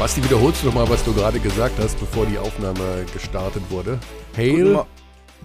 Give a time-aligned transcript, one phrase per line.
[0.00, 4.00] Basti, wiederholst du nochmal, was du gerade gesagt hast, bevor die Aufnahme gestartet wurde?
[4.30, 4.72] Guten, Hail.
[4.72, 4.86] Mo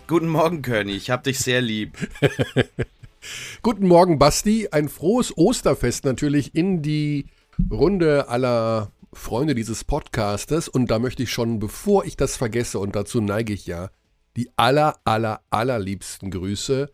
[0.08, 0.94] Guten Morgen, Körny.
[0.94, 1.98] Ich hab dich sehr lieb.
[3.62, 4.70] Guten Morgen, Basti.
[4.72, 7.26] Ein frohes Osterfest natürlich in die
[7.70, 10.70] Runde aller Freunde dieses Podcastes.
[10.70, 13.90] Und da möchte ich schon, bevor ich das vergesse, und dazu neige ich ja,
[14.38, 16.90] die aller, aller, allerliebsten Grüße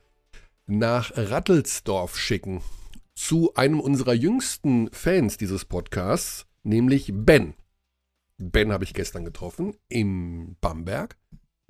[0.66, 2.64] nach Rattelsdorf schicken.
[3.14, 7.54] Zu einem unserer jüngsten Fans dieses Podcasts, nämlich Ben.
[8.42, 11.18] Ben habe ich gestern getroffen im Bamberg,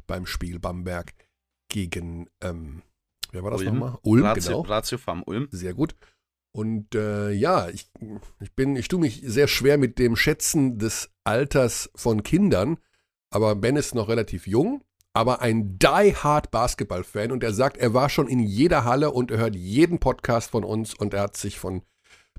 [0.08, 1.14] beim Spiel Bamberg
[1.70, 2.82] gegen, ähm,
[3.32, 3.74] wer war das Ulm.
[3.74, 3.98] nochmal?
[4.04, 4.74] Ulm, Ratio, genau.
[4.74, 5.48] Ratio Farm Ulm.
[5.52, 5.96] Sehr gut.
[6.54, 7.90] Und äh, ja, ich,
[8.40, 12.78] ich bin, ich tue mich sehr schwer mit dem Schätzen des Alters von Kindern,
[13.30, 18.10] aber Ben ist noch relativ jung, aber ein die-hard Basketball-Fan und er sagt, er war
[18.10, 21.58] schon in jeder Halle und er hört jeden Podcast von uns und er hat sich
[21.58, 21.84] von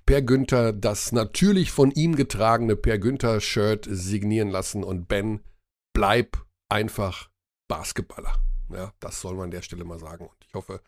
[0.06, 5.40] Per Günther das natürlich von ihm getragene Per Günther-Shirt signieren lassen und Ben,
[5.94, 7.30] bleib einfach
[7.68, 8.34] Basketballer.
[8.72, 10.80] Ja, das soll man an der Stelle mal sagen und ich hoffe,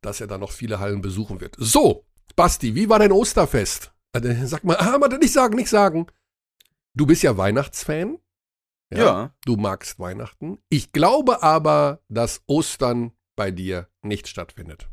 [0.00, 1.56] dass er da noch viele Hallen besuchen wird.
[1.58, 2.04] So,
[2.36, 3.92] Basti, wie war dein Osterfest?
[4.12, 6.06] Äh, Sag mal, ah, warte, nicht sagen, nicht sagen.
[6.94, 8.18] Du bist ja Weihnachtsfan.
[8.92, 9.34] Ja.
[9.44, 10.58] Du magst Weihnachten.
[10.68, 14.88] Ich glaube aber, dass Ostern bei dir nicht stattfindet.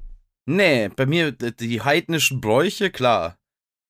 [0.46, 3.38] Nee, bei mir, die heidnischen Bräuche, klar.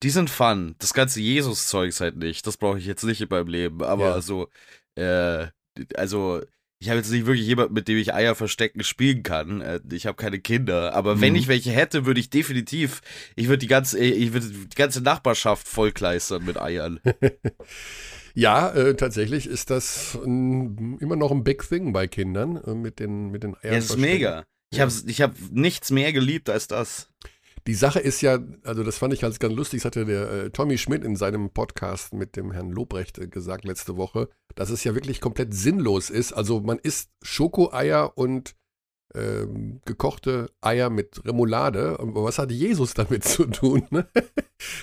[0.04, 0.76] Die sind fun.
[0.80, 2.46] Das ganze Jesus-Zeugs halt nicht.
[2.46, 3.82] Das brauche ich jetzt nicht in meinem Leben.
[3.84, 4.22] Aber Ja.
[4.22, 4.50] so,
[4.95, 5.48] äh,
[5.95, 6.42] also,
[6.80, 9.62] ich habe jetzt nicht wirklich jemanden, mit dem ich Eier verstecken spielen kann.
[9.62, 10.94] Äh, Ich habe keine Kinder.
[10.94, 11.40] Aber wenn Mhm.
[11.40, 13.00] ich welche hätte, würde ich definitiv,
[13.38, 17.00] ich würde die ganze, ich würde die ganze Nachbarschaft vollkleistern mit Eiern.
[18.36, 23.00] Ja, äh, tatsächlich ist das ähm, immer noch ein Big Thing bei Kindern äh, mit
[23.00, 23.73] den, mit den Eiern.
[23.73, 24.44] Ja, das ist mega.
[24.72, 27.10] Ich habe ich hab nichts mehr geliebt als das.
[27.66, 30.49] Die Sache ist ja, also das fand ich ganz, ganz lustig, das hatte der äh,
[30.49, 34.83] Tommy Schmidt in seinem Podcast mit dem Herrn Lobrecht äh, gesagt letzte Woche, dass es
[34.83, 36.33] ja wirklich komplett sinnlos ist.
[36.33, 38.55] Also man isst Schokoeier und
[39.16, 41.98] ähm, gekochte Eier mit Remoulade.
[42.00, 43.84] Aber was hat Jesus damit zu tun?
[43.90, 44.08] Ne?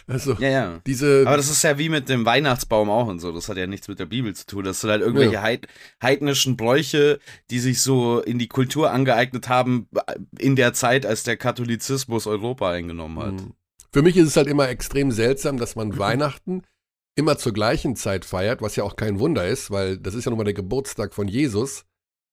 [0.06, 0.80] Also Ja, ja.
[0.86, 3.32] diese, Aber das ist ja wie mit dem Weihnachtsbaum auch und so.
[3.32, 4.64] Das hat ja nichts mit der Bibel zu tun.
[4.64, 5.42] Das sind halt irgendwelche Ja.
[5.42, 5.68] heid
[6.02, 7.18] heidnischen Bräuche,
[7.50, 9.88] die sich so in die Kultur angeeignet haben
[10.38, 13.32] in der Zeit, als der Katholizismus Europa eingenommen hat.
[13.32, 13.54] Mhm.
[13.92, 16.62] Für mich ist es halt immer extrem seltsam, dass man Weihnachten
[17.16, 20.30] immer zur gleichen Zeit feiert, was ja auch kein Wunder ist, weil das ist ja
[20.30, 21.84] nun mal der Geburtstag von Jesus.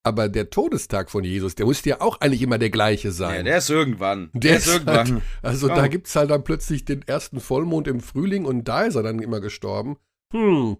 [0.08, 3.46] Aber der Todestag von Jesus, der muss ja auch eigentlich immer der gleiche Ja, sein.
[3.46, 4.30] der ist irgendwann.
[4.34, 5.22] Der, Der ist ist irgendwann.
[5.42, 5.76] also Ja.
[5.76, 9.20] da gibt's halt dann plötzlich den ersten Vollmond im Frühling und da ist er dann
[9.20, 9.98] immer gestorben.
[10.34, 10.78] Hm,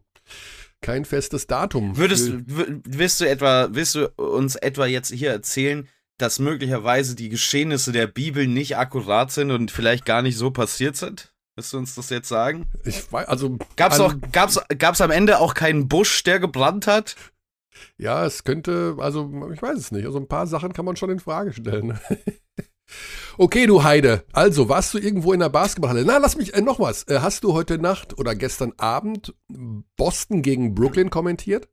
[0.82, 1.98] kein festes Datum.
[1.98, 5.88] Würdest, willst du etwa, willst du uns etwa jetzt hier erzählen,
[6.18, 10.96] dass möglicherweise die Geschehnisse der Bibel nicht akkurat sind und vielleicht gar nicht so passiert
[10.96, 11.34] sind?
[11.56, 12.68] Willst du uns das jetzt sagen?
[12.86, 17.16] ich weiß, also Gab's auch, gab's, gab's am Ende auch keinen Busch, der gebrannt hat?
[17.98, 20.06] Ja, es könnte, also ich weiß es nicht.
[20.06, 22.00] Also ein paar Sachen kann man schon in Frage stellen.
[23.38, 24.24] okay, du Heide.
[24.34, 26.06] Also, warst du irgendwo in der Basketballhalle?
[26.06, 27.08] Na, lass mich, äh, noch was.
[27.08, 29.34] Äh, hast du heute Nacht oder gestern Abend
[29.96, 31.70] Boston gegen Brooklyn kommentiert?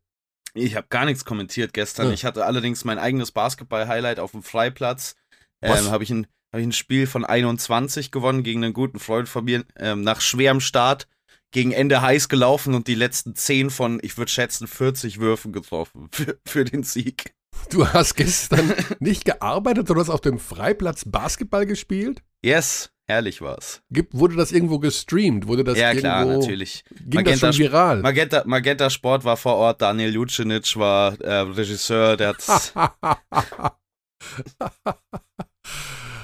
[0.54, 2.09] Ich habe gar nichts kommentiert gestern.
[2.09, 2.12] Ja.
[2.12, 5.16] Ich hatte allerdings mein eigenes Basketball-Highlight auf dem Freiplatz.
[5.60, 5.87] Was?
[5.87, 9.28] Ähm, habe ich, ein, hab ich ein Spiel von 21 gewonnen gegen einen guten Freund
[9.28, 9.64] von mir.
[9.76, 11.09] Ähm, nach schwerem Start
[11.54, 16.09] gegen Ende heiß gelaufen und die letzten 10 von, ich würde schätzen, 40 Würfen getroffen
[16.12, 17.32] für, für den Sieg.
[17.70, 22.22] Du hast gestern nicht gearbeitet, sondern hast auf dem Freiplatz Basketball gespielt?
[22.44, 23.82] Yes, herrlich war's.
[23.88, 25.47] Gibt, wurde das irgendwo gestreamt?
[25.47, 26.82] Wurde das ja, irgendwo, klar, natürlich.
[26.91, 28.03] Ging das Magenta- schon viral?
[28.03, 32.75] Magenta, Magenta Sport war vor Ort, Daniel Jucinic war äh, Regisseur, der hat's.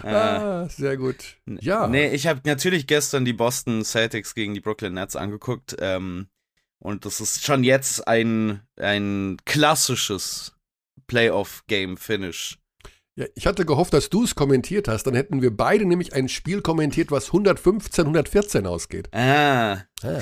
[0.04, 1.36] äh, ah, sehr gut.
[1.46, 1.86] Ja.
[1.86, 5.76] Nee, ich habe natürlich gestern die Boston Celtics gegen die Brooklyn Nets angeguckt.
[5.80, 6.28] Ähm,
[6.78, 10.54] und das ist schon jetzt ein, ein klassisches
[11.06, 12.58] Playoff-Game-Finish.
[13.16, 15.04] Ja, ich hatte gehofft, dass du es kommentiert hast.
[15.04, 19.08] Dann hätten wir beide nämlich ein Spiel kommentiert, was 115, 114 ausgeht.
[19.12, 20.20] Ah, Ah.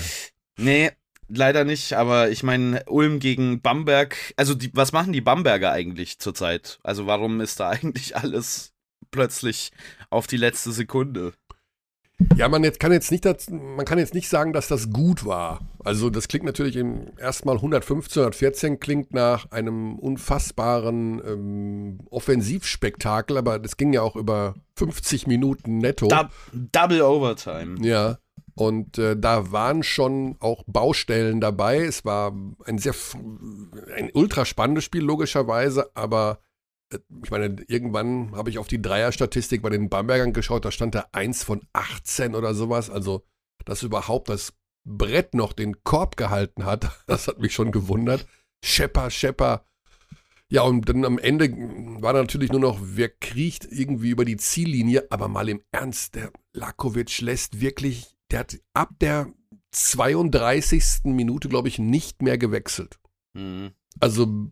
[0.57, 0.91] nee,
[1.29, 1.93] leider nicht.
[1.93, 4.17] Aber ich meine, Ulm gegen Bamberg.
[4.37, 6.81] Also, die, was machen die Bamberger eigentlich zurzeit?
[6.83, 8.73] Also, warum ist da eigentlich alles
[9.11, 9.73] plötzlich
[10.11, 11.33] auf die letzte Sekunde?
[12.37, 15.25] Ja, man jetzt kann jetzt nicht, das, man kann jetzt nicht sagen, dass das gut
[15.25, 15.61] war.
[15.85, 23.61] Also das klingt natürlich im erstmal 115, 114 klingt nach einem unfassbaren ähm, Offensivspektakel, aber
[23.61, 26.09] das ging ja auch über 50 Minuten netto.
[26.09, 27.87] Dub Double Overtime.
[27.87, 28.19] Ja.
[28.55, 31.85] Und äh, da waren schon auch Baustellen dabei.
[31.85, 32.35] Es war
[32.65, 32.95] ein sehr
[33.95, 36.48] ein ultra spannendes Spiel logischerweise, aber äh,
[37.23, 41.07] ich meine, irgendwann habe ich auf die Dreierstatistik bei den Bambergern geschaut, da stand da
[41.13, 42.91] 1 von 18 oder sowas.
[42.91, 43.25] Also,
[43.65, 44.55] dass überhaupt das
[44.85, 46.91] Brett noch den Korb gehalten hat.
[47.07, 48.27] Das hat mich schon gewundert.
[48.65, 49.65] Schepper, Schepper.
[50.51, 51.51] Ja, und dann am Ende
[52.01, 55.07] war natürlich nur noch, wer kriecht irgendwie über die Ziellinie.
[55.11, 59.31] Aber mal im Ernst, der Lakovic lässt wirklich, der hat ab der
[59.73, 61.05] 32.
[61.05, 62.99] Minute, glaube ich, nicht mehr gewechselt.
[63.35, 63.73] Mhm.
[64.01, 64.51] Also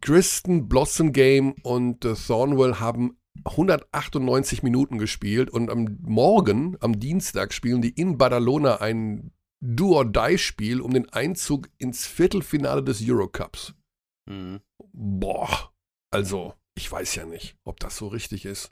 [0.00, 7.52] Kristen, Blossom Game und äh, Thornwell haben 198 Minuten gespielt und am Morgen, am Dienstag,
[7.52, 13.74] spielen die in Badalona ein Do-or-Die-Spiel um den Einzug ins Viertelfinale des Eurocups.
[14.28, 14.60] Mhm.
[14.92, 15.72] Boah,
[16.10, 18.70] also ich weiß ja nicht, ob das so richtig ist.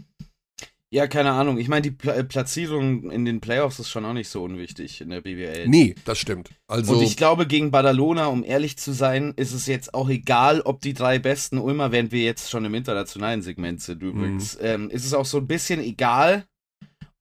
[0.90, 1.58] Ja, keine Ahnung.
[1.58, 5.02] Ich meine, die Pla äh, Platzierung in den Playoffs ist schon auch nicht so unwichtig
[5.02, 5.69] in der BWL.
[5.69, 6.50] Nee, das stimmt.
[6.67, 10.62] Also Und ich glaube, gegen Badalona, um ehrlich zu sein, ist es jetzt auch egal,
[10.62, 14.64] ob die drei besten Ulmer, während wir jetzt schon im internationalen Segment sind übrigens, mhm.
[14.64, 16.46] ähm, ist es auch so ein bisschen egal,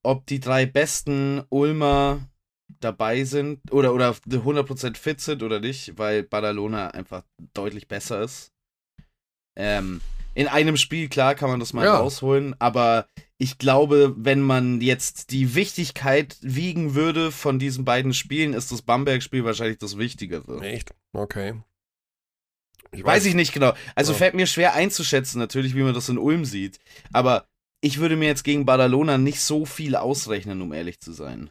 [0.02, 2.20] ob die drei besten Ulmer
[2.80, 7.24] dabei sind oder, oder 100% fit sind oder nicht, weil Badalona einfach
[7.54, 8.54] deutlich besser ist.
[9.58, 10.00] Ähm,
[10.38, 11.98] in einem Spiel, klar, kann man das mal ja.
[11.98, 13.07] rausholen, aber
[13.39, 18.84] ich glaube, wenn man jetzt die Wichtigkeit wiegen würde von diesen beiden Spielen, ist das
[18.84, 20.62] Bamberg-Spiel wahrscheinlich das Wichtigere.
[20.62, 20.94] Echt?
[21.12, 21.56] Okay.
[22.92, 23.74] Ich weiß, weiß ich nicht genau.
[23.95, 24.19] Also ja.
[24.19, 26.80] fällt mir schwer einzuschätzen, natürlich, wie man das in Ulm sieht.
[27.12, 27.48] Aber
[27.81, 31.50] ich würde mir jetzt gegen Badalona nicht so viel ausrechnen, um ehrlich zu sein.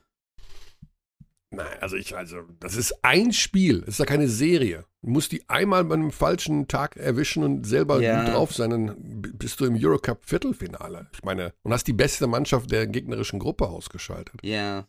[1.56, 4.84] Nein, also ich, also, das ist ein Spiel, das ist ja keine Serie.
[5.00, 8.24] Du musst die einmal bei einem falschen Tag erwischen und selber ja.
[8.24, 8.94] gut drauf sein, dann
[9.38, 11.08] bist du im Eurocup Viertelfinale.
[11.14, 14.34] Ich meine, und hast die beste Mannschaft der gegnerischen Gruppe ausgeschaltet.
[14.42, 14.86] Ja.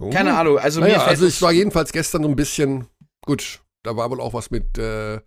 [0.00, 0.10] Oh.
[0.10, 2.88] Keine Ahnung, also naja, Also ich war jedenfalls gestern so ein bisschen,
[3.24, 5.20] gut, da war wohl auch was mit äh,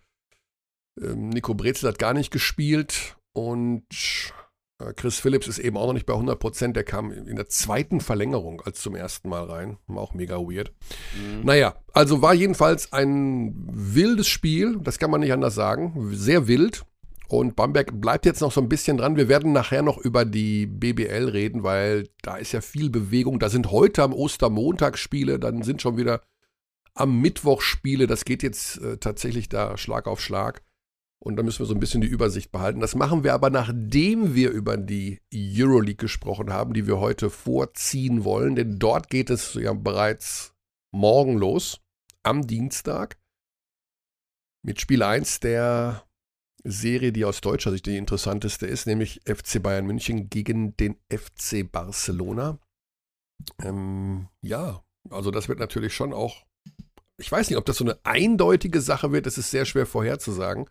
[1.01, 3.85] ähm, Nico Brezel hat gar nicht gespielt und
[4.95, 6.75] Chris Phillips ist eben auch noch nicht bei 100 Prozent.
[6.75, 9.77] Der kam in der zweiten Verlängerung als zum ersten Mal rein.
[9.87, 10.71] War auch mega weird.
[11.15, 11.45] Mhm.
[11.45, 14.79] Naja, also war jedenfalls ein wildes Spiel.
[14.81, 16.09] Das kann man nicht anders sagen.
[16.13, 16.83] Sehr wild.
[17.27, 19.15] Und Bamberg bleibt jetzt noch so ein bisschen dran.
[19.15, 23.39] Wir werden nachher noch über die BBL reden, weil da ist ja viel Bewegung.
[23.39, 26.21] Da sind heute am Ostermontag Spiele, dann sind schon wieder
[26.93, 28.05] am Mittwoch Spiele.
[28.05, 30.61] Das geht jetzt äh, tatsächlich da Schlag auf Schlag.
[31.23, 32.79] Und da müssen wir so ein bisschen die Übersicht behalten.
[32.79, 38.23] Das machen wir aber, nachdem wir über die Euroleague gesprochen haben, die wir heute vorziehen
[38.23, 38.55] wollen.
[38.55, 40.55] Denn dort geht es ja bereits
[40.91, 41.79] morgen los,
[42.23, 43.17] am Dienstag,
[44.63, 46.03] mit Spiel 1 der
[46.63, 51.71] Serie, die aus deutscher Sicht die interessanteste ist, nämlich FC Bayern München gegen den FC
[51.71, 52.59] Barcelona.
[53.63, 56.45] Ähm, ja, also das wird natürlich schon auch,
[57.17, 60.67] ich weiß nicht, ob das so eine eindeutige Sache wird, das ist sehr schwer vorherzusagen.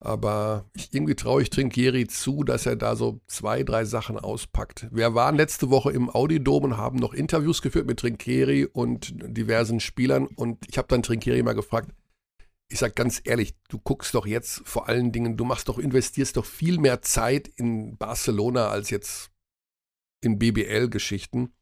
[0.00, 4.86] Aber irgendwie traue ich Trinkieri zu, dass er da so zwei, drei Sachen auspackt.
[4.92, 9.80] Wir waren letzte Woche im Audidom und haben noch Interviews geführt mit Trinkieri und diversen
[9.80, 10.26] Spielern.
[10.26, 11.90] Und ich habe dann Trinkieri mal gefragt,
[12.70, 16.36] ich sag ganz ehrlich, du guckst doch jetzt vor allen Dingen, du machst doch, investierst
[16.36, 19.30] doch viel mehr Zeit in Barcelona als jetzt
[20.22, 21.52] in BBL-Geschichten.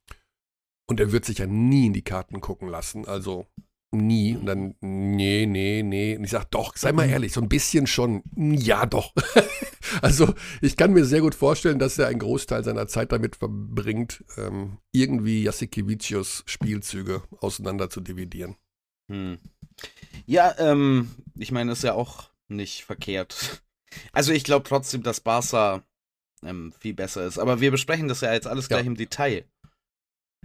[0.89, 3.07] Und er wird sich ja nie in die Karten gucken lassen.
[3.07, 3.47] Also
[3.93, 4.37] Nie.
[4.37, 6.17] Und dann, nee, nee, nee.
[6.17, 8.23] Und ich sage, doch, sei mal ehrlich, so ein bisschen schon.
[8.35, 9.15] Ja, doch.
[10.03, 14.25] also, ich kann mir sehr gut vorstellen, dass er einen Großteil seiner Zeit damit verbringt,
[14.37, 18.57] ähm, irgendwie Jasikevicius Spielzüge auseinander zu dividieren.
[19.11, 19.39] Hm.
[20.27, 23.63] Ja, ähm, ich meine, ist ja auch nicht verkehrt.
[24.13, 25.83] Also, ich glaube trotzdem, dass Barca
[26.45, 27.39] ähm, viel besser ist.
[27.39, 28.89] Aber wir besprechen das ja jetzt alles gleich ja.
[28.89, 29.47] im Detail.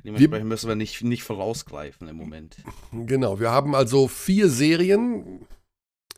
[0.03, 2.57] Dementsprechend müssen wir nicht, nicht vorausgreifen im Moment.
[2.91, 5.45] Genau, wir haben also vier Serien.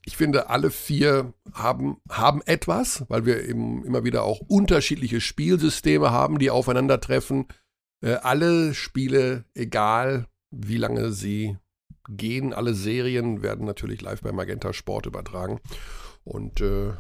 [0.06, 6.12] Ich finde, alle vier haben, haben etwas, weil wir eben immer wieder auch unterschiedliche Spielsysteme
[6.12, 7.48] haben, die aufeinandertreffen.
[8.02, 11.58] Äh, alle Spiele, egal wie lange sie
[12.10, 15.62] gehen, alle Serien werden natürlich live bei Magenta Sport übertragen.
[16.24, 16.94] Und äh,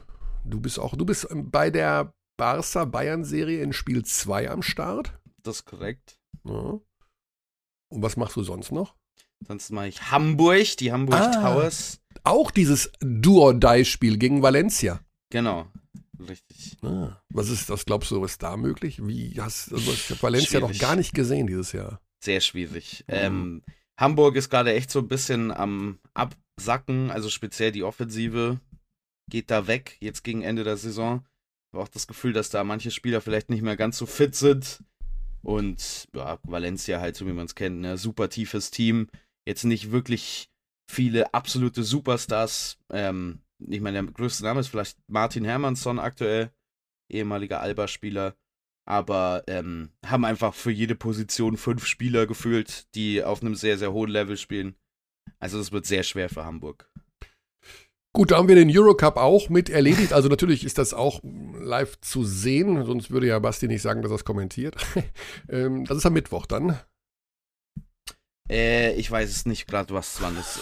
[0.46, 5.20] du bist auch, du bist bei der Barca Bayern Serie in Spiel 2 am Start.
[5.44, 6.20] Das ist korrekt.
[6.46, 6.80] Ja.
[7.90, 8.96] Und was machst du sonst noch?
[9.48, 12.00] Sonst mache ich Hamburg, die Hamburg ah, Towers.
[12.24, 15.02] Auch dieses Do-or-Die-Spiel gegen Valencia.
[15.30, 15.68] Genau,
[16.20, 16.78] richtig.
[16.82, 19.06] Ah, was ist, was glaubst du, was ist da möglich?
[19.06, 20.82] Wie hast also ich Valencia schwierig.
[20.82, 22.00] noch gar nicht gesehen dieses Jahr.
[22.24, 23.04] Sehr schwierig.
[23.08, 23.14] Mhm.
[23.14, 23.64] Ähm,
[24.00, 28.60] Hamburg ist gerade echt so ein bisschen am Absacken, also speziell die Offensive
[29.30, 31.26] geht da weg, jetzt gegen Ende der Saison.
[31.68, 34.36] Ich habe auch das Gefühl, dass da manche Spieler vielleicht nicht mehr ganz so fit
[34.36, 34.84] sind.
[35.46, 39.10] Und ja, Valencia halt, so wie man es kennt, ne, super tiefes Team.
[39.46, 40.50] Jetzt nicht wirklich
[40.90, 42.78] viele absolute Superstars.
[42.90, 46.52] Ähm, ich meine, der größte Name ist vielleicht Martin Hermansson aktuell,
[47.12, 48.36] ehemaliger Alba-Spieler.
[48.86, 53.94] aber ähm, haben einfach für jede Position fünf Spieler gefühlt, die auf einem sehr, sehr
[53.94, 54.76] hohen Level spielen.
[55.40, 56.90] Also es wird sehr schwer für Hamburg.
[58.16, 60.14] Gut, da haben wir den Eurocup auch mit erledigt.
[60.14, 61.20] Also natürlich ist das auch
[61.60, 64.76] live zu sehen, sonst würde ja Basti nicht sagen, dass er es kommentiert.
[65.50, 66.80] ähm, das ist am Mittwoch dann.
[68.48, 70.60] Äh, ich weiß es nicht gerade, was wann ist.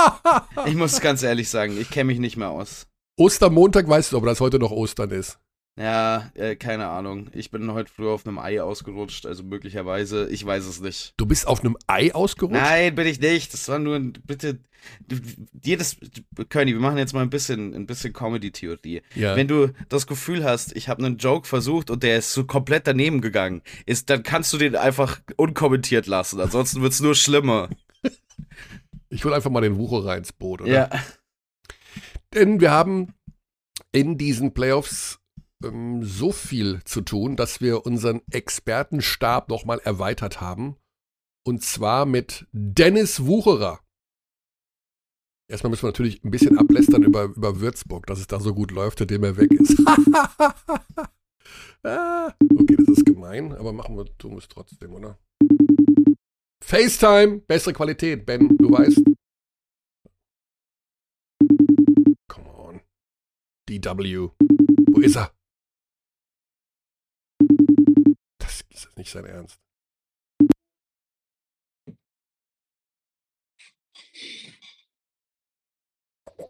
[0.66, 2.88] ich muss ganz ehrlich sagen, ich kenne mich nicht mehr aus.
[3.16, 5.38] Ostermontag weißt du, ob das heute noch Ostern ist.
[5.78, 7.30] Ja, äh, keine Ahnung.
[7.32, 11.14] Ich bin heute früher auf einem Ei ausgerutscht, also möglicherweise, ich weiß es nicht.
[11.16, 12.60] Du bist auf einem Ei ausgerutscht?
[12.60, 13.54] Nein, bin ich nicht.
[13.54, 14.58] Das war nur ein, bitte,
[15.62, 15.96] jedes,
[16.50, 19.00] Körny, wir machen jetzt mal ein bisschen, ein bisschen Comedy-Theorie.
[19.14, 19.34] Ja.
[19.34, 22.86] Wenn du das Gefühl hast, ich habe einen Joke versucht und der ist so komplett
[22.86, 26.38] daneben gegangen, ist, dann kannst du den einfach unkommentiert lassen.
[26.38, 27.68] Ansonsten wird es nur schlimmer.
[29.14, 30.72] Ich will einfach mal den Wucherer ins Boot, oder?
[30.72, 30.90] Ja.
[32.32, 33.12] Denn wir haben
[33.92, 35.21] in diesen Playoffs
[35.64, 40.76] ähm, so viel zu tun, dass wir unseren Expertenstab nochmal erweitert haben.
[41.44, 43.80] Und zwar mit Dennis Wucherer.
[45.48, 48.70] Erstmal müssen wir natürlich ein bisschen ablästern über, über Würzburg, dass es da so gut
[48.70, 49.76] läuft, indem er weg ist.
[51.82, 55.18] ah, okay, das ist gemein, aber machen wir, tun es trotzdem, oder?
[56.62, 59.02] FaceTime, bessere Qualität, Ben, du weißt.
[62.28, 62.80] Come on.
[63.68, 64.30] DW.
[64.92, 65.32] Wo ist er?
[68.72, 69.58] Das ist nicht sein Ernst.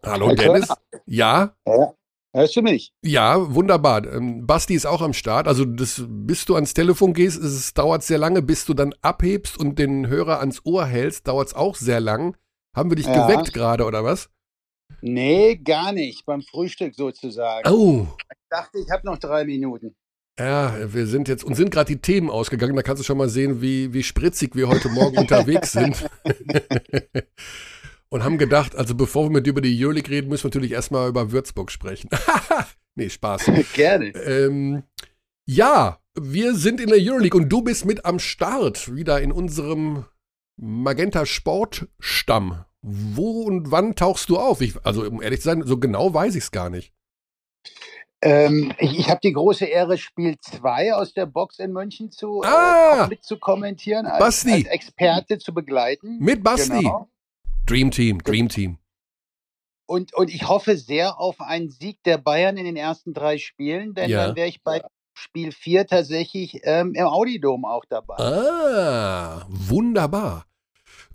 [0.05, 0.69] Hallo Dennis.
[1.05, 1.55] Ja?
[1.67, 1.93] Ja.
[2.35, 2.93] Hörst du mich?
[3.03, 4.11] Ja, wunderbar.
[4.11, 5.47] Ähm, Basti ist auch am Start.
[5.47, 8.41] Also das, bis du ans Telefon gehst, es dauert sehr lange.
[8.41, 12.35] Bis du dann abhebst und den Hörer ans Ohr hältst, dauert es auch sehr lang.
[12.75, 13.27] Haben wir dich ja.
[13.27, 14.31] geweckt gerade, oder was?
[15.01, 16.25] Nee, gar nicht.
[16.25, 17.69] Beim Frühstück sozusagen.
[17.69, 18.07] Oh.
[18.19, 19.95] Ich dachte, ich habe noch drei Minuten.
[20.39, 22.75] Ja, wir sind jetzt und sind gerade die Themen ausgegangen.
[22.75, 26.09] Da kannst du schon mal sehen, wie, wie spritzig wir heute Morgen unterwegs sind.
[28.09, 31.09] und haben gedacht, also bevor wir mit über die Euroleague reden, müssen wir natürlich erstmal
[31.09, 32.09] über Würzburg sprechen.
[32.95, 33.51] nee, Spaß.
[33.73, 34.07] Gerne.
[34.09, 34.83] Ähm,
[35.45, 40.05] ja, wir sind in der Euroleague und du bist mit am Start, wieder in unserem
[40.57, 42.65] Magenta Sportstamm.
[42.81, 44.61] Wo und wann tauchst du auf?
[44.61, 46.91] Ich, also, um ehrlich zu sein, so genau weiß ich es gar nicht.
[48.25, 52.41] Ähm, ich ich habe die große Ehre, Spiel 2 aus der Box in München zu,
[52.41, 54.53] äh, ah, äh, mit zu kommentieren, als, Basti.
[54.53, 56.19] als Experte zu begleiten.
[56.19, 56.77] Mit Basti.
[56.77, 57.09] Genau.
[57.65, 58.77] Dream Team, Dream Team.
[59.85, 63.93] Und, und ich hoffe sehr auf einen Sieg der Bayern in den ersten drei Spielen,
[63.93, 64.27] denn ja.
[64.27, 64.81] dann wäre ich bei
[65.13, 68.15] Spiel 4 tatsächlich ähm, im Audidom auch dabei.
[68.15, 70.45] Ah, wunderbar.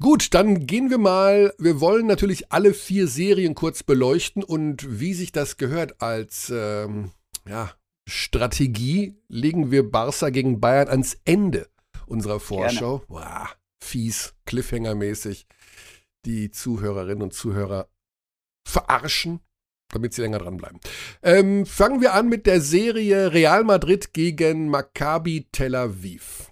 [0.00, 1.52] Gut, dann gehen wir mal.
[1.58, 7.10] Wir wollen natürlich alle vier Serien kurz beleuchten und wie sich das gehört als ähm,
[7.48, 7.72] ja,
[8.08, 11.68] Strategie, legen wir Barca gegen Bayern ans Ende
[12.06, 13.02] unserer Vorschau.
[13.08, 15.46] Wow, fies, Cliffhanger-mäßig
[16.24, 17.88] die Zuhörerinnen und Zuhörer
[18.66, 19.40] verarschen,
[19.88, 20.80] damit sie länger dranbleiben.
[21.22, 26.50] Ähm, fangen wir an mit der Serie Real Madrid gegen Maccabi Tel Aviv.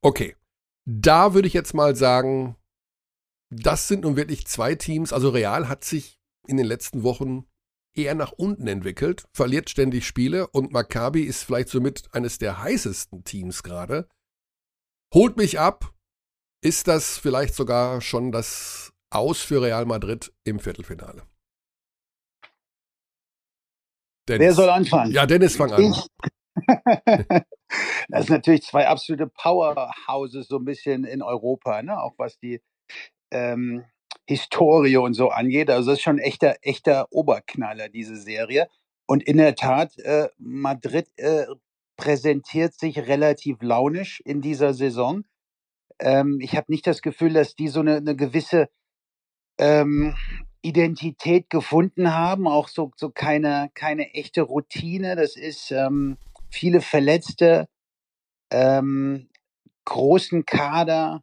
[0.00, 0.34] Okay,
[0.84, 2.56] da würde ich jetzt mal sagen,
[3.50, 5.12] das sind nun wirklich zwei Teams.
[5.12, 7.46] Also Real hat sich in den letzten Wochen
[7.94, 13.24] eher nach unten entwickelt, verliert ständig Spiele und Maccabi ist vielleicht somit eines der heißesten
[13.24, 14.08] Teams gerade.
[15.14, 15.92] Holt mich ab.
[16.64, 21.26] Ist das vielleicht sogar schon das Aus für Real Madrid im Viertelfinale?
[24.28, 24.46] Dennis.
[24.46, 25.12] Wer soll anfangen?
[25.12, 25.94] Ja, Dennis, fang an.
[28.08, 32.00] das sind natürlich zwei absolute Powerhouses so ein bisschen in Europa, ne?
[32.00, 32.60] auch was die
[33.30, 33.84] ähm,
[34.26, 35.70] Historie und so angeht.
[35.70, 38.68] Also das ist schon echter, echter Oberknaller, diese Serie.
[39.06, 41.46] Und in der Tat, äh, Madrid äh,
[41.96, 45.24] präsentiert sich relativ launisch in dieser Saison.
[45.98, 48.68] Ähm, ich habe nicht das Gefühl, dass die so eine, eine gewisse
[49.58, 50.14] ähm,
[50.62, 55.16] Identität gefunden haben, auch so, so keine, keine echte Routine.
[55.16, 56.16] Das ist ähm,
[56.52, 57.68] viele Verletzte,
[58.50, 59.28] ähm,
[59.84, 61.22] großen Kader,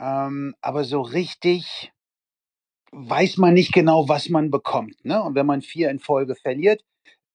[0.00, 1.92] ähm, aber so richtig
[2.90, 5.04] weiß man nicht genau, was man bekommt.
[5.04, 5.22] Ne?
[5.22, 6.82] Und wenn man vier in Folge verliert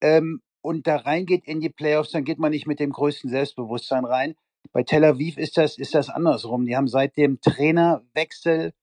[0.01, 4.05] ähm, und da reingeht in die Playoffs, dann geht man nicht mit dem größten Selbstbewusstsein
[4.05, 4.35] rein.
[4.71, 6.65] Bei Tel Aviv ist das, ist das andersrum.
[6.65, 8.73] Die haben seit dem Trainerwechsel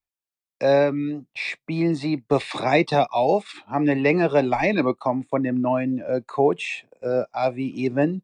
[0.60, 6.86] ähm, spielen sie befreiter auf, haben eine längere Leine bekommen von dem neuen äh, Coach,
[7.00, 8.22] äh, Avi Even.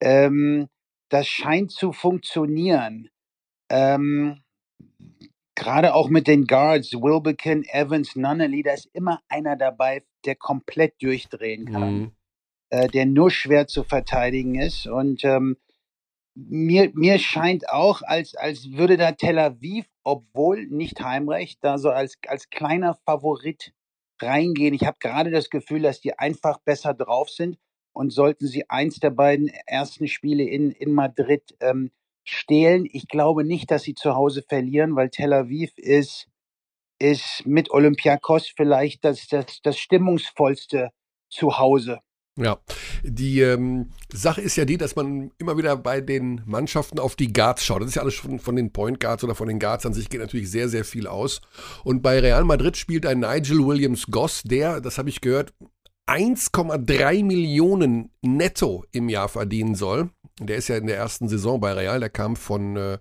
[0.00, 0.68] Ähm,
[1.08, 3.08] das scheint zu funktionieren.
[3.70, 4.40] Ähm,
[5.56, 11.00] Gerade auch mit den Guards, Wilbekin, Evans, Nunnally, da ist immer einer dabei, der komplett
[11.00, 11.98] durchdrehen kann.
[11.98, 12.12] Mhm.
[12.70, 14.86] äh, der nur schwer zu verteidigen ist.
[14.86, 15.56] Und ähm,
[16.34, 21.90] mir, mir scheint auch, als, als würde da Tel Aviv, obwohl nicht Heimrecht, da so
[21.90, 23.72] als, als kleiner Favorit
[24.20, 24.74] reingehen.
[24.74, 27.58] Ich habe gerade das Gefühl, dass die einfach besser drauf sind
[27.92, 31.90] und sollten sie eins der beiden ersten Spiele in, in Madrid ähm,
[32.24, 32.88] stehlen.
[32.90, 36.28] Ich glaube nicht, dass sie zu Hause verlieren, weil Tel Aviv ist,
[36.98, 40.90] ist mit Olympiakos vielleicht das, das, das stimmungsvollste
[41.28, 42.00] Zuhause.
[42.36, 42.58] Ja,
[43.04, 47.32] die ähm, Sache ist ja die, dass man immer wieder bei den Mannschaften auf die
[47.32, 47.82] Guards schaut.
[47.82, 50.08] Das ist ja alles von, von den Point Guards oder von den Guards an sich
[50.08, 51.40] geht natürlich sehr, sehr viel aus.
[51.84, 55.54] Und bei Real Madrid spielt ein Nigel Williams Goss, der, das habe ich gehört,
[56.08, 60.10] 1,3 Millionen netto im Jahr verdienen soll.
[60.40, 62.98] Der ist ja in der ersten Saison bei Real, der kam von äh,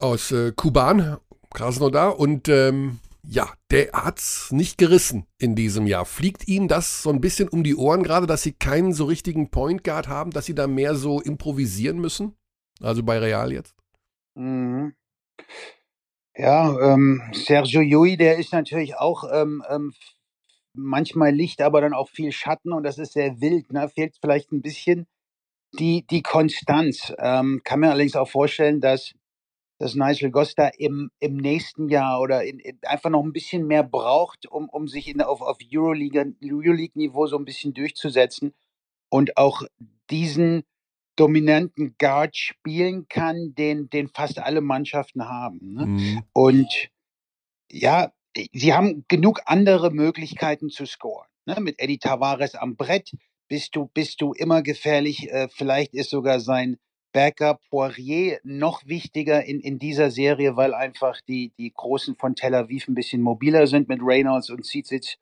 [0.00, 1.18] aus äh, Kuban,
[1.54, 6.04] Krasnodar und ähm, ja, der hat's nicht gerissen in diesem Jahr.
[6.04, 9.50] Fliegt Ihnen das so ein bisschen um die Ohren gerade, dass Sie keinen so richtigen
[9.50, 12.36] Point Guard haben, dass Sie da mehr so improvisieren müssen?
[12.80, 13.74] Also bei Real jetzt?
[14.34, 14.94] Mhm.
[16.34, 19.92] Ja, ähm, Sergio Yui, der ist natürlich auch ähm, ähm,
[20.72, 23.72] manchmal Licht, aber dann auch viel Schatten und das ist sehr wild.
[23.72, 23.88] Ne?
[23.88, 25.06] Fehlt vielleicht ein bisschen
[25.78, 27.12] die, die Konstanz.
[27.18, 29.12] Ähm, kann mir allerdings auch vorstellen, dass
[29.80, 33.82] dass Nigel Gosta im, im nächsten Jahr oder in, in einfach noch ein bisschen mehr
[33.82, 38.52] braucht, um, um sich in, auf, auf Euroleague-Niveau so ein bisschen durchzusetzen
[39.08, 39.62] und auch
[40.10, 40.64] diesen
[41.16, 45.72] dominanten Guard spielen kann, den, den fast alle Mannschaften haben.
[45.72, 45.86] Ne?
[45.86, 46.22] Mhm.
[46.34, 46.90] Und
[47.72, 48.12] ja,
[48.52, 51.28] sie haben genug andere Möglichkeiten zu scoren.
[51.46, 51.56] Ne?
[51.58, 53.12] Mit Eddie Tavares am Brett
[53.48, 55.30] bist du, bist du immer gefährlich.
[55.30, 56.76] Äh, vielleicht ist sogar sein
[57.12, 62.54] Backup Poirier noch wichtiger in, in dieser Serie, weil einfach die, die Großen von Tel
[62.54, 65.16] Aviv ein bisschen mobiler sind mit Reynolds und Zizic.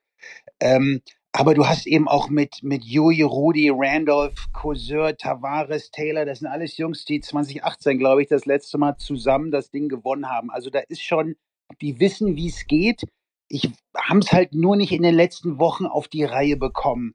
[0.61, 1.01] Ähm,
[1.33, 6.49] aber du hast eben auch mit, mit Yui, Rudi, Randolph, Cousin, Tavares, Taylor, das sind
[6.49, 10.51] alles Jungs, die 2018, glaube ich, das letzte Mal zusammen das Ding gewonnen haben.
[10.51, 11.37] Also da ist schon,
[11.81, 13.05] die wissen, wie es geht.
[13.49, 17.15] Ich haben es halt nur nicht in den letzten Wochen auf die Reihe bekommen.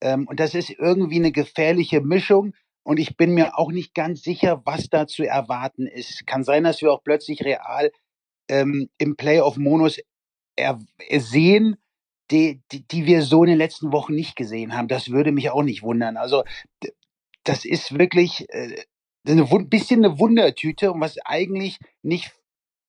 [0.00, 2.54] Ähm, und das ist irgendwie eine gefährliche Mischung.
[2.84, 6.26] Und ich bin mir auch nicht ganz sicher, was da zu erwarten ist.
[6.26, 7.90] Kann sein, dass wir auch plötzlich real
[8.48, 10.00] ähm, im Playoff-Modus
[11.16, 11.76] sehen,
[12.30, 14.88] die, die, die wir so in den letzten Wochen nicht gesehen haben.
[14.88, 16.16] Das würde mich auch nicht wundern.
[16.16, 16.44] Also
[17.42, 18.76] das ist wirklich äh,
[19.26, 22.32] ein bisschen eine Wundertüte, was eigentlich nicht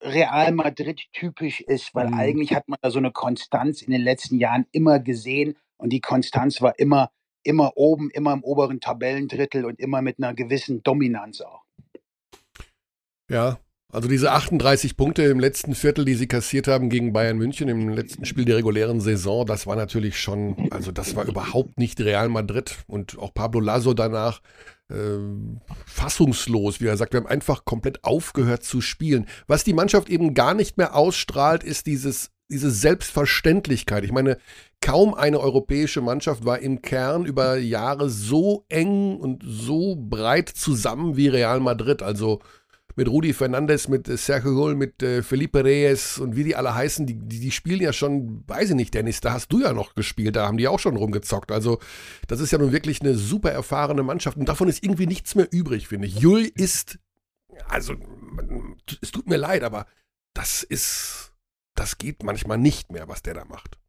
[0.01, 2.13] Real Madrid typisch ist, weil mhm.
[2.15, 6.01] eigentlich hat man da so eine Konstanz in den letzten Jahren immer gesehen und die
[6.01, 7.11] Konstanz war immer
[7.45, 11.63] immer oben, immer im oberen Tabellendrittel und immer mit einer gewissen Dominanz auch.
[13.29, 13.59] Ja,
[13.91, 17.89] also diese 38 Punkte im letzten Viertel, die sie kassiert haben gegen Bayern München im
[17.89, 22.27] letzten Spiel der regulären Saison, das war natürlich schon, also das war überhaupt nicht Real
[22.27, 24.41] Madrid und auch Pablo Lasso danach
[24.89, 25.17] äh,
[25.85, 29.27] fassungslos, wie er sagt, wir haben einfach komplett aufgehört zu spielen.
[29.47, 34.03] Was die Mannschaft eben gar nicht mehr ausstrahlt, ist dieses diese Selbstverständlichkeit.
[34.03, 34.37] Ich meine,
[34.85, 41.17] kaum eine europäische Mannschaft war im Kern über Jahre so eng und so breit zusammen
[41.17, 42.03] wie Real Madrid.
[42.03, 42.39] Also
[42.95, 47.07] mit Rudi Fernandes, mit Sergio Gol, mit äh, Felipe Reyes und wie die alle heißen,
[47.07, 49.95] die, die, die, spielen ja schon, weiß ich nicht, Dennis, da hast du ja noch
[49.95, 51.51] gespielt, da haben die auch schon rumgezockt.
[51.51, 51.79] Also
[52.27, 55.47] das ist ja nun wirklich eine super erfahrene Mannschaft und davon ist irgendwie nichts mehr
[55.49, 56.19] übrig, finde ich.
[56.19, 56.99] Jul ist,
[57.67, 57.95] also
[59.01, 59.87] es tut mir leid, aber
[60.35, 61.31] das ist
[61.73, 63.79] das geht manchmal nicht mehr, was der da macht.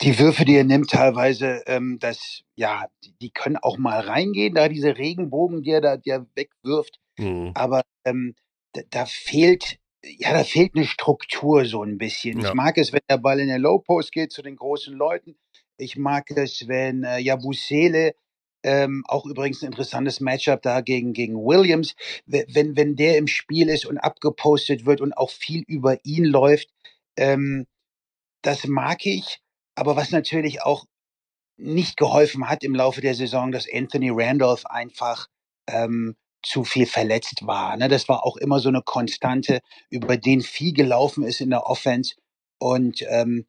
[0.00, 4.54] Die Würfe, die er nimmt, teilweise, ähm, das, ja, die, die, können auch mal reingehen,
[4.54, 6.98] da diese Regenbogen, die er da die er wegwirft.
[7.16, 7.52] Mhm.
[7.54, 8.34] Aber ähm,
[8.72, 12.40] da, da, fehlt, ja, da fehlt eine Struktur so ein bisschen.
[12.40, 12.48] Ja.
[12.48, 15.36] Ich mag es, wenn der Ball in der Low Post geht zu den großen Leuten.
[15.76, 18.14] Ich mag es, wenn äh, Jabusele
[18.64, 21.94] ähm, auch übrigens ein interessantes Matchup da gegen, gegen Williams.
[22.26, 26.70] Wenn, wenn der im Spiel ist und abgepostet wird und auch viel über ihn läuft,
[27.16, 27.66] ähm,
[28.42, 29.40] das mag ich.
[29.74, 30.84] Aber was natürlich auch
[31.56, 35.28] nicht geholfen hat im Laufe der Saison, dass Anthony Randolph einfach
[35.68, 37.76] ähm, zu viel verletzt war.
[37.76, 37.88] Ne?
[37.88, 42.14] Das war auch immer so eine Konstante, über den viel gelaufen ist in der Offense.
[42.58, 43.46] Und ähm,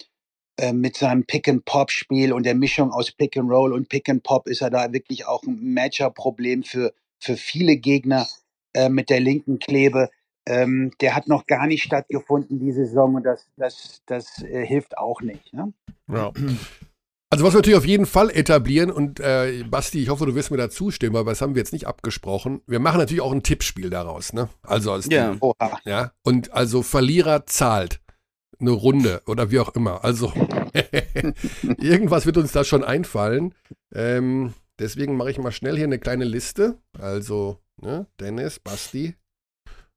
[0.58, 5.26] äh, mit seinem Pick-and-Pop-Spiel und der Mischung aus Pick-and-Roll und Pick-and-Pop ist er da wirklich
[5.26, 8.28] auch ein Matchup-Problem für, für viele Gegner
[8.74, 10.10] äh, mit der linken Klebe.
[10.48, 14.98] Ähm, der hat noch gar nicht stattgefunden diese Saison und das, das, das äh, hilft
[14.98, 15.54] auch nicht.
[15.54, 15.74] Ne?
[16.12, 16.32] Ja.
[17.32, 20.52] Also was wir natürlich auf jeden Fall etablieren und äh, Basti, ich hoffe, du wirst
[20.52, 22.62] mir da zustimmen, weil das haben wir jetzt nicht abgesprochen.
[22.66, 24.48] Wir machen natürlich auch ein Tippspiel daraus, ne?
[24.62, 25.34] Also als ja.
[25.34, 26.12] Die, ja.
[26.24, 28.00] Und also Verlierer zahlt
[28.60, 30.06] eine Runde oder wie auch immer.
[30.06, 30.32] Also
[31.78, 33.54] irgendwas wird uns da schon einfallen.
[33.94, 36.78] Ähm, deswegen mache ich mal schnell hier eine kleine Liste.
[36.98, 39.16] Also, ne, Dennis, Basti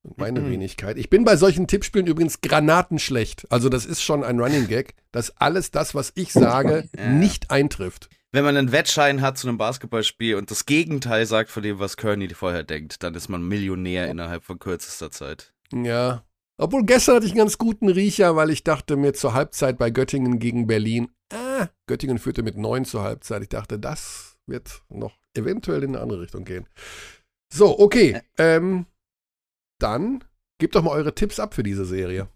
[0.02, 0.50] und meine Mhm.
[0.50, 0.96] Wenigkeit.
[0.98, 3.46] Ich bin bei solchen Tippspielen übrigens granatenschlecht.
[3.50, 7.08] Also, das ist schon ein Running Gag, dass alles das, was ich sage, Ja.
[7.08, 8.08] nicht eintrifft.
[8.30, 11.96] Wenn man einen Wettschein hat zu einem Basketballspiel und das Gegenteil sagt von dem, was
[11.96, 15.54] Kearney vorher denkt, dann ist man Millionär innerhalb von kürzester Zeit.
[15.72, 16.24] Ja.
[16.58, 19.90] Obwohl gestern hatte ich einen ganz guten Riecher, weil ich dachte mir zur Halbzeit bei
[19.90, 23.42] Göttingen gegen Berlin, ah, Göttingen führte mit neun zur Halbzeit.
[23.42, 26.66] Ich dachte, das wird noch eventuell in eine andere Richtung gehen.
[27.52, 28.20] So, okay.
[28.38, 28.86] Ähm,
[29.78, 30.24] dann
[30.58, 32.28] gebt doch mal eure Tipps ab für diese Serie.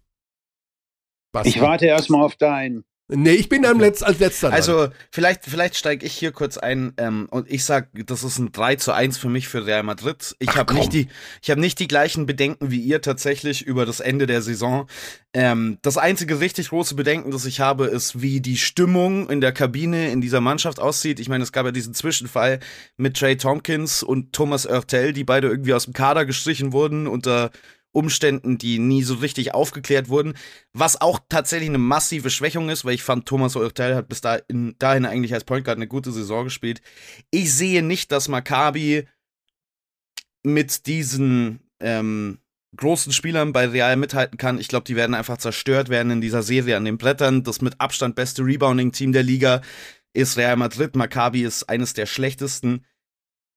[1.32, 1.50] Basti.
[1.50, 2.84] Ich warte erstmal auf deinen.
[3.14, 3.84] Nee, ich bin am Okay.
[3.84, 4.56] Letz, als letzter dran.
[4.56, 8.52] Also, vielleicht, vielleicht steige ich hier kurz ein ähm, und ich sag, das ist ein
[8.52, 10.34] 3 zu 1 für mich für Real Madrid.
[10.38, 11.08] Ich habe nicht die,
[11.42, 14.86] ich habe nicht die gleichen Bedenken wie ihr tatsächlich über das Ende der Saison.
[15.34, 19.52] Ähm, das einzige richtig große Bedenken, das ich habe, ist, wie die Stimmung in der
[19.52, 21.20] Kabine in dieser Mannschaft aussieht.
[21.20, 22.60] Ich meine, es gab ja diesen Zwischenfall
[22.96, 27.50] mit Trey Tompkins und Thomas Oertel, die beide irgendwie aus dem Kader gestrichen wurden unter
[27.92, 30.34] Umständen, die nie so richtig aufgeklärt wurden,
[30.72, 34.74] was auch tatsächlich eine massive Schwächung ist, weil ich fand, Thomas Oertel hat bis dahin,
[34.78, 36.80] dahin eigentlich als Point Guard eine gute Saison gespielt.
[37.30, 39.06] Ich sehe nicht, dass Maccabi
[40.42, 42.38] mit diesen ähm,
[42.76, 44.58] großen Spielern bei Real mithalten kann.
[44.58, 47.44] Ich glaube, die werden einfach zerstört werden in dieser Serie an den Brettern.
[47.44, 49.60] Das mit Abstand beste Rebounding-Team der Liga
[50.14, 50.96] ist Real Madrid.
[50.96, 52.84] Maccabi ist eines der schlechtesten.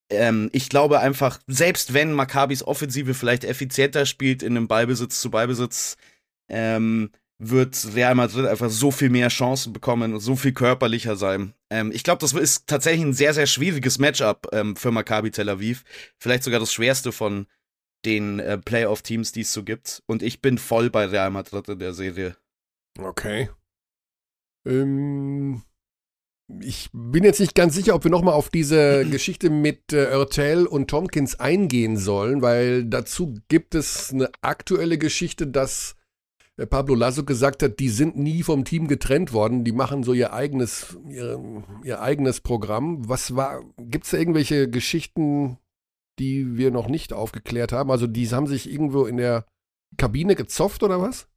[0.09, 5.31] Ähm, ich glaube einfach, selbst wenn Maccabis Offensive vielleicht effizienter spielt in einem Ballbesitz zu
[5.31, 5.97] Ballbesitz,
[6.49, 11.53] ähm, wird Real Madrid einfach so viel mehr Chancen bekommen und so viel körperlicher sein.
[11.69, 15.49] Ähm, ich glaube, das ist tatsächlich ein sehr, sehr schwieriges Matchup ähm, für Maccabi Tel
[15.49, 15.83] Aviv.
[16.17, 17.47] Vielleicht sogar das schwerste von
[18.05, 20.01] den äh, Playoff-Teams, die es so gibt.
[20.05, 22.37] Und ich bin voll bei Real Madrid in der Serie.
[22.97, 23.49] Okay.
[24.65, 25.63] Ähm,
[26.60, 30.67] ich bin jetzt nicht ganz sicher, ob wir nochmal auf diese Geschichte mit äh, Oertel
[30.67, 35.95] und Tompkins eingehen sollen, weil dazu gibt es eine aktuelle Geschichte, dass
[36.58, 40.13] äh, Pablo Lasso gesagt hat, die sind nie vom Team getrennt worden, die machen so
[40.13, 43.08] ihr eigenes, ihr, ihr eigenes Programm.
[43.10, 45.58] Was war, gibt es da irgendwelche Geschichten,
[46.19, 47.91] die wir noch nicht aufgeklärt haben?
[47.91, 49.45] Also die haben sich irgendwo in der
[49.97, 51.27] Kabine gezofft oder was?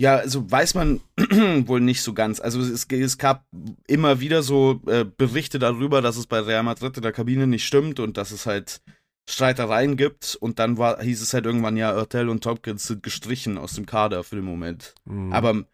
[0.00, 1.00] Ja, also weiß man
[1.66, 2.40] wohl nicht so ganz.
[2.40, 3.44] Also es, es gab
[3.88, 7.66] immer wieder so äh, Berichte darüber, dass es bei Real Madrid in der Kabine nicht
[7.66, 8.80] stimmt und dass es halt
[9.28, 10.36] Streitereien gibt.
[10.36, 13.86] Und dann war, hieß es halt irgendwann, ja, Oertel und Tompkins sind gestrichen aus dem
[13.86, 14.94] Kader für den Moment.
[15.04, 15.32] Mhm.
[15.32, 15.64] Aber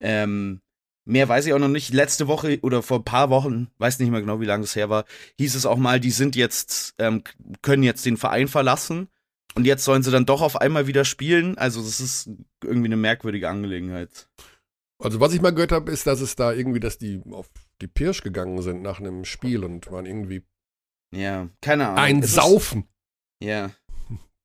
[0.00, 0.60] ähm,
[1.06, 1.94] mehr weiß ich auch noch nicht.
[1.94, 4.90] Letzte Woche oder vor ein paar Wochen, weiß nicht mehr genau, wie lange es her
[4.90, 5.06] war,
[5.38, 7.22] hieß es auch mal, die sind jetzt, ähm,
[7.62, 9.08] können jetzt den Verein verlassen.
[9.54, 11.58] Und jetzt sollen sie dann doch auf einmal wieder spielen.
[11.58, 12.30] Also, das ist
[12.62, 14.28] irgendwie eine merkwürdige Angelegenheit.
[15.02, 17.48] Also was ich mal gehört habe, ist, dass es da irgendwie, dass die auf
[17.80, 20.42] die Pirsch gegangen sind nach einem Spiel und waren irgendwie
[21.14, 21.98] Ja, keine Ahnung.
[21.98, 22.84] ein Es ist- Saufen.
[23.42, 23.70] Ja.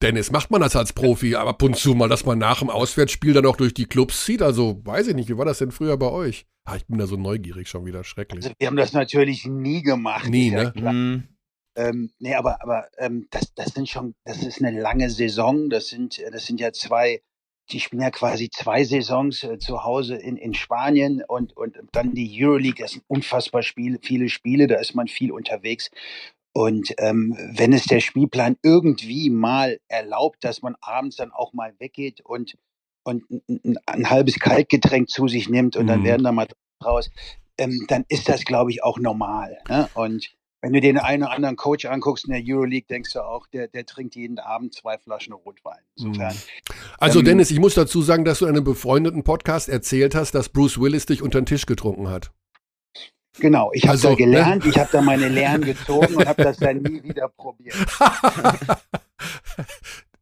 [0.02, 2.70] Dennis, macht man das als Profi aber ab und zu mal, dass man nach dem
[2.70, 4.42] Auswärtsspiel dann auch durch die Clubs zieht?
[4.42, 6.46] Also weiß ich nicht, wie war das denn früher bei euch?
[6.66, 8.46] Ah, ich bin da so neugierig schon wieder, schrecklich.
[8.46, 10.30] Also wir haben das natürlich nie gemacht.
[10.30, 10.72] Nie, ist ja ne?
[10.74, 11.24] klar.
[11.76, 15.70] Hm, Ähm, nee, aber, aber ähm, das, das sind schon, das ist eine lange Saison.
[15.70, 17.22] Das sind, äh, das sind ja zwei,
[17.72, 22.14] die spielen ja quasi zwei Saisons äh, zu Hause in, in Spanien und, und dann
[22.14, 22.82] die Euroleague.
[22.84, 25.90] Das sind unfassbar Spiele, viele Spiele, da ist man viel unterwegs.
[26.54, 31.74] Und ähm, wenn es der Spielplan irgendwie mal erlaubt, dass man abends dann auch mal
[31.80, 32.58] weggeht und,
[33.04, 36.06] und ein, ein, halbes Kaltgetränk zu sich nimmt und dann Mhm.
[36.06, 36.48] werden da mal
[36.84, 37.10] raus,
[37.58, 39.58] ähm, dann ist das, glaube ich, auch normal.
[39.68, 39.90] Ne?
[39.94, 40.34] Und
[40.66, 43.68] wenn du den einen oder anderen Coach anguckst in der Euroleague, denkst du auch, der,
[43.68, 45.78] der trinkt jeden Abend zwei Flaschen Rotwein.
[45.96, 46.36] Insofern.
[46.98, 50.34] Also Ähm, Dennis, ich muss dazu sagen, dass du in einem befreundeten Podcast erzählt hast,
[50.34, 52.32] dass Bruce Willis dich unter den Tisch getrunken hat.
[53.38, 56.58] Genau, ich habe Also, da gelernt, ich habe da meine Lehren gezogen und habe das
[56.58, 57.76] dann nie wieder probiert.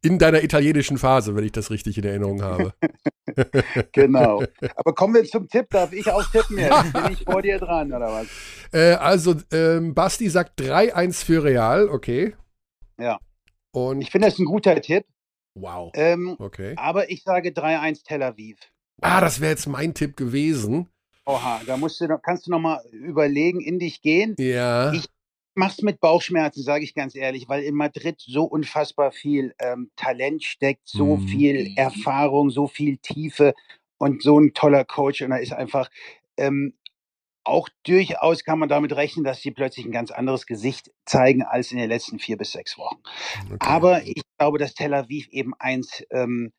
[0.04, 2.74] In deiner italienischen Phase, wenn ich das richtig in Erinnerung habe.
[3.92, 4.42] Genau.
[4.76, 5.66] Aber kommen wir zum Tipp.
[5.70, 6.92] Darf ich auch tippen jetzt?
[6.92, 8.26] Bin ich vor dir dran oder was?
[8.72, 12.36] Äh, also, ähm, Basti sagt 3-1 für Real, okay.
[12.98, 13.18] Ja.
[13.72, 15.04] Und Ich finde das ein guter Tipp.
[15.54, 16.74] wow, Ähm, okay.
[16.76, 18.58] aber ich sage 3-1 Tel Aviv.
[19.00, 20.88] Ah, das wäre jetzt mein Tipp gewesen.
[21.26, 24.36] Oha, da musst du, noch- kannst du noch mal überlegen, in dich gehen.
[24.38, 24.92] Ja.
[24.92, 25.08] Ich-
[25.54, 30.42] Mach's mit Bauchschmerzen, sage ich ganz ehrlich, weil in Madrid so unfassbar viel ähm, Talent
[30.44, 31.20] steckt, so Mhm.
[31.20, 33.54] viel Erfahrung, so viel Tiefe
[33.98, 35.22] und so ein toller Coach.
[35.22, 35.90] Und da ist einfach
[36.36, 36.74] ähm,
[37.44, 41.72] auch durchaus kann man damit rechnen, dass sie plötzlich ein ganz anderes Gesicht zeigen als
[41.72, 42.96] in den letzten vier bis sechs Wochen.
[43.46, 43.56] Okay.
[43.60, 46.52] Aber ich glaube, dass Tel Aviv eben eins, ähm,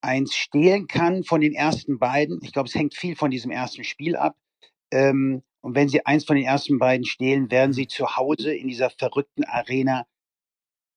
[0.00, 2.40] eins stehlen kann von den ersten beiden.
[2.42, 4.36] Ich glaube, es hängt viel von diesem ersten Spiel ab.
[4.92, 8.68] Ähm, Und wenn sie eins von den ersten beiden stehlen, werden sie zu Hause in
[8.68, 10.06] dieser verrückten Arena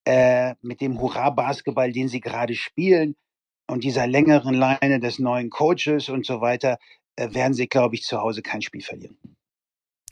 [0.05, 3.15] äh, mit dem Hurra-Basketball, den sie gerade spielen
[3.67, 6.77] und dieser längeren Leine des neuen Coaches und so weiter,
[7.15, 9.17] äh, werden sie, glaube ich, zu Hause kein Spiel verlieren.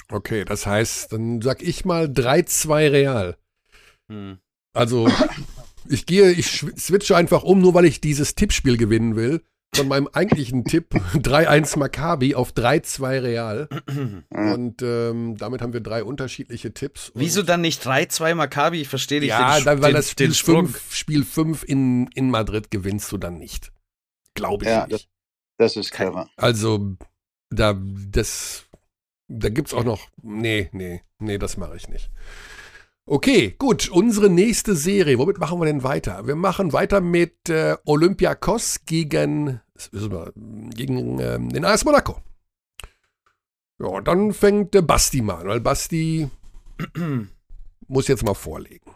[0.09, 3.37] Okay, das heißt, dann sag ich mal 3-2 Real.
[4.09, 4.39] Hm.
[4.73, 5.09] Also,
[5.89, 9.43] ich gehe, ich switche einfach um, nur weil ich dieses Tippspiel gewinnen will.
[9.73, 13.69] Von meinem eigentlichen Tipp 3-1 Maccabi auf 3-2 Real.
[14.29, 17.11] Und ähm, damit haben wir drei unterschiedliche Tipps.
[17.15, 18.81] Wieso dann nicht 3-2 Maccabi?
[18.81, 19.29] Ich verstehe dich.
[19.29, 23.17] Ja, den, dann, weil den, das Spiel 5 Spiel fünf in, in Madrid gewinnst du
[23.17, 23.71] dann nicht.
[24.33, 25.09] Glaube ich ja, nicht.
[25.57, 26.29] Das, das ist clever.
[26.35, 26.95] Also,
[27.49, 28.65] da, das,
[29.29, 30.09] da gibt's auch noch.
[30.21, 32.09] Nee, nee, nee, das mache ich nicht.
[33.05, 33.89] Okay, gut.
[33.89, 35.17] Unsere nächste Serie.
[35.17, 36.27] Womit machen wir denn weiter?
[36.27, 39.59] Wir machen weiter mit äh, Olympiakos gegen,
[39.91, 42.21] gegen äh, den AS Monaco.
[43.79, 46.29] Ja, dann fängt der Basti mal an, weil Basti
[47.87, 48.91] muss jetzt mal vorlegen.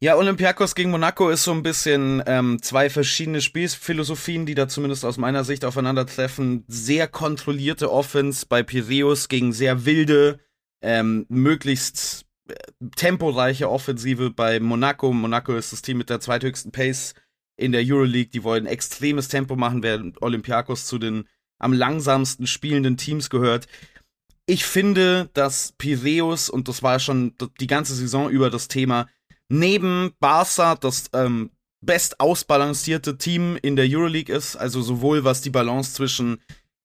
[0.00, 5.06] Ja, Olympiakos gegen Monaco ist so ein bisschen ähm, zwei verschiedene Spielphilosophien, die da zumindest
[5.06, 6.64] aus meiner Sicht aufeinandertreffen.
[6.68, 10.38] Sehr kontrollierte Offense bei Piraeus gegen sehr wilde,
[10.82, 12.27] ähm, möglichst
[12.96, 15.12] temporeiche Offensive bei Monaco.
[15.12, 17.14] Monaco ist das Team mit der zweithöchsten Pace
[17.56, 18.30] in der Euroleague.
[18.30, 23.66] Die wollen extremes Tempo machen, während Olympiakos zu den am langsamsten spielenden Teams gehört.
[24.46, 29.08] Ich finde, dass Piraeus, und das war schon die ganze Saison über das Thema,
[29.48, 35.50] neben Barca das ähm, best ausbalancierte Team in der Euroleague ist, also sowohl was die
[35.50, 36.38] Balance zwischen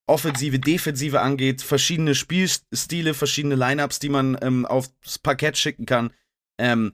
[0.05, 6.11] Offensive, Defensive angeht, verschiedene Spielstile, verschiedene Lineups, die man ähm, aufs Parkett schicken kann,
[6.57, 6.93] ähm,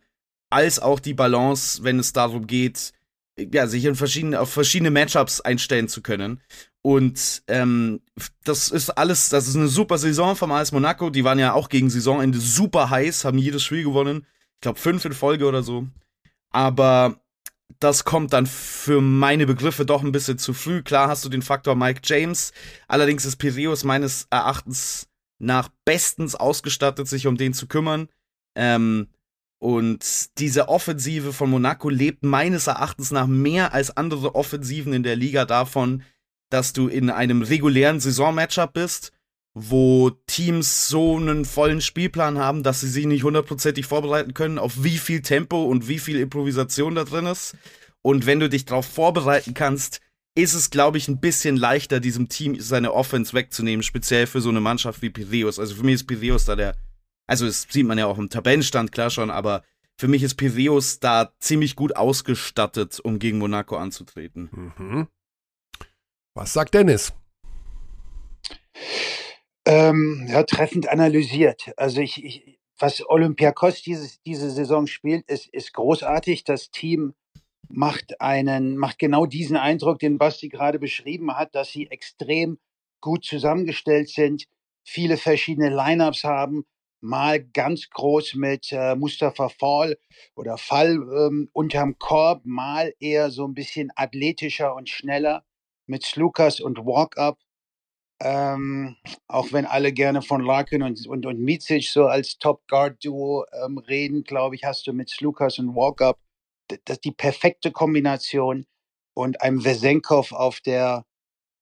[0.50, 2.94] als auch die Balance, wenn es darum geht,
[3.38, 6.42] ja, sich in verschiedene, auf verschiedene Matchups einstellen zu können.
[6.82, 8.02] Und ähm,
[8.44, 11.10] das ist alles, das ist eine super Saison vom AS Monaco.
[11.10, 14.26] Die waren ja auch gegen Saisonende super heiß, haben jedes Spiel gewonnen.
[14.56, 15.88] Ich glaube, fünf in Folge oder so.
[16.52, 17.22] Aber
[17.78, 20.82] das kommt dann für meine Begriffe doch ein bisschen zu früh.
[20.82, 22.52] Klar hast du den Faktor Mike James.
[22.88, 28.10] Allerdings ist Piraeus meines Erachtens nach bestens ausgestattet, sich um den zu kümmern.
[28.56, 29.08] Ähm,
[29.60, 35.16] und diese Offensive von Monaco lebt meines Erachtens nach mehr als andere Offensiven in der
[35.16, 36.04] Liga davon,
[36.50, 39.12] dass du in einem regulären Saisonmatchup bist
[39.54, 44.84] wo Teams so einen vollen Spielplan haben, dass sie sich nicht hundertprozentig vorbereiten können, auf
[44.84, 47.58] wie viel Tempo und wie viel Improvisation da drin ist.
[48.02, 50.02] Und wenn du dich darauf vorbereiten kannst,
[50.36, 54.50] ist es, glaube ich, ein bisschen leichter, diesem Team seine Offense wegzunehmen, speziell für so
[54.50, 55.60] eine Mannschaft wie Piraeus.
[55.60, 56.76] Also für mich ist Piraeus da der,
[57.28, 59.64] also das sieht man ja auch im Tabellenstand, klar schon, aber
[59.98, 64.50] für mich ist Piraeus da ziemlich gut ausgestattet, um gegen Monaco anzutreten.
[64.78, 65.08] Mhm.
[66.36, 67.12] Was sagt Dennis?
[69.70, 71.72] Ähm, ja, treffend analysiert.
[71.78, 76.44] Also ich, ich was Olympiakos dieses, diese Saison spielt, ist, ist großartig.
[76.44, 77.14] Das Team
[77.68, 82.58] macht einen, macht genau diesen Eindruck, den Basti gerade beschrieben hat, dass sie extrem
[83.00, 84.46] gut zusammengestellt sind,
[84.88, 86.66] viele verschiedene Lineups haben,
[87.02, 90.00] mal ganz groß mit äh, Mustafa Fall
[90.36, 95.46] oder Fall ähm, unterm Korb, mal eher so ein bisschen athletischer und schneller
[95.86, 97.38] mit Slukas und Walk-Up.
[98.22, 103.78] Ähm, auch wenn alle gerne von Larkin und, und, und Micic so als Top-Guard-Duo ähm,
[103.78, 106.20] reden, glaube ich, hast du mit Slukas und Walkup
[106.86, 108.66] das die perfekte Kombination
[109.14, 111.06] und einem Vesenkov auf der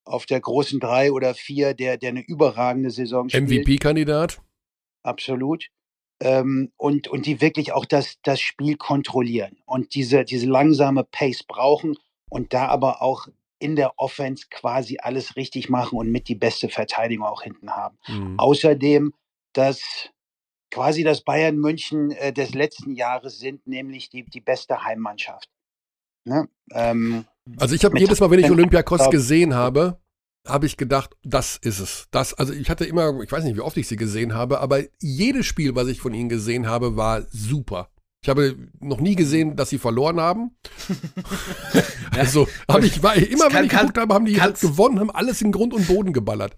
[0.06, 3.50] auf der großen drei oder vier, der, der eine überragende Saison spielt.
[3.50, 4.41] MVP-Kandidat?
[5.04, 5.67] Absolut.
[6.22, 11.43] Ähm, und, und die wirklich auch das, das Spiel kontrollieren und diese, diese langsame Pace
[11.43, 11.98] brauchen
[12.30, 13.28] und da aber auch
[13.60, 17.98] in der Offense quasi alles richtig machen und mit die beste Verteidigung auch hinten haben.
[18.08, 18.39] Mhm.
[18.39, 19.13] Außerdem,
[19.54, 20.10] dass
[20.72, 25.50] quasi das Bayern München äh, des letzten Jahres sind, nämlich die, die beste Heimmannschaft.
[26.26, 26.48] Ne?
[26.72, 27.26] Ähm,
[27.58, 30.00] also ich habe jedes Mal, wenn ich Olympiakos gesehen habe,
[30.46, 32.08] habe ich gedacht, das ist es.
[32.12, 34.84] Das, also ich hatte immer, ich weiß nicht, wie oft ich sie gesehen habe, aber
[35.00, 37.89] jedes Spiel, was ich von ihnen gesehen habe, war super.
[38.23, 40.51] Ich habe noch nie gesehen, dass sie verloren haben.
[42.12, 45.12] also habe ich, war, immer kann, wenn ich geguckt habe, haben die halt gewonnen, haben
[45.12, 46.56] alles in Grund und Boden geballert.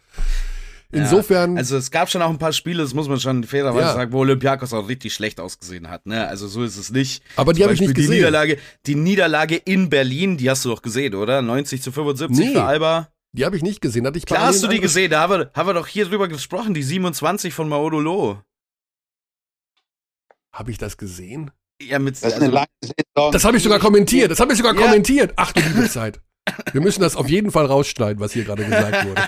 [0.91, 1.54] Insofern.
[1.54, 3.93] Ja, also es gab schon auch ein paar Spiele, das muss man schon fairerweise ja.
[3.93, 6.08] sagen, wo Olympiakos auch richtig schlecht ausgesehen hat.
[6.08, 6.28] Ne?
[6.28, 7.24] Also so ist es nicht.
[7.36, 8.12] Aber die habe ich nicht gesehen.
[8.12, 11.43] Die Niederlage, die Niederlage in Berlin, die hast du doch gesehen, oder?
[11.43, 13.10] 90 zu 75 nee, für Alba.
[13.34, 14.08] Die habe ich nicht gesehen.
[14.08, 16.28] Hatte ich Klar hast du die gesehen, da haben wir, haben wir doch hier drüber
[16.28, 18.41] gesprochen, die 27 von Maodolo.
[20.54, 21.52] Habe ich das gesehen?
[21.82, 24.32] Ja, mit das, also, das habe ich sogar kommentiert.
[24.32, 24.82] Das habe ich sogar ja.
[24.82, 25.34] kommentiert.
[25.38, 26.20] Ach du liebe Zeit.
[26.72, 29.22] Wir müssen das auf jeden Fall rausschneiden, was hier gerade gesagt wurde.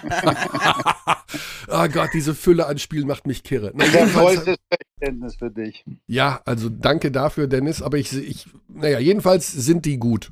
[1.70, 3.72] Oh Gott, diese Fülle an Spielen macht mich kirre.
[3.76, 4.58] Na, jedenfalls- vollstes
[5.00, 5.86] Verständnis für dich.
[6.08, 10.32] ja, also danke dafür, Dennis, aber ich, ich naja, jedenfalls sind die gut.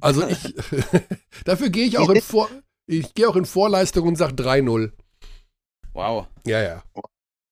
[0.00, 0.54] Also ich,
[1.44, 2.48] dafür gehe ich auch in Vor,
[2.86, 4.92] ich gehe auch in Vorleistung und sage 3-0.
[5.92, 6.26] Wow.
[6.46, 6.82] Ja, ja.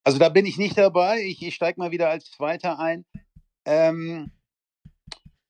[0.04, 1.22] Also da bin ich nicht dabei.
[1.22, 3.04] Ich, ich steige mal wieder als Zweiter ein.
[3.64, 4.32] Ähm,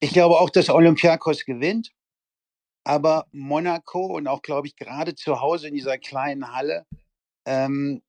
[0.00, 1.92] ich glaube auch, dass Olympiakos gewinnt.
[2.84, 6.84] Aber Monaco und auch, glaube ich, gerade zu Hause in dieser kleinen Halle,
[7.46, 8.02] ähm,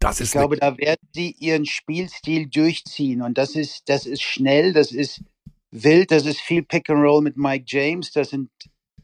[0.00, 3.22] Das ich ist glaube, da werden sie ihren Spielstil durchziehen.
[3.22, 5.22] Und das ist, das ist schnell, das ist
[5.70, 8.50] wild, das ist viel Pick and Roll mit Mike James, das sind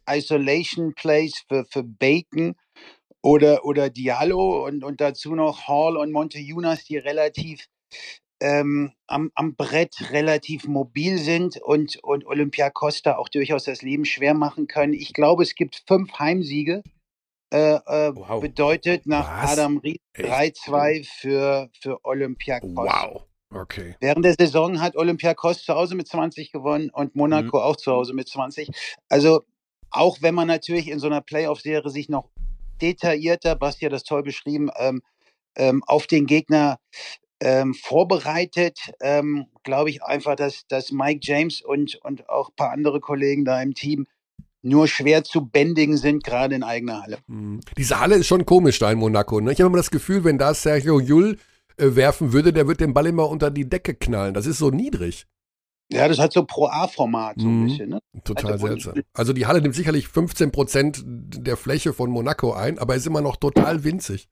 [0.08, 2.56] Isolation Plays für, für Bacon
[3.22, 7.66] oder, oder Diallo und, und dazu noch Hall und Montejunas, die relativ
[8.40, 14.04] ähm, am, am Brett relativ mobil sind und, und Olympiakos da auch durchaus das Leben
[14.04, 14.94] schwer machen können.
[14.94, 16.82] Ich glaube, es gibt fünf Heimsiege.
[17.52, 18.40] Äh, äh, Wow.
[18.40, 19.52] Bedeutet nach Was?
[19.52, 20.58] Adam Ries Echt?
[20.58, 22.70] 3-2 für, für Olympiakos.
[22.74, 23.22] wow.
[23.54, 23.94] Okay.
[24.00, 28.14] Während der Saison hat Olympiakos zu Hause mit 20 gewonnen und Monaco auch zu Hause
[28.14, 28.70] mit 20.
[29.10, 29.42] Also
[29.90, 32.30] auch wenn man natürlich in so einer Playoff-Serie sich noch
[32.82, 35.02] detaillierter, Basti hat das toll beschrieben, ähm,
[35.56, 36.78] ähm, auf den Gegner
[37.40, 42.70] ähm, vorbereitet, ähm, glaube ich einfach, dass, dass Mike James und, und auch ein paar
[42.70, 44.06] andere Kollegen da im Team
[44.62, 47.18] nur schwer zu bändigen sind, gerade in eigener Halle.
[47.26, 47.60] Hm.
[47.76, 49.40] Diese Halle ist schon komisch da in Monaco.
[49.40, 49.52] Ne?
[49.52, 51.38] Ich habe immer das Gefühl, wenn da Sergio Jull
[51.76, 54.34] äh, werfen würde, der wird den Ball immer unter die Decke knallen.
[54.34, 55.26] Das ist so niedrig.
[55.92, 57.62] Ja, das hat so Pro-A-Format so Mhm.
[57.62, 57.90] ein bisschen.
[57.90, 58.00] Ne?
[58.24, 58.94] Total Also, seltsam.
[59.12, 63.20] Also die Halle nimmt sicherlich 15 Prozent der Fläche von Monaco ein, aber ist immer
[63.20, 64.28] noch total winzig.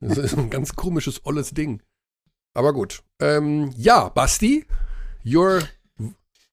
[0.00, 1.82] Das ist ein ganz komisches, olles Ding.
[2.54, 3.02] Aber gut.
[3.20, 4.64] Ähm, ja, Basti,
[5.26, 5.60] your,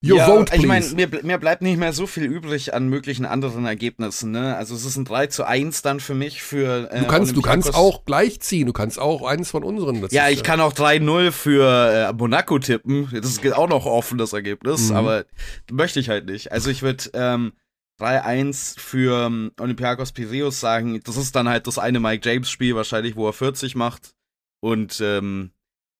[0.03, 0.95] your ja, vote, ich meine, please.
[0.95, 4.31] mir, mir bleibt nicht mehr so viel übrig an möglichen anderen Ergebnissen.
[4.31, 4.55] Ne?
[4.55, 7.41] Also es ist ein 3 zu 1 dann für mich für äh, du kannst, du
[7.41, 8.67] kannst auch gleich ziehen.
[8.67, 10.07] Du kannst auch eines von unseren.
[10.11, 13.09] Ja, ich kann auch 3-0 für äh, Monaco tippen.
[13.11, 14.95] Das ist auch noch offen, das Ergebnis, Mhm.
[14.95, 15.25] aber
[15.71, 16.51] möchte ich halt nicht.
[16.51, 17.53] Also ich würde ähm,
[17.99, 21.01] 3-1 für ähm, Olympiakos Piraeus sagen.
[21.03, 24.13] Das ist dann halt das eine Mike James Spiel wahrscheinlich, wo er 40 macht.
[24.61, 25.51] Und ähm,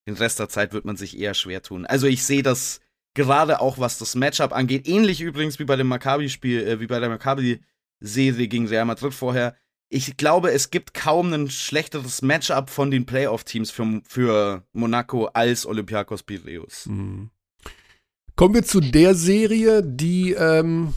[0.08, 1.86] den Rest der Zeit wird man sich eher schwer tun.
[1.86, 2.80] Also ich sehe das
[3.14, 7.00] gerade auch, was das Matchup angeht, ähnlich übrigens wie bei dem Maccabi-Spiel, äh, wie bei
[7.00, 9.56] der Maccabi-Serie gegen Real Madrid vorher.
[9.92, 15.66] Ich glaube, es gibt kaum ein schlechteres Matchup von den Playoff-Teams für, für Monaco als
[15.66, 16.86] Olympiakos Piraeus.
[16.86, 17.32] Mhm.
[18.36, 20.94] Kommen wir zu der Serie, die ähm,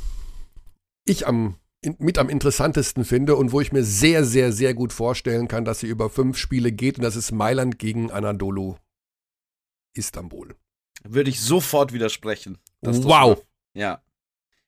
[1.04, 1.56] ich am,
[1.98, 5.80] mit am interessantesten finde und wo ich mir sehr, sehr, sehr gut vorstellen kann, dass
[5.80, 6.98] sie über fünf Spiele geht.
[6.98, 8.76] Und das ist Mailand gegen Anadolu
[9.94, 10.54] Istanbul.
[11.04, 12.58] Würde ich sofort widersprechen.
[12.80, 13.28] Wow.
[13.28, 13.46] läuft.
[13.74, 14.02] Ja.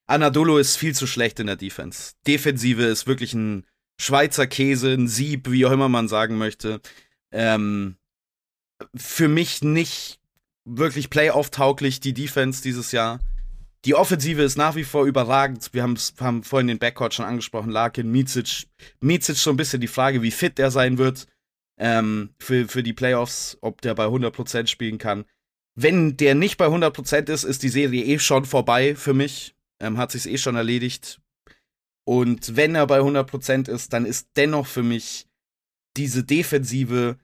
[0.07, 2.13] Anadolu ist viel zu schlecht in der Defense.
[2.27, 3.67] Defensive ist wirklich ein
[4.01, 6.81] Schweizer Käse, ein Sieb, wie auch immer man sagen möchte.
[7.31, 7.97] Ähm,
[8.95, 10.21] für mich nicht
[10.65, 13.21] wirklich Playoff-tauglich, die Defense dieses Jahr.
[13.85, 15.69] Die Offensive ist nach wie vor überragend.
[15.73, 18.67] Wir haben vorhin den Backcourt schon angesprochen, Larkin, Micic.
[19.01, 21.27] Micic so ein bisschen die Frage, wie fit der sein wird
[21.79, 25.25] ähm, für, für die Playoffs, ob der bei 100% spielen kann.
[25.75, 29.55] Wenn der nicht bei 100% ist, ist die Serie eh schon vorbei für mich.
[29.81, 31.21] Ähm, hat sich's eh schon erledigt.
[32.05, 35.27] Und wenn er bei 100% ist, dann ist dennoch für mich
[35.97, 37.17] diese Defensive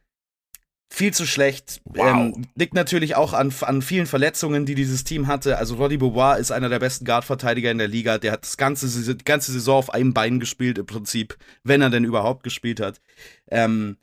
[0.92, 1.80] viel zu schlecht.
[1.84, 2.06] Wow.
[2.06, 5.56] Ähm, liegt natürlich auch an, an vielen Verletzungen, die dieses Team hatte.
[5.58, 8.18] Also Roddy Beauvoir ist einer der besten Guard-Verteidiger in der Liga.
[8.18, 11.90] Der hat das ganze, die ganze Saison auf einem Bein gespielt im Prinzip, wenn er
[11.90, 13.00] denn überhaupt gespielt hat.
[13.48, 13.98] Ähm,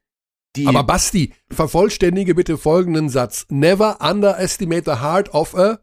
[0.57, 3.45] die, Aber Basti, vervollständige bitte folgenden Satz.
[3.49, 5.79] Never underestimate the heart of a.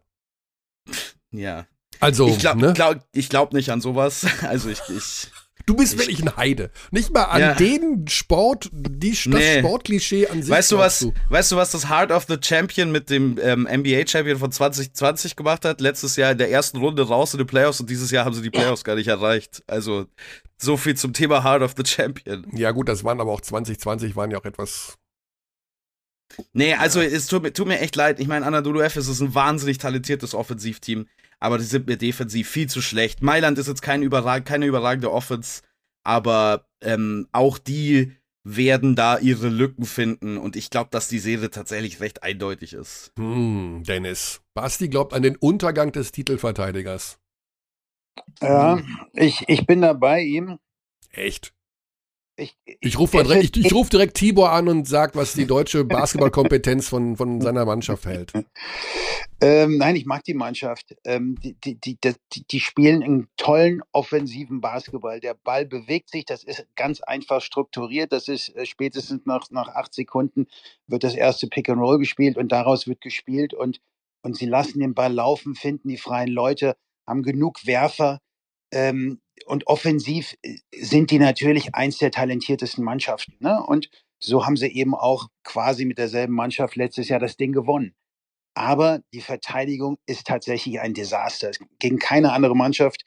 [1.31, 1.65] ja.
[2.01, 2.73] Also, Ich glaube ne?
[2.73, 4.25] glaub, glaub nicht an sowas.
[4.41, 5.27] Also ich, ich
[5.65, 6.69] du bist wirklich ein Heide.
[6.91, 7.53] Nicht mal an Ja.
[7.55, 9.59] den Sport, die, das Nee.
[9.59, 10.51] Sportklischee an sich.
[10.51, 13.67] weißt du was, glaubst weißt du was das Heart of the Champion mit dem ähm,
[13.71, 15.81] NBA Champion von 2020 gemacht hat?
[15.81, 18.41] Letztes Jahr in der ersten Runde raus in den Playoffs und dieses Jahr haben sie
[18.41, 19.63] die Playoffs gar nicht erreicht.
[19.67, 20.05] Also
[20.57, 22.45] so viel zum Thema Heart of the Champion.
[22.55, 24.97] Ja, gut, das waren aber auch 2020, waren ja auch etwas.
[26.53, 28.19] Nee, also es tut mir, tut mir echt leid.
[28.19, 31.07] Ich meine, Anadolu Efes ist ein wahnsinnig talentiertes Offensivteam,
[31.39, 33.21] aber die sind mir defensiv viel zu schlecht.
[33.21, 35.61] Mailand ist jetzt kein überrag keine überragende Offense,
[36.03, 41.49] aber ähm, auch die werden da ihre Lücken finden und ich glaube, dass die Serie
[41.49, 43.11] tatsächlich recht eindeutig ist.
[43.17, 44.41] Hm, Dennis.
[44.53, 47.17] Basti glaubt an den Untergang des Titelverteidigers.
[48.41, 48.81] Ja,
[49.13, 50.59] ich, ich bin da bei ihm.
[51.09, 51.54] Echt?
[52.37, 55.83] Ich, ich rufe direkt, ich, ich ruf direkt Tibor an und sag, was die deutsche
[55.85, 58.33] Basketballkompetenz von, von seiner Mannschaft hält.
[59.39, 60.95] Ähm, nein, ich mag die Mannschaft.
[61.05, 65.21] Ähm, die, die, die, die, spielen einen tollen offensiven Basketball.
[65.21, 68.11] Der Ball bewegt sich, das ist ganz einfach strukturiert.
[68.11, 70.47] Das ist äh, spätestens nach, nach acht Sekunden
[70.87, 73.79] wird das erste Pick and Roll gespielt und daraus wird gespielt und,
[74.23, 76.75] und sie lassen den Ball laufen, finden die freien Leute,
[77.07, 78.19] haben genug Werfer.
[78.71, 83.35] Ähm, und offensiv äh, sind die natürlich eins der talentiertesten Mannschaften.
[83.39, 83.63] Ne?
[83.65, 87.93] Und so haben sie eben auch quasi mit derselben Mannschaft letztes Jahr das Ding gewonnen.
[88.53, 91.51] Aber die Verteidigung ist tatsächlich ein Desaster.
[91.79, 93.03] Gegen keine andere Mannschaft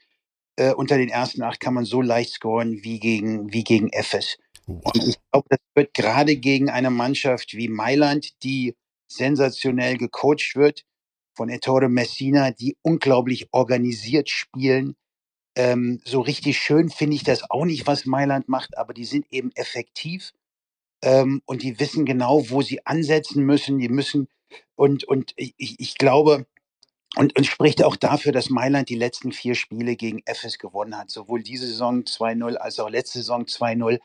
[0.57, 4.37] äh, unter den ersten acht kann man so leicht scoren wie gegen, wie gegen Efes.
[4.67, 4.93] Wow.
[4.95, 8.77] Ich glaube, das wird gerade gegen eine Mannschaft wie Mailand, die
[9.07, 10.85] sensationell gecoacht wird,
[11.35, 14.97] von Ettore Messina, die unglaublich organisiert spielen,
[15.59, 19.27] ähm, so richtig schön finde ich das auch nicht, was Mailand macht, aber die sind
[19.33, 20.33] eben effektiv
[21.03, 23.79] ähm, und die wissen genau, wo sie ansetzen müssen.
[23.79, 24.29] Die müssen
[24.77, 26.47] und und ich, ich glaube
[27.17, 31.11] und, und spricht auch dafür, dass Mailand die letzten vier Spiele gegen FS gewonnen hat,
[31.11, 33.99] sowohl diese Saison 2-0 als auch letzte Saison 2-0.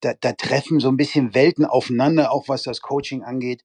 [0.00, 3.64] Da, da treffen so ein bisschen Welten aufeinander, auch was das Coaching angeht.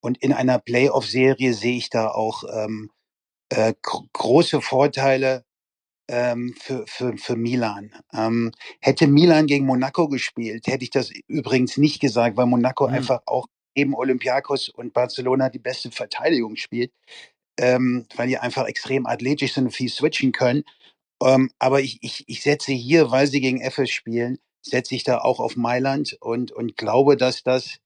[0.00, 2.90] Und in einer Playoff-Serie sehe ich da auch ähm,
[3.48, 5.44] äh, große Vorteile
[6.08, 7.92] ähm, für, für, für Milan.
[8.12, 12.94] Ähm, hätte Milan gegen Monaco gespielt, hätte ich das übrigens nicht gesagt, weil Monaco mhm.
[12.94, 13.46] einfach auch
[13.76, 16.92] neben Olympiakos und Barcelona die beste Verteidigung spielt,
[17.58, 20.64] ähm, weil die einfach extrem athletisch sind und viel switchen können.
[21.22, 25.18] Ähm, aber ich, ich, ich setze hier, weil sie gegen FS spielen, setze ich da
[25.18, 27.78] auch auf Mailand und, und glaube, dass das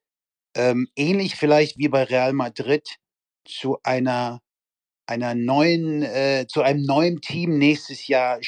[0.57, 2.97] ähm, ähnlich vielleicht wie bei Real Madrid
[3.45, 4.41] zu einer
[5.07, 8.39] einer neuen, äh, zu einem neuen Team nächstes Jahr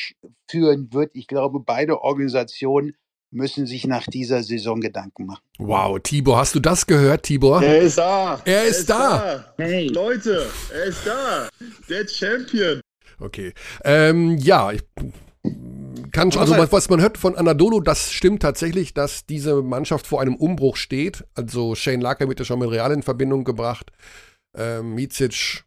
[0.50, 1.10] führen wird.
[1.14, 2.94] Ich glaube, beide Organisationen
[3.30, 5.42] müssen sich nach dieser Saison Gedanken machen.
[5.58, 7.62] Wow, Tibor, hast du das gehört, Tibor?
[7.62, 8.40] Er ist da.
[8.44, 9.18] Er ist, er ist da.
[9.56, 9.64] da.
[9.64, 9.88] Hey.
[9.88, 11.48] Leute, er ist da.
[11.88, 12.80] Der Champion.
[13.20, 13.52] Okay.
[13.84, 14.82] Ähm, ja, ich
[16.12, 20.06] kann schon, also was, was man hört von Anadolu, das stimmt tatsächlich, dass diese Mannschaft
[20.06, 21.24] vor einem Umbruch steht.
[21.34, 23.90] Also Shane Lacker wird ja schon mit Real in Verbindung gebracht.
[24.56, 25.64] Ähm, Micic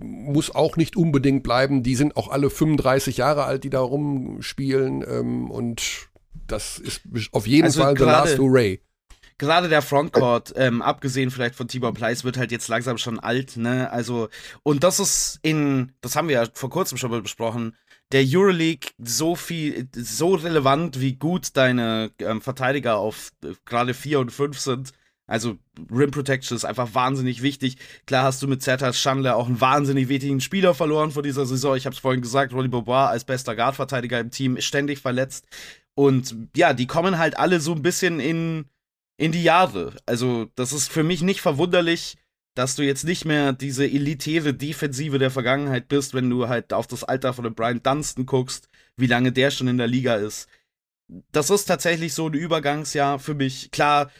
[0.00, 1.82] muss auch nicht unbedingt bleiben.
[1.82, 5.04] Die sind auch alle 35 Jahre alt, die da rumspielen.
[5.08, 6.08] Ähm, und
[6.46, 7.02] das ist
[7.32, 8.80] auf jeden also Fall The Last Hooray.
[9.38, 13.56] Gerade der Frontcourt, ähm, abgesehen vielleicht von Tibor Pleiss, wird halt jetzt langsam schon alt,
[13.56, 13.90] ne?
[13.90, 14.28] Also,
[14.62, 17.74] und das ist in, das haben wir ja vor kurzem schon mal besprochen,
[18.12, 24.20] der Euroleague so viel, so relevant, wie gut deine ähm, Verteidiger auf äh, gerade 4
[24.20, 24.92] und 5 sind
[25.26, 25.56] also
[25.90, 27.76] Rim Protection ist einfach wahnsinnig wichtig.
[28.06, 31.76] Klar hast du mit Zertas Chandler auch einen wahnsinnig wichtigen Spieler verloren vor dieser Saison.
[31.76, 35.46] Ich habe es vorhin gesagt, Ronnie Bobois als bester Guardverteidiger im Team ist ständig verletzt.
[35.94, 38.66] Und ja, die kommen halt alle so ein bisschen in,
[39.16, 39.94] in die Jahre.
[40.06, 42.16] Also das ist für mich nicht verwunderlich,
[42.54, 46.86] dass du jetzt nicht mehr diese elitäre Defensive der Vergangenheit bist, wenn du halt auf
[46.86, 50.48] das Alter von dem Brian Dunstan guckst, wie lange der schon in der Liga ist.
[51.30, 53.70] Das ist tatsächlich so ein Übergangsjahr für mich.
[53.70, 54.10] Klar,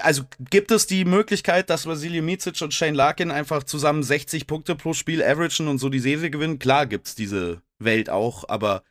[0.00, 4.74] also gibt es die Möglichkeit, dass Vasilij Micic und Shane Larkin einfach zusammen 60 Punkte
[4.74, 6.58] pro Spiel averagen und so die Serie gewinnen?
[6.58, 8.82] Klar gibt's diese Welt auch, aber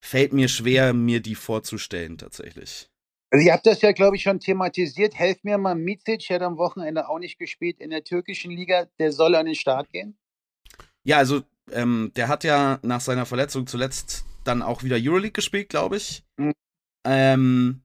[0.00, 2.90] fällt mir schwer, mir die vorzustellen tatsächlich.
[3.30, 5.14] Also ihr habt das ja, glaube ich, schon thematisiert.
[5.14, 8.86] Helft mir mal, Micic hat am Wochenende auch nicht gespielt in der türkischen Liga.
[8.98, 10.16] Der soll an den Start gehen?
[11.02, 11.42] Ja, also
[11.72, 16.22] ähm, der hat ja nach seiner Verletzung zuletzt dann auch wieder Euroleague gespielt, glaube ich.
[16.36, 16.52] Mhm.
[17.04, 17.83] Ähm,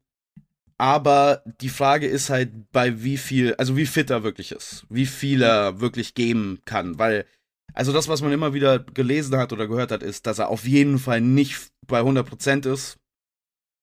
[0.79, 5.05] aber die Frage ist halt, bei wie viel, also wie fit er wirklich ist, wie
[5.05, 7.25] viel er wirklich geben kann, weil,
[7.73, 10.65] also das, was man immer wieder gelesen hat oder gehört hat, ist, dass er auf
[10.65, 12.97] jeden Fall nicht bei 100% ist.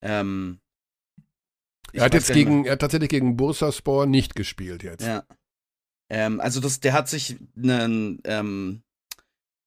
[0.03, 0.59] Ähm,
[1.93, 5.05] er hat jetzt gegen, er hat tatsächlich gegen Bursaspor nicht gespielt jetzt.
[5.05, 5.25] Ja.
[6.11, 8.83] Ähm, also das, der hat sich einen, ähm,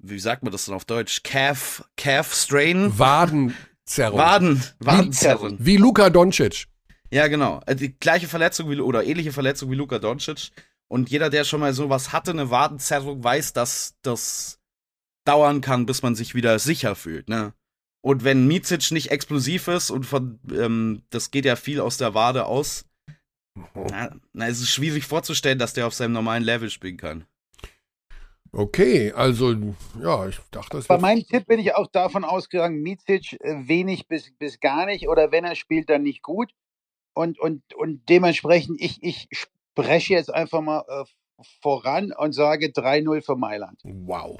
[0.01, 1.21] wie sagt man das denn auf Deutsch?
[1.21, 2.97] Calf, Calf Strain?
[2.97, 4.17] Wadenzerrung.
[4.17, 5.57] Waden, Wadenzerrung.
[5.59, 6.68] Wie Luka Doncic.
[7.11, 7.61] Ja, genau.
[7.65, 10.51] Äh, die gleiche Verletzung wie, oder ähnliche Verletzung wie Luka Doncic.
[10.87, 14.59] Und jeder, der schon mal sowas hatte, eine Wadenzerrung, weiß, dass das
[15.23, 17.53] dauern kann, bis man sich wieder sicher fühlt, ne?
[18.01, 22.13] Und wenn Micic nicht explosiv ist und von, ähm, das geht ja viel aus der
[22.13, 22.85] Wade aus,
[23.75, 23.87] oh.
[23.91, 27.25] na, na, es ist schwierig vorzustellen, dass der auf seinem normalen Level spielen kann.
[28.51, 29.53] Okay, also
[30.01, 34.07] ja, ich dachte, das Bei meinem Tipp bin ich auch davon ausgegangen, Micic äh, wenig
[34.07, 36.53] bis, bis gar nicht oder wenn er spielt, dann nicht gut.
[37.19, 43.21] Und, und, und dementsprechend, ich, ich spreche jetzt einfach mal äh, voran und sage 3-0
[43.21, 43.77] für Mailand.
[43.83, 44.39] Wow.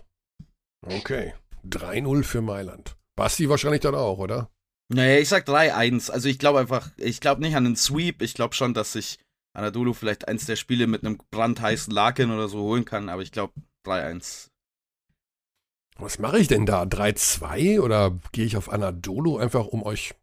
[0.85, 1.33] Okay.
[1.67, 2.95] 3-0 für Mailand.
[3.17, 4.49] Basti wahrscheinlich dann auch, oder?
[4.87, 6.09] Naja, ich sag 3-1.
[6.09, 8.21] Also ich glaube einfach, ich glaube nicht an einen Sweep.
[8.21, 9.19] Ich glaube schon, dass sich
[9.53, 13.33] Anadolu vielleicht eins der Spiele mit einem brandheißen Laken oder so holen kann, aber ich
[13.33, 13.51] glaube
[13.85, 14.47] 3-1.
[15.97, 16.83] Was mache ich denn da?
[16.83, 20.13] 3-2 oder gehe ich auf Anadolu einfach, um euch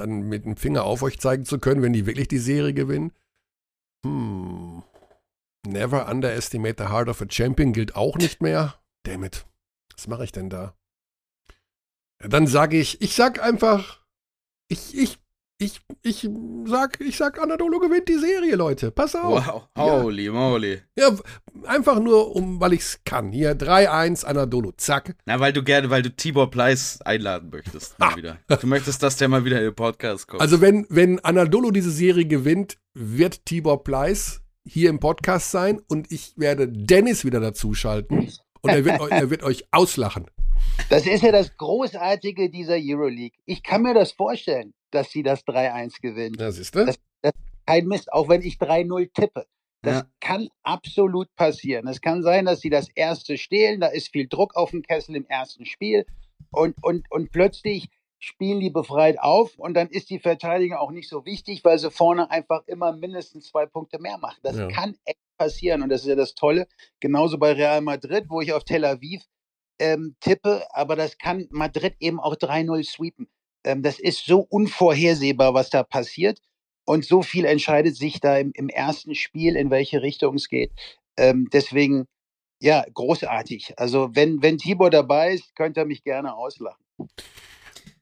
[0.00, 3.12] dann mit dem Finger auf euch zeigen zu können, wenn die wirklich die Serie gewinnen?
[4.04, 4.82] Hm.
[5.66, 8.80] Never underestimate the heart of a champion gilt auch nicht mehr.
[9.04, 9.46] Damn it.
[9.94, 10.74] Was mache ich denn da?
[12.20, 14.04] Dann sage ich, ich sag einfach,
[14.68, 15.18] ich, ich,
[15.60, 16.28] ich, ich
[16.66, 18.92] sag, ich sag, Anadolu gewinnt die Serie, Leute.
[18.92, 19.44] Pass auf.
[19.44, 20.32] Wow, holy ja.
[20.32, 20.80] moly.
[20.96, 21.10] Ja,
[21.64, 23.32] einfach nur, um, weil ich's kann.
[23.32, 25.16] Hier 3-1 Anadolu, zack.
[25.26, 27.98] Na, weil du gerne, weil du Tibor Pleiss einladen möchtest.
[27.98, 28.38] Mal wieder.
[28.60, 30.40] Du möchtest, dass der mal wieder in den Podcast kommt.
[30.40, 36.12] Also wenn, wenn Anadolu diese Serie gewinnt, wird Tibor Pleiss hier im Podcast sein und
[36.12, 38.28] ich werde Dennis wieder dazuschalten
[38.60, 40.26] und er wird, er wird euch auslachen.
[40.88, 43.38] Das ist ja das Großartige dieser Euroleague.
[43.44, 46.40] Ich kann mir das vorstellen, dass sie das 3-1 gewinnt.
[46.40, 46.86] Das ist das.
[46.86, 47.32] das, das
[47.66, 49.46] kein Mist, auch wenn ich 3-0 tippe.
[49.82, 50.06] Das ja.
[50.20, 51.86] kann absolut passieren.
[51.86, 55.14] Es kann sein, dass sie das erste stehlen, da ist viel Druck auf dem Kessel
[55.14, 56.04] im ersten Spiel
[56.50, 61.08] und, und, und plötzlich spielen die befreit auf und dann ist die Verteidigung auch nicht
[61.08, 64.40] so wichtig, weil sie vorne einfach immer mindestens zwei Punkte mehr machen.
[64.42, 64.66] Das ja.
[64.68, 66.66] kann echt passieren und das ist ja das Tolle.
[66.98, 69.22] Genauso bei Real Madrid, wo ich auf Tel Aviv
[69.78, 73.28] ähm, tippe, aber das kann Madrid eben auch 3-0 sweepen.
[73.64, 76.40] Ähm, das ist so unvorhersehbar, was da passiert
[76.88, 80.72] und so viel entscheidet sich da im, im ersten Spiel, in welche Richtung es geht.
[81.18, 82.06] Ähm, deswegen,
[82.60, 83.74] ja, großartig.
[83.76, 86.82] Also wenn, wenn Tibor dabei ist, könnte er mich gerne auslachen.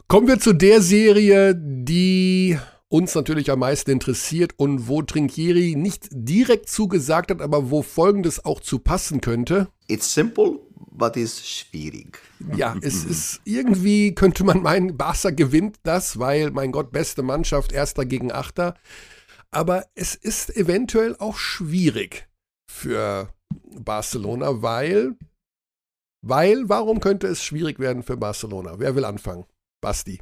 [0.07, 2.57] Kommen wir zu der Serie, die
[2.89, 8.45] uns natürlich am meisten interessiert und wo Trinkieri nicht direkt zugesagt hat, aber wo Folgendes
[8.45, 9.67] auch zu passen könnte.
[9.89, 10.61] It's simple,
[10.97, 12.19] but it's schwierig.
[12.55, 17.73] Ja, es ist irgendwie, könnte man meinen, Barca gewinnt das, weil, mein Gott, beste Mannschaft,
[17.73, 18.75] erster gegen achter.
[19.51, 22.29] Aber es ist eventuell auch schwierig
[22.71, 23.33] für
[23.79, 25.17] Barcelona, weil,
[26.23, 28.79] weil, warum könnte es schwierig werden für Barcelona?
[28.79, 29.45] Wer will anfangen?
[29.81, 30.21] Basti.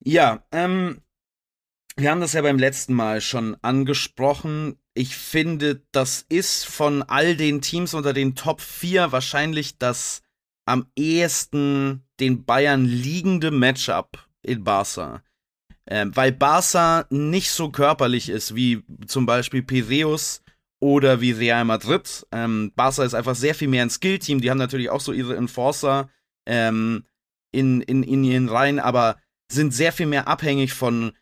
[0.00, 1.00] Ja, ähm,
[1.96, 4.78] wir haben das ja beim letzten Mal schon angesprochen.
[4.96, 10.22] Ich finde, das ist von all den Teams unter den Top 4 wahrscheinlich das
[10.66, 15.22] am ehesten den Bayern liegende Matchup in Barca.
[15.86, 20.42] Ähm, weil Barca nicht so körperlich ist wie zum Beispiel Piraeus
[20.80, 22.26] oder wie Real Madrid.
[22.32, 24.40] Ähm, Barca ist einfach sehr viel mehr ein Skillteam.
[24.40, 26.08] Die haben natürlich auch so ihre Enforcer.
[26.46, 27.04] Ähm,
[27.54, 29.16] in, in, in ihren Reihen, aber
[29.50, 31.12] sind sehr viel mehr abhängig von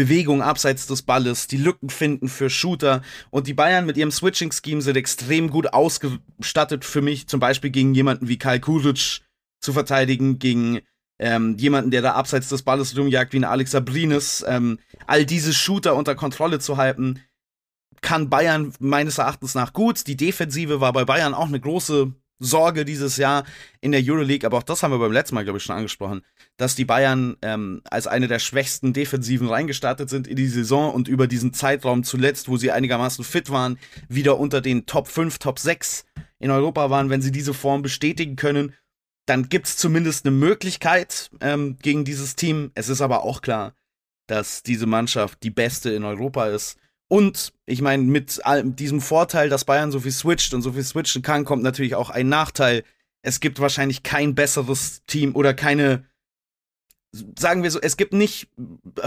[0.00, 3.02] Bewegung abseits des Balles, die Lücken finden für Shooter.
[3.28, 7.94] Und die Bayern mit ihrem Switching-Scheme sind extrem gut ausgestattet für mich, zum Beispiel gegen
[7.94, 9.20] jemanden wie Kai Kuric
[9.60, 10.80] zu verteidigen, gegen
[11.18, 14.42] ähm, jemanden, der da abseits des Balles rumjagt, wie ein Alex Abrines.
[14.48, 17.20] Ähm, all diese Shooter unter Kontrolle zu halten,
[18.00, 20.06] kann Bayern meines Erachtens nach gut.
[20.06, 23.44] Die Defensive war bei Bayern auch eine große Sorge dieses Jahr
[23.80, 26.22] in der Euroleague, aber auch das haben wir beim letzten Mal, glaube ich, schon angesprochen,
[26.56, 31.06] dass die Bayern ähm, als eine der schwächsten Defensiven reingestartet sind in die Saison und
[31.06, 33.78] über diesen Zeitraum zuletzt, wo sie einigermaßen fit waren,
[34.08, 36.06] wieder unter den Top 5, Top 6
[36.38, 37.10] in Europa waren.
[37.10, 38.74] Wenn sie diese Form bestätigen können,
[39.26, 42.72] dann gibt es zumindest eine Möglichkeit ähm, gegen dieses Team.
[42.74, 43.74] Es ist aber auch klar,
[44.26, 46.78] dass diese Mannschaft die beste in Europa ist
[47.10, 48.40] und ich meine, mit
[48.78, 52.08] diesem Vorteil, dass Bayern so viel switcht und so viel switchen kann, kommt natürlich auch
[52.08, 52.84] ein Nachteil.
[53.22, 56.04] Es gibt wahrscheinlich kein besseres Team oder keine,
[57.36, 58.48] sagen wir so, es gibt nicht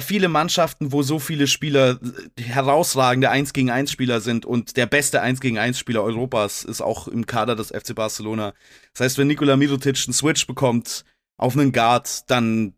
[0.01, 1.97] viele Mannschaften, wo so viele Spieler
[2.37, 6.81] herausragende 1 gegen 1 Spieler sind und der beste 1 gegen 1 Spieler Europas ist
[6.81, 8.53] auch im Kader des FC Barcelona.
[8.91, 11.05] Das heißt, wenn Nikola Mirotic einen Switch bekommt
[11.37, 12.73] auf einen Guard, dann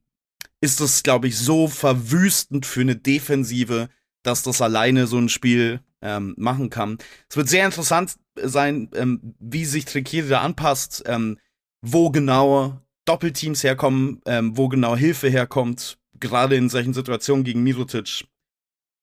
[0.61, 3.89] ist das, glaube ich, so verwüstend für eine Defensive,
[4.25, 6.97] dass das alleine so ein Spiel ähm, machen kann.
[7.29, 11.37] Es wird sehr interessant sein, ähm, wie sich Trekiri da anpasst, ähm,
[11.81, 18.25] wo genau Doppelteams herkommen, ähm, wo genau Hilfe herkommt, gerade in solchen Situationen gegen Mirotic.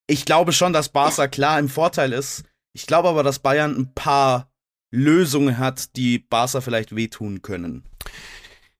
[0.07, 2.43] Ich glaube schon, dass Barca klar im Vorteil ist.
[2.73, 4.51] Ich glaube aber, dass Bayern ein paar
[4.91, 7.83] Lösungen hat, die Barca vielleicht wehtun können.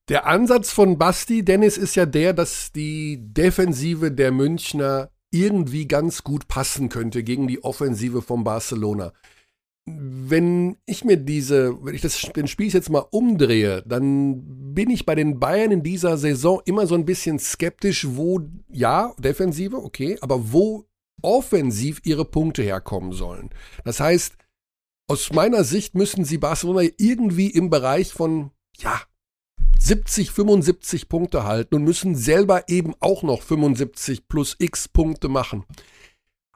[0.09, 6.23] Der Ansatz von Basti, Dennis, ist ja der, dass die Defensive der Münchner irgendwie ganz
[6.23, 9.13] gut passen könnte gegen die Offensive von Barcelona.
[9.85, 15.05] Wenn ich mir diese, wenn ich das, den Spiel jetzt mal umdrehe, dann bin ich
[15.05, 20.17] bei den Bayern in dieser Saison immer so ein bisschen skeptisch, wo, ja, Defensive, okay,
[20.21, 20.85] aber wo
[21.21, 23.49] offensiv ihre Punkte herkommen sollen.
[23.83, 24.37] Das heißt,
[25.07, 29.01] aus meiner Sicht müssen sie Barcelona irgendwie im Bereich von, ja,
[29.83, 35.65] 70, 75 Punkte halten und müssen selber eben auch noch 75 plus x Punkte machen.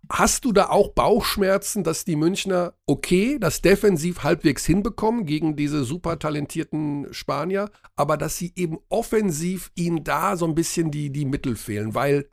[0.10, 5.84] Hast du da auch Bauchschmerzen, dass die Münchner okay, das defensiv halbwegs hinbekommen gegen diese
[5.84, 11.26] super talentierten Spanier, aber dass sie eben offensiv ihnen da so ein bisschen die, die
[11.26, 12.30] Mittel fehlen, weil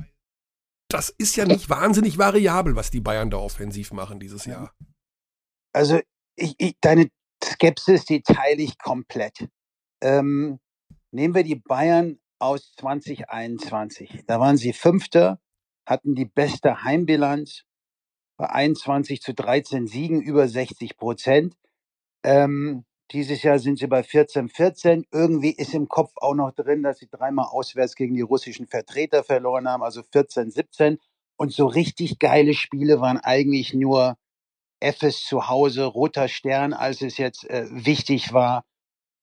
[0.89, 4.73] das ist ja nicht wahnsinnig variabel, was die Bayern da offensiv machen dieses Jahr.
[5.73, 5.99] Also
[6.37, 7.09] ich, ich, deine
[7.43, 9.49] Skepsis, die teile ich komplett.
[10.01, 10.61] Ähm,
[11.15, 14.25] nehmen wir die Bayern aus 2021.
[14.27, 15.41] Da waren sie Fünfter,
[15.87, 17.63] hatten die beste Heimbilanz
[18.37, 21.55] bei 21 zu 13 Siegen, über 60 Prozent.
[22.25, 25.07] Ähm, dieses Jahr sind sie bei 14, 14.
[25.13, 29.23] Irgendwie ist im Kopf auch noch drin, dass sie dreimal auswärts gegen die russischen Vertreter
[29.23, 30.99] verloren haben, also 14, 17.
[31.37, 34.17] Und so richtig geile Spiele waren eigentlich nur
[34.81, 38.65] FS zu Hause, Roter Stern, als es jetzt äh, wichtig war.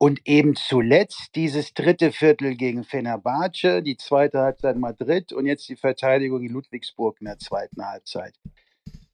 [0.02, 5.76] Und eben zuletzt dieses dritte Viertel gegen Fenerbahce, die zweite Halbzeit Madrid und jetzt die
[5.76, 8.34] Verteidigung in Ludwigsburg in der zweiten Halbzeit.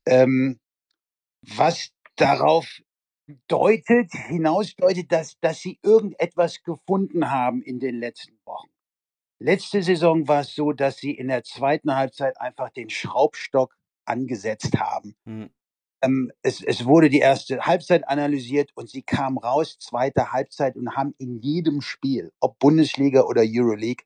[0.06, 0.62] Ähm,
[1.42, 2.82] was darauf
[3.50, 8.70] deutet, hinausdeutet, dass, dass sie irgendetwas gefunden haben in den letzten Wochen.
[9.40, 13.76] Letzte Saison war es so, dass sie in der zweiten Halbzeit einfach den Schraubstock
[14.06, 15.18] angesetzt haben.
[15.26, 15.50] Mhm.
[16.08, 20.96] Ähm, es, es wurde die erste Halbzeit analysiert und sie kamen raus, zweite Halbzeit und
[20.96, 24.06] haben in jedem Spiel, ob Bundesliga oder Euroleague,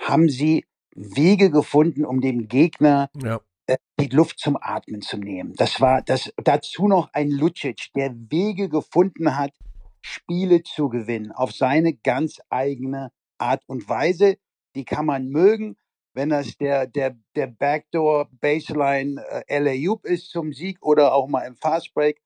[0.00, 3.40] haben sie Wege gefunden, um dem Gegner ja.
[3.66, 5.54] Äh, die Luft zum Atmen zu nehmen.
[5.56, 9.52] Das war das dazu noch ein Lucic, der Wege gefunden hat,
[10.00, 14.38] Spiele zu gewinnen auf seine ganz eigene Art und Weise.
[14.74, 15.76] Die kann man mögen,
[16.18, 21.46] wenn das der der der Backdoor Baseline äh, LA ist zum Sieg oder auch mal
[21.46, 22.20] im Fastbreak.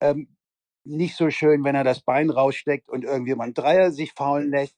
[0.00, 0.34] Ähm,
[0.84, 4.76] nicht so schön, wenn er das Bein raussteckt und irgendjemand Dreier sich faulen lässt.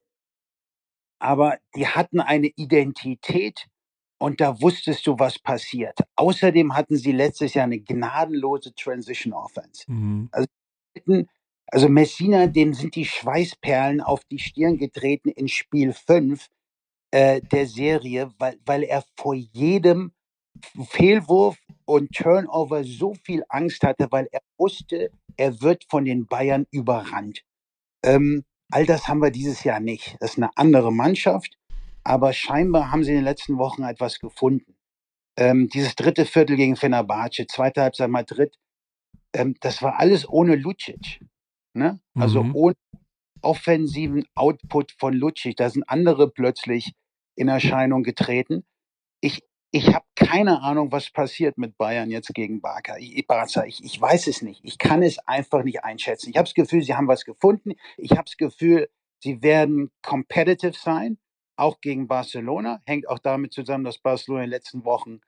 [1.21, 3.69] Aber die hatten eine Identität,
[4.19, 5.99] und da wusstest du, was passiert.
[6.17, 9.85] Außerdem hatten sie letztes Jahr eine gnadenlose Transition Offense.
[9.87, 10.29] Mhm.
[10.33, 10.49] Also,
[11.69, 16.49] also Messina, dem sind die Schweißperlen auf die Stirn getreten in Spiel 5
[17.11, 20.13] äh, der Serie, weil, weil er vor jedem
[20.89, 26.67] Fehlwurf und Turnover so viel Angst hatte, weil er wusste, er wird von den Bayern
[26.71, 27.43] überrannt.
[28.05, 30.17] Ähm, all das haben wir dieses Jahr nicht.
[30.21, 31.57] Das ist eine andere Mannschaft.
[32.05, 34.77] Aber scheinbar haben sie in den letzten Wochen etwas gefunden.
[35.37, 38.57] Ähm, dieses dritte Viertel gegen Fenerbahce, zweite Halbzeit Madrid,
[39.35, 41.21] ähm, das war alles ohne Lucic.
[41.75, 42.01] Ne?
[42.15, 42.57] Also mhm.
[42.57, 42.75] ohne
[43.43, 45.57] offensiven Output von Lucic.
[45.57, 46.93] Da sind andere plötzlich
[47.39, 48.65] in Erscheinung getreten.
[49.21, 52.97] Ich, ich habe keine Ahnung, was passiert mit Bayern jetzt gegen Barca.
[52.99, 53.65] Ich, Barca.
[53.65, 54.61] Ich, ich weiß es nicht.
[54.65, 56.31] Ich kann es einfach nicht einschätzen.
[56.31, 57.73] Ich habe das Gefühl, sie haben was gefunden.
[57.97, 58.89] Ich habe das Gefühl,
[59.23, 61.19] sie werden competitive sein
[61.57, 62.83] auch gegen Barcelona.
[62.87, 65.21] Hängt auch damit zusammen, dass Barcelona in den letzten Wochen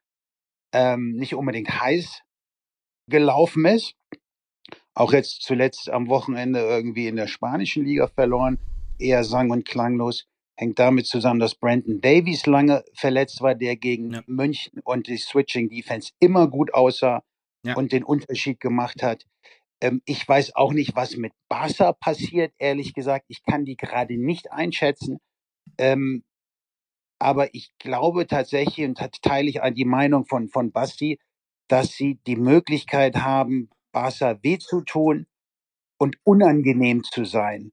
[0.73, 2.21] ähm, nicht unbedingt heiß
[3.07, 3.95] gelaufen ist.
[4.93, 8.59] Auch jetzt zuletzt am Wochenende irgendwie in der spanischen Liga verloren.
[8.99, 10.27] Eher sang- und klanglos.
[10.61, 14.21] Hängt damit zusammen, dass Brandon Davies lange verletzt war, der gegen ja.
[14.27, 17.23] München und die Switching Defense immer gut aussah
[17.65, 17.75] ja.
[17.75, 19.25] und den Unterschied gemacht hat.
[19.81, 23.25] Ähm, ich weiß auch nicht, was mit Barca passiert, ehrlich gesagt.
[23.27, 25.17] Ich kann die gerade nicht einschätzen.
[25.79, 26.23] Ähm,
[27.19, 31.19] aber ich glaube tatsächlich, und teile ich die Meinung von, von Basti,
[31.69, 35.25] dass sie die Möglichkeit haben, Barca weh zu tun
[35.97, 37.71] und unangenehm zu sein.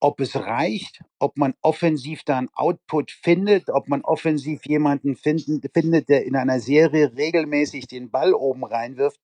[0.00, 5.60] Ob es reicht, ob man offensiv da einen Output findet, ob man offensiv jemanden finden,
[5.74, 9.20] findet, der in einer Serie regelmäßig den Ball oben reinwirft,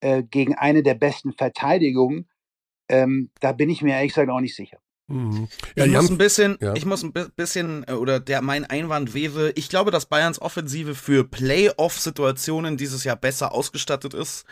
[0.00, 2.28] äh, gegen eine der besten Verteidigungen,
[2.88, 4.78] ähm, da bin ich mir ehrlich gesagt auch nicht sicher.
[5.08, 5.48] Mhm.
[5.76, 6.74] Ja, ich muss ein bisschen, ja.
[6.74, 10.94] ich muss ein bisschen, äh, oder der, mein Einwand wäre, ich glaube, dass Bayerns Offensive
[10.94, 14.44] für Playoff-Situationen dieses Jahr besser ausgestattet ist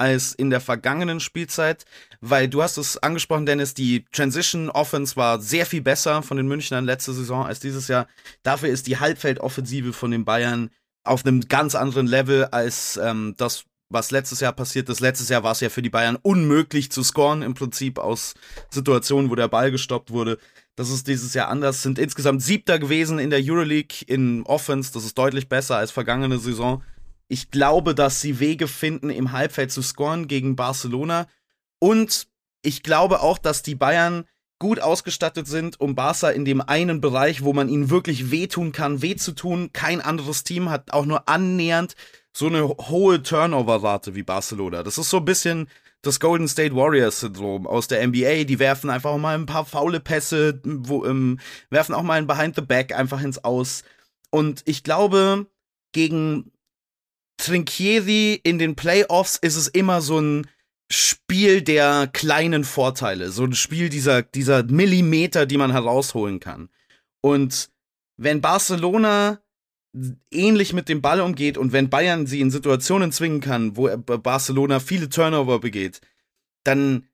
[0.00, 1.84] als in der vergangenen Spielzeit,
[2.22, 6.48] weil du hast es angesprochen, Dennis, die Transition Offense war sehr viel besser von den
[6.48, 8.08] Münchnern letzte Saison als dieses Jahr.
[8.42, 10.70] Dafür ist die Halbfeldoffensive von den Bayern
[11.04, 15.00] auf einem ganz anderen Level als ähm, das, was letztes Jahr passiert ist.
[15.00, 18.34] Letztes Jahr war es ja für die Bayern unmöglich zu scoren, im Prinzip aus
[18.70, 20.38] Situationen, wo der Ball gestoppt wurde.
[20.76, 21.82] Das ist dieses Jahr anders.
[21.82, 24.92] Sind insgesamt Siebter gewesen in der Euroleague in Offense.
[24.94, 26.82] Das ist deutlich besser als vergangene Saison.
[27.32, 31.28] Ich glaube, dass sie Wege finden, im Halbfeld zu scoren gegen Barcelona.
[31.78, 32.26] Und
[32.62, 34.24] ich glaube auch, dass die Bayern
[34.58, 39.00] gut ausgestattet sind, um Barca in dem einen Bereich, wo man ihnen wirklich wehtun kann,
[39.00, 39.70] weh zu tun.
[39.72, 41.94] Kein anderes Team hat auch nur annähernd
[42.32, 44.82] so eine hohe Turnover-Rate wie Barcelona.
[44.82, 45.68] Das ist so ein bisschen
[46.02, 48.42] das Golden State Warriors Syndrom aus der NBA.
[48.42, 51.38] Die werfen einfach mal ein paar faule Pässe, wo, ähm,
[51.70, 53.84] werfen auch mal ein Behind the Back einfach ins Aus.
[54.30, 55.46] Und ich glaube,
[55.92, 56.50] gegen
[57.40, 60.46] Trinchieri in den Playoffs ist es immer so ein
[60.92, 66.68] Spiel der kleinen Vorteile, so ein Spiel dieser, dieser Millimeter, die man herausholen kann.
[67.20, 67.70] Und
[68.16, 69.40] wenn Barcelona
[70.30, 74.78] ähnlich mit dem Ball umgeht und wenn Bayern sie in Situationen zwingen kann, wo Barcelona
[74.78, 76.00] viele Turnover begeht,
[76.64, 77.08] dann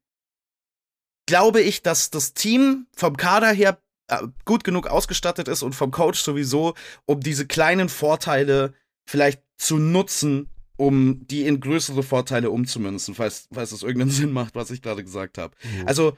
[1.26, 5.90] glaube ich, dass das Team vom Kader her äh, gut genug ausgestattet ist und vom
[5.90, 6.74] Coach sowieso,
[7.06, 8.74] um diese kleinen Vorteile
[9.06, 14.54] vielleicht zu nutzen, um die in größere Vorteile umzumünzen, falls, falls das irgendeinen Sinn macht,
[14.54, 15.54] was ich gerade gesagt habe.
[15.62, 15.88] Mhm.
[15.88, 16.16] Also,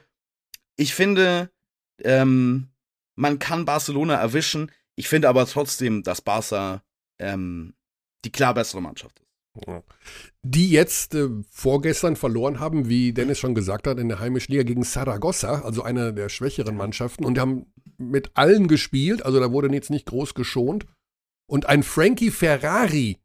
[0.75, 1.51] ich finde,
[2.03, 2.69] ähm,
[3.15, 4.71] man kann Barcelona erwischen.
[4.95, 6.83] Ich finde aber trotzdem, dass Barca
[7.19, 7.73] ähm,
[8.25, 9.29] die klar bessere Mannschaft ist.
[10.43, 14.63] Die jetzt äh, vorgestern verloren haben, wie Dennis schon gesagt hat, in der heimischen Liga
[14.63, 17.65] gegen Saragossa, also eine der schwächeren Mannschaften, und haben
[17.97, 20.85] mit allen gespielt, also da wurde jetzt nicht groß geschont.
[21.49, 23.17] Und ein Frankie Ferrari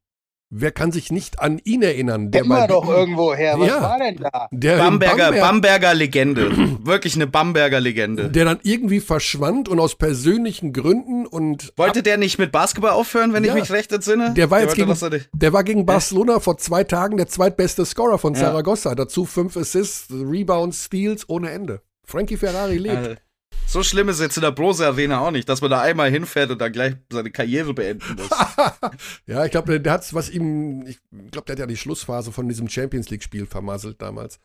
[0.56, 2.30] Wer kann sich nicht an ihn erinnern?
[2.30, 3.58] Der war doch irgendwo her.
[3.58, 4.46] Was ja, war denn da?
[4.52, 6.78] Der Bamberger, Bamberg Bamberger Legende.
[6.86, 8.30] Wirklich eine Bamberger Legende.
[8.30, 11.72] Der dann irgendwie verschwand und aus persönlichen Gründen und.
[11.76, 14.32] Wollte der nicht mit Basketball aufhören, wenn ja, ich mich recht entsinne?
[14.34, 14.94] Der war jetzt gegen,
[15.32, 18.90] der war gegen Barcelona vor zwei Tagen der zweitbeste Scorer von Saragossa.
[18.90, 18.94] Ja.
[18.94, 21.80] Dazu fünf Assists, Rebounds, Steals ohne Ende.
[22.04, 23.20] Frankie Ferrari lebt.
[23.66, 26.50] So schlimm ist jetzt in der Brose Arena auch nicht, dass man da einmal hinfährt
[26.50, 28.30] und dann gleich seine Karriere beenden muss.
[29.26, 30.98] ja, ich glaube, der hat was ihm, ich
[31.32, 34.38] glaube, der hat ja die Schlussphase von diesem Champions League Spiel vermasselt damals.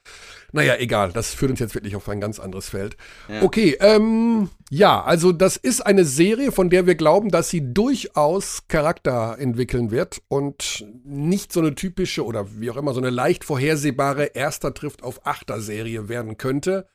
[0.52, 2.98] Naja, egal, das führt uns jetzt wirklich auf ein ganz anderes Feld.
[3.28, 3.44] Ja.
[3.44, 8.68] Okay, ähm, ja, also das ist eine Serie, von der wir glauben, dass sie durchaus
[8.68, 13.44] Charakter entwickeln wird und nicht so eine typische oder wie auch immer so eine leicht
[13.44, 16.88] vorhersehbare Erster trifft auf Achter Serie werden könnte.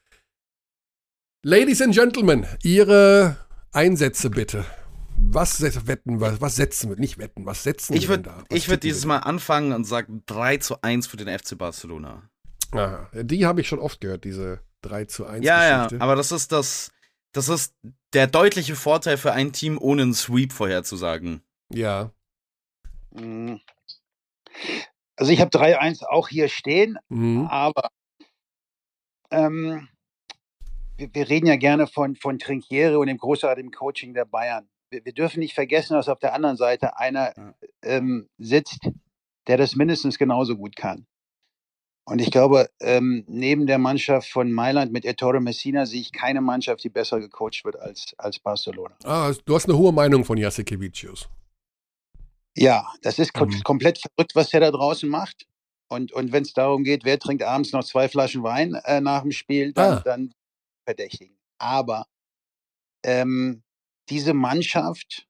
[1.46, 3.36] Ladies and Gentlemen, Ihre
[3.70, 4.64] Einsätze bitte.
[5.18, 6.96] Was wetten was, was setzen wir?
[6.96, 8.44] Nicht wetten, was setzen ich würd, wir da?
[8.48, 12.30] Was ich würde dieses Mal anfangen und sagen 3 zu 1 für den FC Barcelona.
[12.72, 15.96] Ah, die habe ich schon oft gehört, diese 3 zu 1 Ja, Geschichte.
[15.96, 16.92] ja, aber das ist das,
[17.32, 17.74] das ist
[18.14, 21.42] der deutliche Vorteil für ein Team, ohne einen Sweep vorherzusagen.
[21.70, 22.10] Ja.
[23.10, 23.60] Mhm.
[25.16, 27.48] Also ich habe 3-1 auch hier stehen, mhm.
[27.50, 27.90] aber
[29.30, 29.88] ähm,
[30.96, 34.68] wir, reden ja gerne von, von Trinkiere und dem großartigen Coaching der Bayern.
[34.90, 37.32] Wir, wir, dürfen nicht vergessen, dass auf der anderen Seite einer
[37.82, 38.88] ähm, sitzt,
[39.46, 41.06] der das mindestens genauso gut kann.
[42.06, 46.42] Und ich glaube, ähm, neben der Mannschaft von Mailand mit Ettore Messina sehe ich keine
[46.42, 48.94] Mannschaft, die besser gecoacht wird als, als Barcelona.
[49.04, 51.28] Ah, du hast eine hohe Meinung von Jasikevicius.
[52.56, 53.62] Ja, das ist kom mhm.
[53.62, 55.46] komplett verrückt, was er da draußen macht.
[55.88, 59.22] Und, und wenn es darum geht, wer trinkt abends noch zwei Flaschen Wein äh, nach
[59.22, 60.02] dem Spiel, dann, ah.
[60.04, 60.34] dann
[60.84, 61.36] verdächtigen.
[61.58, 62.06] Aber
[63.04, 63.62] ähm,
[64.08, 65.26] diese Mannschaft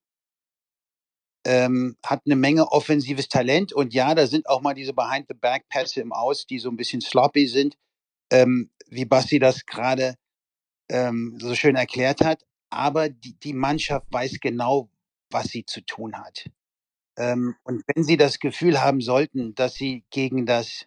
[1.46, 6.12] ähm, hat eine Menge offensives Talent und ja, da sind auch mal diese Behind-the-Back-Pässe im
[6.12, 7.76] Aus, die so ein bisschen sloppy sind,
[8.30, 10.16] ähm, wie Basti das gerade
[10.88, 12.44] ähm, so schön erklärt hat.
[12.70, 14.90] Aber die, die Mannschaft weiß genau,
[15.30, 16.50] was sie zu tun hat.
[17.16, 20.86] Ähm, und wenn sie das Gefühl haben sollten, dass sie gegen das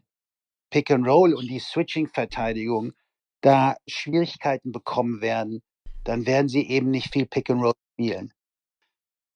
[0.69, 2.93] Pick and Roll und die Switching-Verteidigung
[3.41, 5.61] da Schwierigkeiten bekommen werden,
[6.03, 8.33] dann werden sie eben nicht viel Pick and Roll spielen.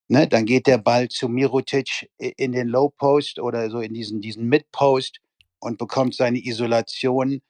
[0.08, 4.20] Ne, dann geht der Ball zu Mirotic in den Low Post oder so in diesen,
[4.20, 5.20] diesen Mid Post
[5.60, 7.42] und bekommt seine Isolation.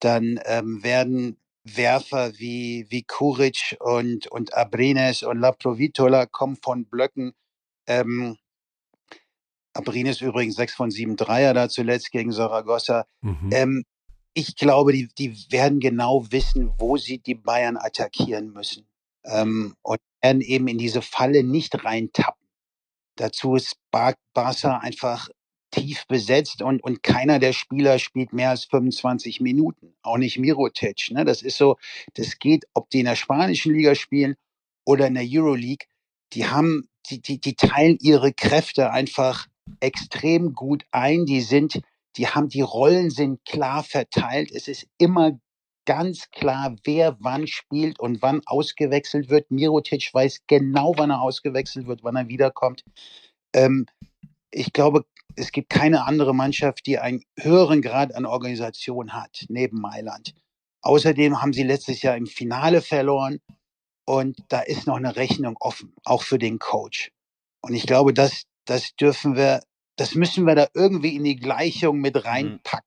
[0.00, 7.32] Dann ähm, werden Werfer wie, wie Kuric und, und Abrines und Laprovitola kommen von Blöcken.
[7.86, 8.36] Ähm,
[9.72, 13.06] Abrines übrigens 6 von 7 Dreier da zuletzt gegen Saragossa.
[13.22, 13.50] Mhm.
[13.52, 13.84] Ähm,
[14.34, 18.86] ich glaube, die, die werden genau wissen, wo sie die Bayern attackieren müssen.
[19.24, 22.46] Ähm, und werden eben in diese Falle nicht reintappen.
[23.16, 25.28] Dazu ist Bar Barca einfach
[25.70, 29.94] tief besetzt und, und keiner der Spieler spielt mehr als 25 Minuten.
[30.02, 31.10] Auch nicht Mirotic.
[31.10, 31.24] Ne?
[31.24, 31.76] Das ist so,
[32.14, 34.36] das geht, ob die in der spanischen Liga spielen
[34.84, 35.86] oder in der Euroleague.
[36.32, 39.46] Die haben, die, die, die teilen ihre Kräfte einfach
[39.80, 41.26] extrem gut ein.
[41.26, 41.80] Die sind
[42.16, 44.50] die haben, die Rollen sind klar verteilt.
[44.52, 45.38] Es ist immer
[45.86, 49.50] ganz klar, wer wann spielt und wann ausgewechselt wird.
[49.50, 52.84] Mirotic weiß genau, wann er ausgewechselt wird, wann er wiederkommt.
[53.54, 53.86] Ähm,
[54.50, 55.04] ich glaube,
[55.36, 60.34] es gibt keine andere Mannschaft, die einen höheren Grad an Organisation hat, neben Mailand.
[60.82, 63.40] Außerdem haben sie letztes Jahr im Finale verloren
[64.06, 67.12] und da ist noch eine Rechnung offen, auch für den Coach.
[67.60, 69.62] Und ich glaube, das, das dürfen wir
[70.00, 72.86] das müssen wir da irgendwie in die Gleichung mit reinpacken.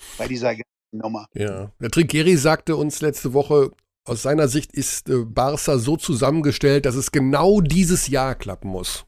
[0.00, 0.04] Mhm.
[0.18, 0.54] Bei dieser
[0.92, 1.26] Nummer.
[1.34, 1.72] Ja.
[1.80, 3.70] Der Trinkieri sagte uns letzte Woche,
[4.04, 9.06] aus seiner Sicht ist äh, Barca so zusammengestellt, dass es genau dieses Jahr klappen muss.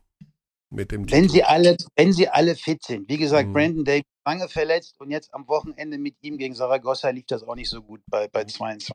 [0.70, 1.32] Mit dem Wenn Titel.
[1.34, 3.09] sie alle, wenn sie alle fit sind.
[3.09, 3.53] Wie gesagt, Mhm.
[3.53, 7.55] Brandon Davis lange verletzt und jetzt am Wochenende mit ihm gegen Saragossa lief das auch
[7.55, 8.92] nicht so gut bei, bei 22.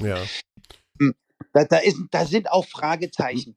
[0.00, 0.18] Ja.
[1.54, 3.56] Da, da, ist, da sind auch Fragezeichen.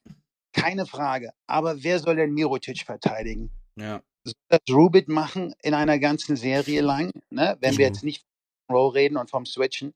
[0.54, 1.32] Keine Frage.
[1.48, 3.52] Aber wer soll denn Mirotic verteidigen?
[3.76, 4.02] Ja.
[4.24, 7.12] Soll das Rubit machen in einer ganzen Serie lang?
[7.30, 7.58] Ne?
[7.60, 7.94] Wenn wir Mhm.
[7.94, 8.24] jetzt nicht
[8.68, 9.94] vom Row reden und vom Switchen.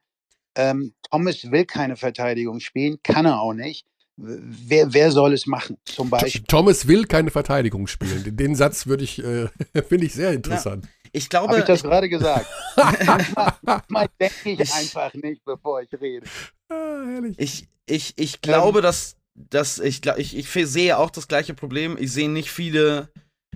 [0.57, 3.85] Ähm, Thomas will keine Verteidigung spielen, kann er auch nicht.
[4.17, 5.77] Wer, wer soll es machen?
[5.83, 6.43] Zum Beispiel.
[6.47, 8.23] Thomas will keine Verteidigung spielen.
[8.23, 9.49] Den, den Satz würde ich, äh,
[9.89, 10.87] finde ich sehr interessant.
[11.11, 12.47] Ich Habe glaube, ich das gerade gesagt?
[12.77, 16.25] manchmal manchmal denke ich Ich- einfach nicht, bevor ich rede.
[16.69, 17.35] Ah, herrlich.
[17.37, 21.97] Ich, ich, ich glaube, dass, dass ich, ich, ich sehe auch das gleiche Problem.
[21.99, 23.09] Ich sehe nicht viele,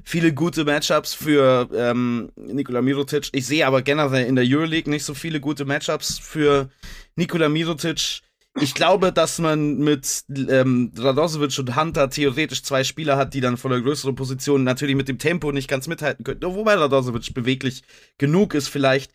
[0.06, 3.30] viele gute Matchups für ähm, Nikola Mirotic.
[3.32, 6.70] Ich sehe aber generell in der Euroleague nicht so viele gute Matchups für
[7.16, 8.22] Nikola Mirotic.
[8.60, 13.58] Ich glaube, dass man mit ähm, Radosevic und Hunter theoretisch zwei Spieler hat, die dann
[13.58, 16.42] von der größeren Position natürlich mit dem Tempo nicht ganz mithalten können.
[16.42, 17.84] Wobei Radosevic beweglich
[18.18, 19.14] genug ist vielleicht.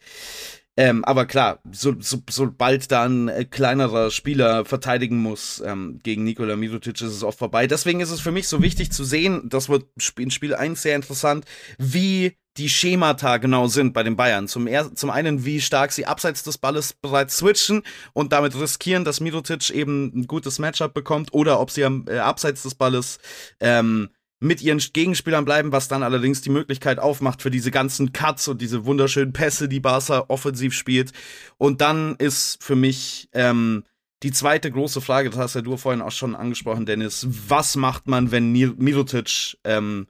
[0.76, 6.24] Ähm, aber klar, so, so, sobald da ein äh, kleinerer Spieler verteidigen muss ähm, gegen
[6.24, 7.68] Nikola Mirotic, ist es oft vorbei.
[7.68, 9.86] Deswegen ist es für mich so wichtig zu sehen, das wird
[10.18, 11.44] in Spiel 1 sehr interessant,
[11.78, 14.48] wie die Schemata genau sind bei den Bayern.
[14.48, 19.04] Zum, er zum einen, wie stark sie abseits des Balles bereits switchen und damit riskieren,
[19.04, 23.18] dass Mirotic eben ein gutes Matchup bekommt oder ob sie am äh, abseits des Balles
[23.60, 24.10] ähm,
[24.44, 28.60] mit ihren Gegenspielern bleiben, was dann allerdings die Möglichkeit aufmacht für diese ganzen Cuts und
[28.60, 31.12] diese wunderschönen Pässe, die Barca offensiv spielt.
[31.56, 33.84] Und dann ist für mich ähm,
[34.22, 38.06] die zweite große Frage, das hast ja du vorhin auch schon angesprochen, Dennis, was macht
[38.06, 40.06] man, wenn Mir Mirotic ähm,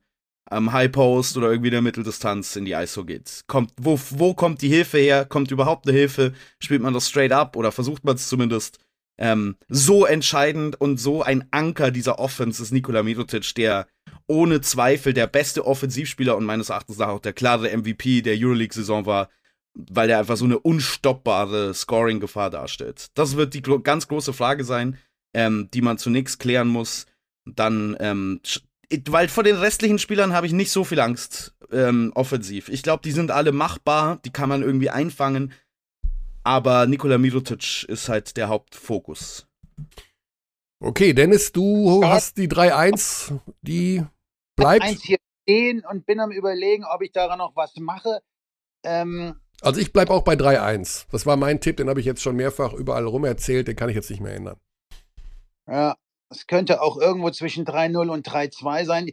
[0.46, 3.42] am High Post oder irgendwie in der Mitteldistanz in die ISO geht?
[3.46, 5.24] Kommt, wo, wo kommt die Hilfe her?
[5.24, 6.32] Kommt überhaupt eine Hilfe?
[6.58, 8.78] Spielt man das straight up oder versucht man es zumindest?
[9.16, 13.86] Ähm, so entscheidend und so ein Anker dieser Offense ist Nikola Mirotic, der
[14.26, 19.28] ohne Zweifel der beste Offensivspieler und meines Erachtens auch der klare MVP der Euroleague-Saison war,
[19.74, 23.08] weil er einfach so eine unstoppbare Scoring-Gefahr darstellt.
[23.14, 24.98] Das wird die ganz große Frage sein,
[25.34, 27.06] ähm, die man zunächst klären muss.
[27.44, 28.40] Dann, ähm,
[29.08, 32.68] weil vor den restlichen Spielern habe ich nicht so viel Angst ähm, offensiv.
[32.68, 35.52] Ich glaube, die sind alle machbar, die kann man irgendwie einfangen.
[36.44, 39.48] Aber Nikola Mirotic ist halt der Hauptfokus.
[40.80, 44.04] Okay, Dennis, du hast die 3-1, die
[44.54, 44.84] bleibt.
[44.84, 48.20] Eins hier stehen und bin am überlegen, ob ich daran noch was mache.
[48.84, 51.06] Ähm, Also ich bleibe auch bei 3-1.
[51.10, 53.88] Das war mein Tipp, den habe ich jetzt schon mehrfach überall rum erzählt, den kann
[53.88, 54.60] ich jetzt nicht mehr ändern.
[55.66, 55.96] ja,
[56.28, 59.10] es könnte auch irgendwo zwischen 3-0 und 3-2 sein.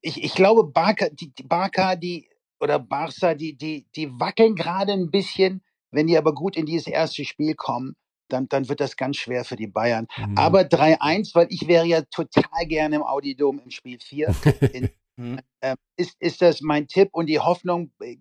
[0.00, 2.28] Ich, ich glaube, Barca, die, die Barca, die
[2.60, 5.62] oder Barca, die, die, die wackeln gerade ein bisschen.
[5.94, 7.96] Wenn die aber gut in dieses erste Spiel kommen,
[8.28, 10.06] dann, dann wird das ganz schwer für die Bayern.
[10.16, 10.36] Mhm.
[10.36, 14.34] Aber 3-1, weil ich wäre ja total gerne im Audidom im Spiel 4.
[14.72, 15.38] In, Mhm.
[15.62, 18.16] ähm, ist, ist das mein Tipp und die Hoffnung, äh,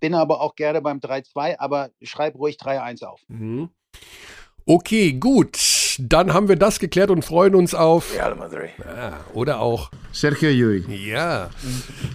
[0.00, 3.20] bin aber auch gerne beim 3-2, aber schreib ruhig 3-1 auf.
[3.28, 3.68] Mhm.
[4.64, 5.58] Okay, gut.
[5.98, 8.16] Dann haben wir das geklärt und freuen uns auf.
[8.78, 9.90] Ja, oder auch.
[10.12, 10.84] Sergio Llull.
[10.90, 11.50] Ja.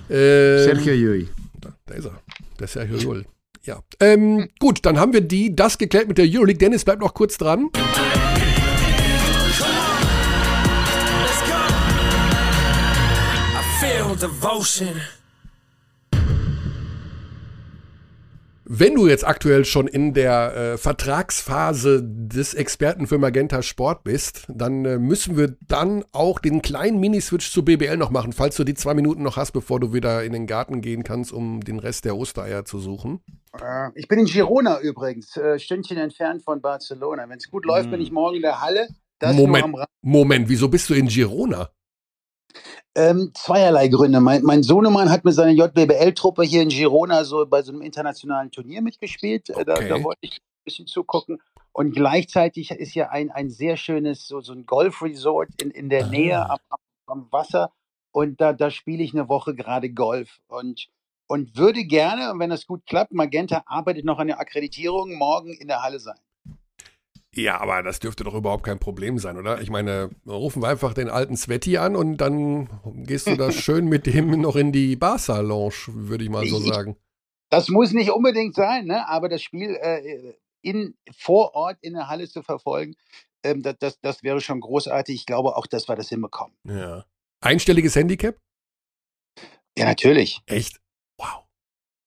[0.09, 1.29] Ähm, Sergio Llull.
[1.61, 2.19] Da, da ist er.
[2.59, 3.25] Der Sergio Llull.
[3.65, 3.81] Ja.
[3.99, 6.59] Ähm, gut, dann haben wir die, das geklärt mit der Euroleague.
[6.59, 7.71] Dennis bleibt noch kurz dran.
[18.67, 24.45] Wenn du jetzt aktuell schon in der äh, Vertragsphase des Experten für Magenta Sport bist,
[24.47, 28.63] dann äh, müssen wir dann auch den kleinen Miniswitch zu BBL noch machen, falls du
[28.63, 31.77] die zwei Minuten noch hast, bevor du wieder in den Garten gehen kannst, um den
[31.77, 33.21] Rest der Ostereier zu suchen.
[33.61, 37.27] Äh, Ich bin in Girona übrigens, äh, Stündchen entfernt von Barcelona.
[37.29, 37.91] Wenn es gut läuft, Mhm.
[37.91, 38.87] bin ich morgen in der Halle.
[39.19, 39.75] Das Moment.
[40.01, 41.69] Moment, wieso bist du in Girona?
[42.95, 44.21] Ähm, zweierlei Gründe.
[44.21, 48.51] Mein, mein Sohnemann hat mit seiner JBL-Truppe hier in Girona so bei so einem internationalen
[48.51, 49.49] Turnier mitgespielt.
[49.49, 49.89] Äh, Da, Okay.
[49.89, 51.41] da wollte ich ein bisschen zugucken.
[51.73, 56.05] Und gleichzeitig ist ja ein, ein sehr schönes, so, so ein Golf-Resort in, in der
[56.05, 56.09] Ah.
[56.09, 57.71] Nähe am, am, am Wasser.
[58.11, 60.39] Und da, da spiele ich eine Woche gerade Golf.
[60.47, 60.87] Und,
[61.27, 65.53] und würde gerne, und wenn das gut klappt, Magenta arbeitet noch an der Akkreditierung, morgen
[65.53, 66.17] in der Halle sein.
[67.33, 69.59] Ja, aber das dürfte doch überhaupt kein Problem sein, oder?
[69.61, 72.69] Ich meine, rufen wir einfach den alten Sveti an und dann
[73.05, 76.95] gehst du da schön mit dem noch in die Barca-Lounge, würde ich mal so sagen.
[77.49, 79.07] Das muss nicht unbedingt sein, ne?
[79.09, 82.95] aber das Spiel äh, in, vor Ort in der Halle zu verfolgen,
[83.43, 85.15] ähm, das, das, das wäre schon großartig.
[85.15, 86.55] Ich glaube auch, dass wir das hinbekommen.
[86.63, 87.05] Ja.
[87.41, 88.37] Einstelliges Handicap?
[89.77, 90.41] Ja, natürlich.
[90.45, 90.79] Echt?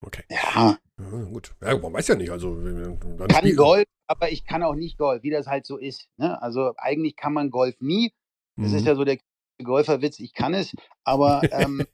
[0.00, 0.22] Okay.
[0.30, 1.54] Ja, Ja, gut.
[1.62, 2.30] Ja, man weiß ja nicht.
[2.30, 6.08] Also, kann spiel- Golf, aber ich kann auch nicht Golf, wie das halt so ist.
[6.16, 6.40] Ne?
[6.40, 8.12] Also eigentlich kann man Golf nie.
[8.56, 8.76] Das Mhm.
[8.78, 9.18] ist ja so der
[9.62, 10.74] Golferwitz, ich kann es,
[11.04, 11.84] aber ähm,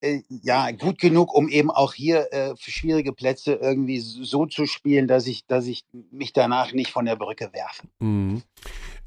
[0.00, 4.66] äh, ja, gut genug, um eben auch hier äh, für schwierige Plätze irgendwie so zu
[4.66, 7.82] spielen, dass ich, dass ich mich danach nicht von der Brücke werfe.
[8.00, 8.42] Mhm.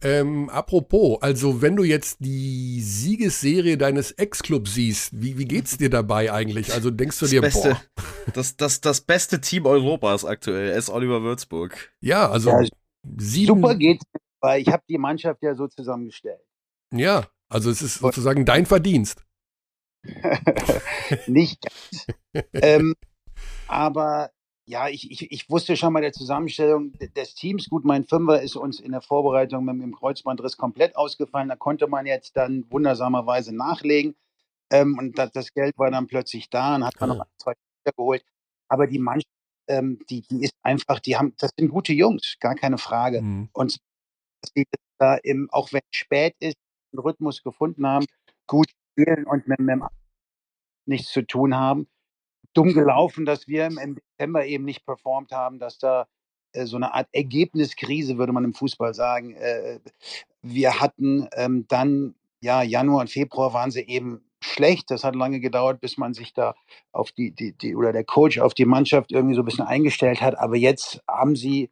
[0.04, 5.92] Ähm, apropos, also wenn du jetzt die Siegesserie deines Ex-Clubs siehst, wie, wie geht's dir
[5.92, 6.74] dabei eigentlich?
[6.74, 10.90] Also denkst du Das dir, beste, boah, das, das, das beste Team Europas aktuell ist
[10.90, 11.94] Oliver Würzburg.
[12.02, 12.68] ja, also Ja,
[13.18, 14.04] sieben, Super geht's,
[14.40, 16.42] weil ich habe die Mannschaft ja so zusammengestellt.
[16.92, 19.24] ja, also es ist sozusagen dein Verdienst.
[21.28, 22.08] nicht ganz.
[22.54, 22.96] ähm,
[23.68, 24.32] aber
[24.66, 28.42] ja, ich, ich, ich wusste schon bei der Zusammenstellung de- des Teams, gut, mein Fünfer
[28.42, 31.50] ist uns in der Vorbereitung mit dem Kreuzbandriss komplett ausgefallen.
[31.50, 34.16] Da konnte man jetzt dann wundersamerweise nachlegen.
[34.70, 37.14] Ähm, und das, das Geld war dann plötzlich da und hat man Ah.
[37.16, 38.24] noch ein, zwei Spieler geholt.
[38.70, 39.28] Aber die Mannschaft,
[39.68, 43.22] ähm, die, die ist einfach, die haben, das sind gute Jungs, gar keine Frage.
[43.22, 43.50] Mhm.
[43.52, 43.78] Und
[44.42, 44.66] dass sie
[45.00, 46.56] da im, auch wenn es spät ist,
[46.94, 48.06] einen Rhythmus gefunden haben,
[48.48, 49.82] gut spielen und mit, mit
[50.86, 51.88] nichts zu tun haben.
[52.54, 56.08] Dumm gelaufen, dass wir im, Dezember eben nicht performt haben, dass da
[56.54, 59.36] äh, so eine Art Ergebniskrise, würde man im Fußball sagen.
[59.36, 59.80] Äh,
[60.42, 64.92] wir hatten ähm, dann, ja, Januar und Februar waren sie eben schlecht.
[64.92, 66.56] Das hat lange gedauert, bis man sich da
[66.92, 70.22] auf die, die, die oder der Coach auf die Mannschaft irgendwie so ein bisschen eingestellt
[70.22, 70.38] hat.
[70.38, 71.70] Aber jetzt haben sie,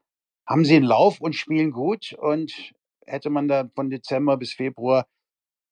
[0.47, 2.13] haben sie einen Lauf und spielen gut.
[2.13, 2.73] Und
[3.05, 5.07] hätte man da von Dezember bis Februar,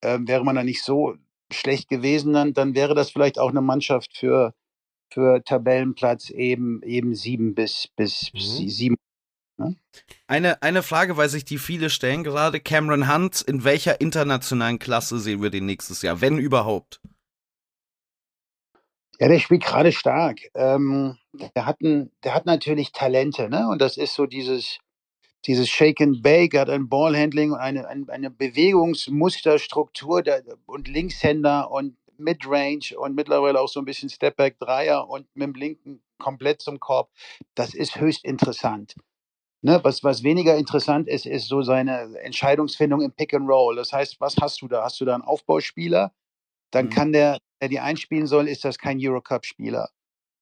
[0.02, 1.14] ähm, wäre man da nicht so
[1.52, 4.54] schlecht gewesen, dann, dann wäre das vielleicht auch eine Mannschaft für,
[5.12, 8.38] für Tabellenplatz eben, eben sieben bis, bis Mhm.
[8.38, 8.96] sie- sieben.
[10.28, 12.60] Eine, eine Frage, weil sich die viele stellen gerade.
[12.60, 17.00] Cameron Hunt, in welcher internationalen Klasse sehen wir den nächstes Jahr, wenn überhaupt?
[19.18, 20.38] Ja, der spielt gerade stark.
[20.54, 23.68] Ähm, der, hat ein, der hat natürlich Talente, ne?
[23.68, 24.78] Und das ist so dieses,
[25.46, 31.70] dieses Shake and Bake, hat ein Ballhandling und eine, eine, eine Bewegungsmusterstruktur der, und Linkshänder
[31.70, 36.60] und Midrange und mittlerweile auch so ein bisschen Stepback Dreier und mit dem linken komplett
[36.62, 37.10] zum Korb.
[37.54, 38.94] Das ist höchst interessant.
[39.62, 43.76] Ne, was, was weniger interessant ist, ist so seine Entscheidungsfindung im Pick and Roll.
[43.76, 44.84] Das heißt, was hast du da?
[44.84, 46.12] Hast du da einen Aufbauspieler?
[46.72, 46.90] Dann Mhm.
[46.90, 49.90] kann der, der die einspielen soll, ist das kein Eurocup-Spieler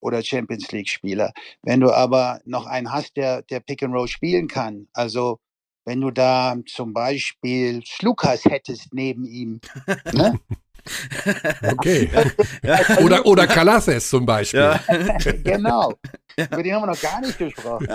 [0.07, 1.33] oder Champions League-Spieler.
[1.63, 5.41] Wenn du aber noch einen hast, der, der Pick and Roll spielen kann, also
[5.85, 9.61] wenn du da zum Beispiel Slukas hättest neben ihm,
[10.13, 10.39] ne?
[11.63, 12.09] Okay.
[12.63, 12.99] Ja.
[12.99, 14.61] oder, oder Calasses zum Beispiel.
[14.89, 15.33] Ja.
[15.43, 15.93] genau.
[16.37, 17.89] Über den haben wir noch gar nicht gesprochen.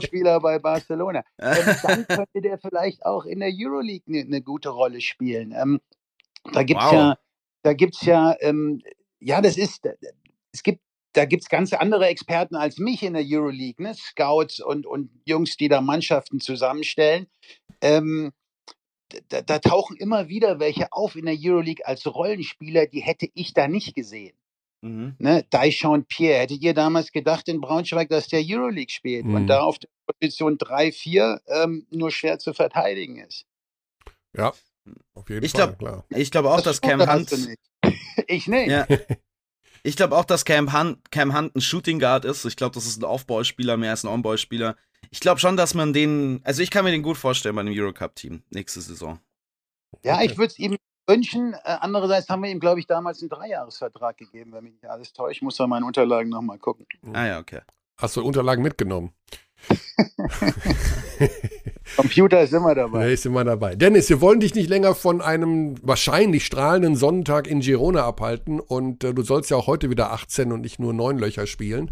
[0.00, 1.24] Spieler bei Barcelona.
[1.40, 5.52] Ähm, dann könnte der vielleicht auch in der Euroleague eine ne gute Rolle spielen.
[5.56, 5.80] Ähm,
[6.52, 6.92] da gibt's Wow.
[6.92, 7.18] ja,
[7.62, 8.80] da gibt's ja, ähm,
[9.18, 9.88] ja, das ist,
[10.52, 10.80] es gibt,
[11.14, 13.94] da gibt's ganz andere Experten als mich in der Euroleague, ne?
[13.94, 17.26] Scouts und, und Jungs, die da Mannschaften zusammenstellen.
[17.80, 18.32] Ähm,
[19.28, 23.52] da, da tauchen immer wieder welche auf in der Euroleague als Rollenspieler, die hätte ich
[23.52, 24.34] da nicht gesehen
[24.84, 25.14] Mhm.
[25.20, 26.40] ne, Daishon Pierre.
[26.40, 29.34] Hättet ihr damals gedacht in Braunschweig, dass der Euroleague spielt Mhm.
[29.34, 33.44] und da auf der Position 3, 4 ähm, nur schwer zu verteidigen ist?
[34.36, 34.52] Ja,
[35.14, 36.04] auf jeden Ich Fall, glaub- klar.
[36.08, 37.30] Ich glaube auch, dass Cam Hunt.
[38.26, 38.68] Ich nicht.
[38.70, 38.86] Ja.
[39.84, 42.44] Ich glaube auch, dass Cam Hunt, Cam Hunt ein Shooting Guard ist.
[42.44, 44.76] Ich glaube, das ist ein Aufbauspieler mehr als ein On-Ball-Spieler.
[45.10, 47.74] Ich glaube schon, dass man den, also ich kann mir den gut vorstellen bei einem
[47.76, 49.18] Eurocup-Team nächste Saison.
[50.04, 50.26] Ja, Okay.
[50.26, 50.76] ich würde es ihm
[51.06, 51.54] wünschen.
[51.54, 55.12] Äh, andererseits haben wir ihm, glaube ich, damals einen Dreijahresvertrag gegeben, wenn mich nicht alles
[55.12, 55.36] täuscht.
[55.38, 56.86] Ich muss da meine Unterlagen nochmal gucken.
[57.12, 57.60] Ah ja, okay.
[57.98, 59.12] Hast du Unterlagen mitgenommen?
[61.96, 63.12] Computer ist immer Da dabei.
[63.12, 63.74] ist immer dabei.
[63.76, 69.04] Dennis, wir wollen dich nicht länger von einem wahrscheinlich strahlenden Sonntag in Girona abhalten und
[69.04, 71.90] äh, du sollst ja auch heute wieder 18 und nicht nur neun Löcher spielen.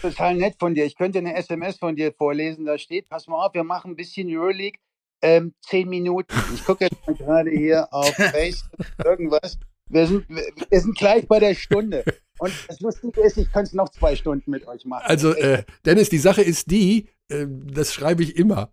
[0.00, 0.84] Total nett von dir.
[0.84, 2.64] Ich könnte eine SMS von dir vorlesen.
[2.64, 4.78] Da steht, pass mal auf, wir machen ein bisschen Euroleague.
[5.24, 6.34] Ähm, zehn Minuten.
[6.54, 9.56] Ich gucke jetzt mal gerade hier auf Facebook irgendwas.
[9.88, 12.02] Wir sind, wir, wir sind gleich bei der Stunde.
[12.38, 15.04] Und das Lustige ist, ich könnte es noch zwei Stunden mit euch machen.
[15.06, 18.72] Also, äh, Dennis, die Sache ist die, äh, das schreibe ich immer.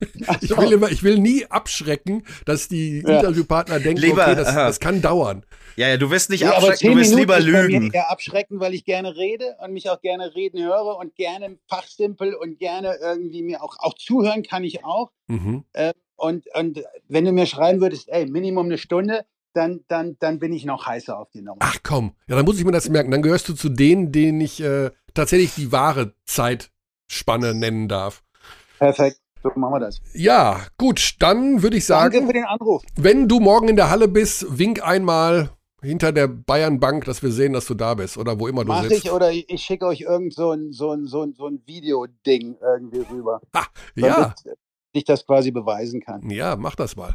[0.42, 3.16] Ich will, immer, ich will nie abschrecken, dass die Ja.
[3.20, 5.44] Interviewpartner denken, Lieber, okay, das, das kann dauern.
[5.76, 7.90] Ja, ja, du wirst nicht Ja, aber abschrecken, du wirst Minuten lieber lügen.
[7.92, 12.34] eher abschrecken, weil ich gerne rede und mich auch gerne reden höre und gerne fachsimpel
[12.34, 15.10] und gerne irgendwie mir auch, auch zuhören kann ich auch.
[15.26, 15.64] Mhm.
[16.16, 20.52] Und, und wenn du mir schreiben würdest, ey, Minimum eine Stunde, dann, dann, dann bin
[20.52, 21.58] ich noch heißer auf die Nummer.
[21.60, 23.10] Ach komm, ja, dann muss ich mir das merken.
[23.10, 28.22] Dann gehörst du zu denen, denen ich äh, tatsächlich die wahre Zeitspanne nennen darf.
[28.78, 30.00] Perfekt, so machen wir das.
[30.14, 32.82] Ja, gut, dann würde ich Danke sagen, für den Anruf.
[32.96, 35.50] wenn du morgen in der Halle bist, wink einmal
[35.82, 38.82] hinter der Bayern-Bank, dass wir sehen, dass du da bist oder wo immer du Mach
[38.84, 39.04] sitzt.
[39.04, 42.56] ich oder ich, schicke euch irgend so ein, so ein, so ein, so ein Videoding
[42.60, 43.40] irgendwie rüber.
[43.94, 44.14] ja,
[44.44, 44.58] Damit
[44.92, 46.28] ich das quasi beweisen kann.
[46.30, 47.14] ja, mach das mal.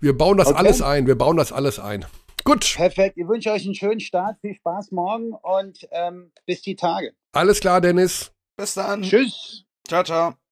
[0.00, 0.58] Wir bauen das Okay.
[0.58, 1.06] alles ein.
[1.06, 2.04] Wir bauen das alles ein.
[2.44, 3.16] Gut, Perfekt.
[3.16, 7.12] Ich wünsche euch einen schönen Start, viel Spaß morgen und ähm, bis die Tage.
[7.32, 8.32] alles klar, Dennis.
[8.56, 9.02] Bis dann.
[9.02, 9.64] Tschüss.
[9.86, 10.43] Ciao, ciao.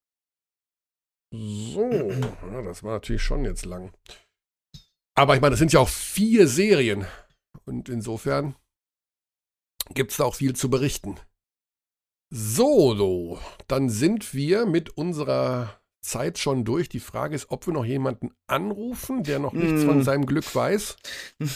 [1.33, 3.93] So, ja, das war natürlich schon jetzt lang.
[5.14, 7.07] Aber ich meine, das sind ja auch vier Serien.
[7.64, 8.55] Und insofern
[9.95, 11.16] gibt es da auch viel zu berichten.
[12.30, 16.89] So, so, dann sind wir mit unserer Zeit schon durch.
[16.89, 19.87] Die Frage ist, ob wir noch jemanden anrufen, der noch nichts Mm.
[19.87, 20.97] von seinem Glück weiß.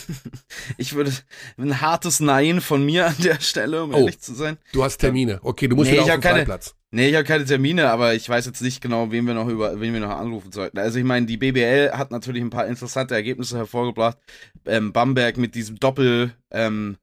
[0.78, 1.12] Ich würde
[1.56, 3.98] ein hartes Nein von mir an der Stelle, um Oh.
[3.98, 4.58] ehrlich zu sein.
[4.72, 5.40] Du hast Termine.
[5.42, 6.75] Okay, du musst Nee, wieder auf den keine- Freiplatz.
[6.92, 9.80] Nee, ich habe keine Termine, aber ich weiß jetzt nicht genau, wen wir noch über,
[9.80, 10.78] wen wir noch anrufen sollten.
[10.78, 14.18] Also ich meine, die BBL hat natürlich ein paar interessante Ergebnisse hervorgebracht.
[14.64, 16.96] Ähm, Bamberg mit diesem Doppel, ähm,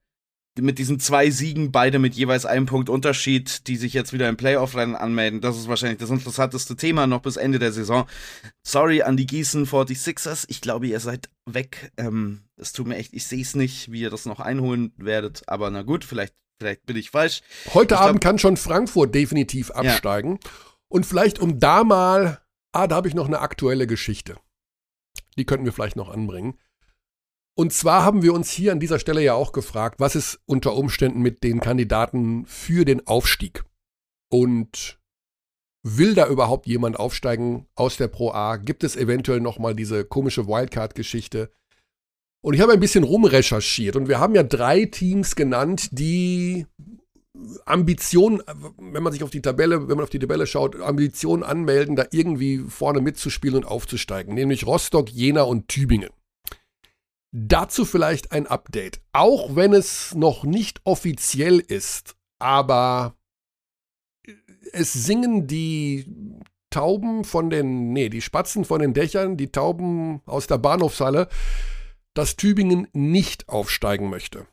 [0.59, 4.38] mit diesen zwei Siegen, beide mit jeweils einem Punkt Unterschied, die sich jetzt wieder im
[4.38, 5.41] Playoff-Rennen anmelden.
[5.41, 8.07] Das ist wahrscheinlich das interessanteste Thema noch bis Ende der Saison.
[8.65, 10.45] Sorry an die Gießen 46ers.
[10.47, 11.91] Ich glaube, ihr seid weg.
[11.97, 15.41] Ähm, es tut mir echt, ich sehe es nicht, wie ihr das noch einholen werdet.
[15.47, 17.41] Aber na gut, vielleicht, vielleicht bin ich falsch.
[17.74, 20.39] Heute Ich glaub- Abend kann schon Frankfurt definitiv absteigen.
[20.88, 22.41] Und vielleicht um da mal,
[22.72, 24.38] ah, da habe ich noch eine aktuelle Geschichte.
[25.38, 26.57] Die könnten wir vielleicht noch anbringen.
[27.55, 30.74] Und zwar haben wir uns hier an dieser Stelle ja auch gefragt, was ist unter
[30.76, 33.64] Umständen mit den Kandidaten für den Aufstieg?
[34.32, 34.99] Und
[35.84, 38.57] will da überhaupt jemand aufsteigen aus der Pro A?
[38.57, 41.51] Gibt es eventuell noch mal diese komische Wildcard-Geschichte?
[42.43, 46.67] Und ich habe ein bisschen rumrecherchiert und wir haben ja drei Teams genannt, die
[47.65, 48.41] Ambitionen,
[48.77, 52.05] wenn man sich auf die Tabelle, wenn man auf die Tabelle schaut, Ambitionen anmelden, da
[52.11, 56.09] irgendwie vorne mitzuspielen und aufzusteigen, nämlich Rostock, Jena und Tübingen.
[57.31, 63.15] Dazu vielleicht ein Update, auch wenn es noch nicht offiziell ist, aber
[64.73, 66.05] es singen die
[66.69, 71.29] Tauben von den, nee, die Spatzen von den Dächern, die Tauben aus der Bahnhofshalle,
[72.14, 74.47] dass Tübingen nicht aufsteigen möchte.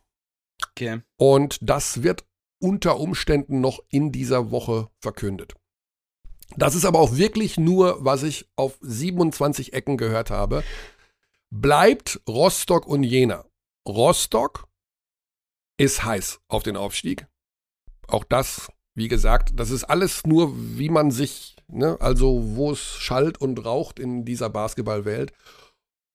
[0.71, 1.03] Okay.
[1.17, 2.25] Und das wird
[2.61, 5.55] unter Umständen noch in dieser Woche verkündet.
[6.57, 10.65] Das ist aber auch wirklich nur, was ich auf 27 Ecken gehört habe.
[11.51, 13.45] Bleibt Rostock und Jena.
[13.87, 14.69] Rostock
[15.79, 17.27] ist heiß auf den Aufstieg.
[18.07, 22.81] Auch das, wie gesagt, das ist alles nur, wie man sich, ne, also wo es
[22.81, 25.33] schallt und raucht in dieser Basketballwelt.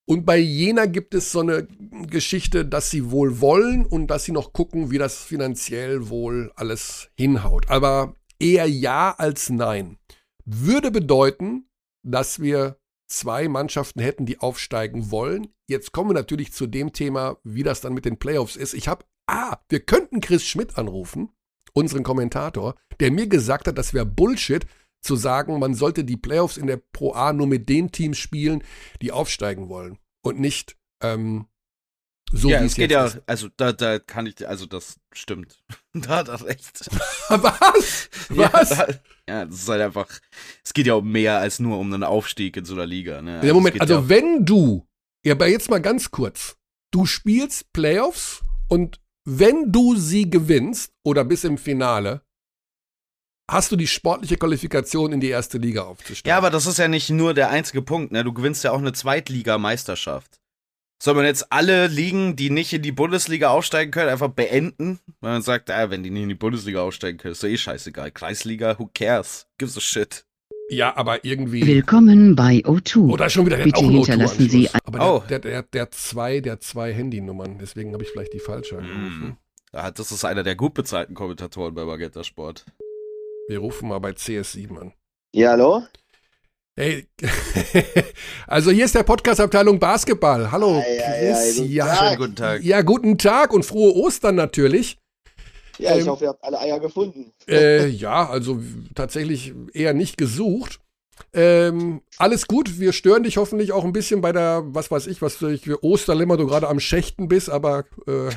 [0.08, 1.68] Und bei Jena gibt es so eine
[2.08, 7.10] Geschichte, dass sie wohl wollen und dass sie noch gucken, wie das finanziell wohl alles
[7.18, 7.70] hinhaut.
[7.70, 9.97] Aber eher ja als nein.
[10.45, 11.68] Würde bedeuten,
[12.03, 12.78] dass wir
[13.08, 15.47] zwei Mannschaften hätten, die aufsteigen wollen.
[15.68, 18.76] Jetzt kommen wir natürlich zu dem Thema, wie das dann mit den Playoffs ist.
[18.76, 21.30] Ich habe, ah, wir könnten Chris Schmidt anrufen,
[21.74, 24.66] unseren Kommentator, der mir gesagt hat, das wäre Bullshit,
[25.06, 28.64] zu sagen, man sollte die Playoffs in der Pro A nur mit den Teams spielen,
[29.01, 31.47] die aufsteigen wollen und nicht ähm,
[32.32, 33.22] so ja, wie es geht jetzt ja, ist.
[33.28, 35.64] also da, da kann ich, also das stimmt.
[35.93, 36.89] da hat er recht.
[37.30, 38.10] Was?
[38.36, 38.70] Ja, Was?
[38.70, 38.88] da,
[39.30, 40.08] ja, das ist halt einfach,
[40.64, 43.22] es geht ja um mehr als nur um einen Aufstieg in so einer Liga.
[43.22, 43.38] Ne?
[43.38, 44.88] Ja, es Moment, also ja, wenn du,
[45.24, 46.58] ja, aber jetzt mal ganz kurz,
[46.91, 52.24] du spielst Playoffs und wenn du sie gewinnst oder bis im Finale,
[53.50, 56.30] hast du die sportliche Qualifikation in die erste Liga aufzusteigen.
[56.30, 58.24] ja, aber das ist ja nicht nur der einzige Punkt, ne?
[58.24, 60.39] Du gewinnst ja auch eine Zweitligameisterschaft.
[61.04, 65.00] Soll man jetzt alle Ligen, die nicht in die Bundesliga aufsteigen können, einfach beenden?
[65.20, 67.58] Weil man sagt, ah, wenn die nicht in die Bundesliga aufsteigen können, ist doch eh
[67.58, 68.12] scheißegal.
[68.12, 69.46] Kreisliga, who cares?
[69.58, 70.26] Gives a shit.
[70.70, 71.67] ja, aber irgendwie.
[71.67, 73.09] Willkommen bei O2.
[73.12, 74.82] Oder schon wieder der Bitte auch hinterlassen Sie O2-Anschluss.
[74.86, 75.24] Aber Oh.
[75.30, 78.78] der, der, der, der hat zwei, der zwei Handynummern, deswegen habe ich vielleicht die falsche
[78.78, 79.38] angerufen.
[79.74, 79.93] Mm.
[79.93, 82.66] Das ist einer der gut bezahlten Kommentatoren bei Magenta Sport.
[83.47, 84.93] Wir rufen mal bei CS7 an.
[85.34, 85.84] Ja, hallo?
[86.78, 87.08] Hey,
[88.47, 90.51] also hier ist der Podcast-Abteilung Basketball.
[90.51, 91.58] Hallo, Ei, ei, ei, Chris.
[91.58, 91.97] guten ja, Tag.
[92.00, 92.63] Schönen guten Tag.
[92.63, 94.97] ja, guten Tag und frohe Ostern natürlich.
[95.78, 97.32] Ja, ich Ähm, hoffe, ihr habt alle Eier gefunden.
[97.47, 98.62] Äh, ja, also
[98.96, 100.80] tatsächlich eher nicht gesucht.
[101.34, 105.22] Ähm, alles gut, wir stören dich hoffentlich auch ein bisschen bei der, was weiß ich,
[105.22, 108.32] was ich für Osterlimmer du gerade am Schächten bist, aber äh,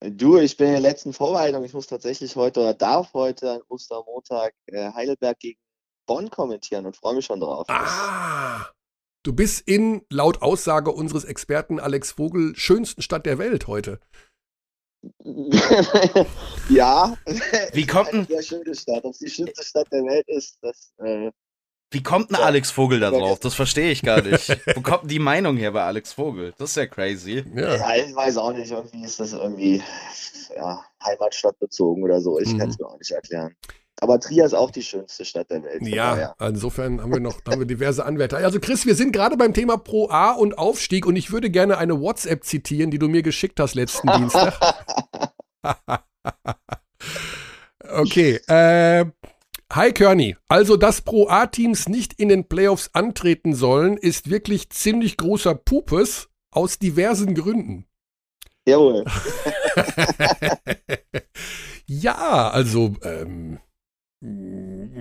[0.00, 1.64] Du, ich bin in der letzten Vorbereitung.
[1.64, 5.58] Ich muss tatsächlich heute oder darf heute an Ostermontag äh, Heidelberg gegen
[6.06, 7.66] Bonn kommentieren und freue mich schon drauf.
[7.68, 8.66] ah,
[9.22, 13.98] du bist in, laut Aussage unseres Experten Alex Vogel, schönsten Stadt der Welt heute.
[16.68, 17.16] ja.
[17.72, 19.04] Wie kommt denn- Eine sehr schöne Stadt.
[19.04, 21.30] Ob es die schönste Stadt der Welt ist, das äh,
[21.90, 22.46] Wie kommt ein Ja.
[22.46, 23.38] Alex Vogel da Ja, drauf?
[23.40, 24.48] das- verstehe ich gar nicht.
[24.74, 26.52] Wo kommt denn die Meinung her bei Alex Vogel?
[26.58, 27.44] Das ist ja crazy.
[27.54, 27.76] Ja.
[27.76, 29.82] Ja, ich weiß auch nicht, irgendwie ist das irgendwie
[30.56, 32.38] ja, Heimatstadtbezogen oder so.
[32.40, 32.58] Ich Mhm.
[32.58, 33.54] kann es mir auch nicht erklären.
[34.00, 35.80] Aber Trier ist auch die schönste Stadt der Welt.
[35.82, 36.48] Ja, daher.
[36.50, 38.36] insofern haben wir noch haben wir diverse Anwärter.
[38.38, 41.78] Also Chris, wir sind gerade beim Thema Pro A und Aufstieg und ich würde gerne
[41.78, 44.58] eine WhatsApp zitieren, die du mir geschickt hast letzten Dienstag.
[47.90, 49.06] okay, äh,
[49.72, 55.16] Hi Körny, also dass Pro A-Teams nicht in den Playoffs antreten sollen, ist wirklich ziemlich
[55.16, 57.86] großer Pupes aus diversen Gründen.
[58.66, 59.04] Jawohl.
[61.86, 63.58] ja, also ähm,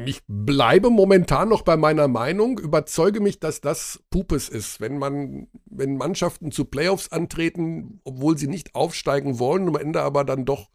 [0.06, 4.82] ich bleibe momentan noch bei meiner Meinung, überzeuge mich, dass das Pupes ist.
[4.82, 10.26] Wenn man, wenn Mannschaften zu Playoffs antreten, obwohl sie nicht aufsteigen wollen, am Ende aber
[10.26, 10.70] dann doch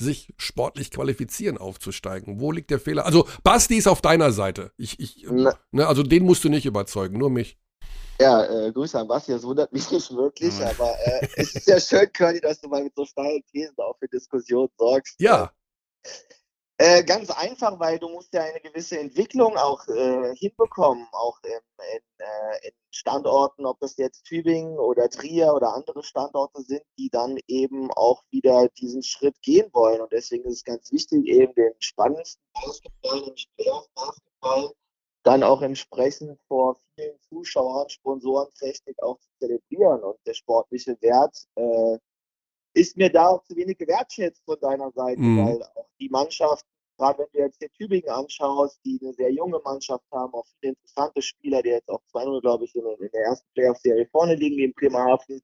[0.00, 2.40] sich sportlich qualifizieren, aufzusteigen.
[2.40, 3.06] Wo liegt der Fehler?
[3.06, 4.72] Also Basti ist auf deiner Seite.
[4.76, 7.58] Ich, ich, ne, also den musst du nicht überzeugen, nur mich.
[8.20, 10.70] Ja, äh, Grüße an Basti, das wundert mich nicht wirklich, Ja.
[10.70, 13.96] aber äh, es ist ja schön, Curly, dass du mal mit so steilen Thesen auch
[13.98, 15.16] für Diskussionen sorgst.
[15.20, 15.52] Ja,
[16.76, 21.52] Äh, ganz einfach, weil du musst ja eine gewisse Entwicklung auch äh, hinbekommen, auch in,
[21.52, 27.10] in, äh, in Standorten, ob das jetzt Tübingen oder Trier oder andere Standorte sind, die
[27.10, 30.00] dann eben auch wieder diesen Schritt gehen wollen.
[30.00, 34.72] Und deswegen ist es ganz wichtig, eben den spannendsten Basketball, nämlich Playoff-Basketball,
[35.22, 40.02] dann auch entsprechend vor vielen Zuschauern, Sponsorentechnik auch zu zelebrieren.
[40.02, 41.98] Und der sportliche Wert äh,
[42.74, 45.46] ist mir da auch zu wenig gewertschätzt von deiner Seite, Mhm.
[45.46, 46.64] weil auch die Mannschaft,
[46.98, 50.72] gerade wenn du jetzt hier Tübingen anschaust, die eine sehr junge Mannschaft haben, auch viele
[50.74, 54.56] interessante Spieler, die jetzt auch 2-0, glaube ich, in, in der ersten Playoff-Serie vorne liegen,
[54.56, 55.40] wie in Bremerhaven,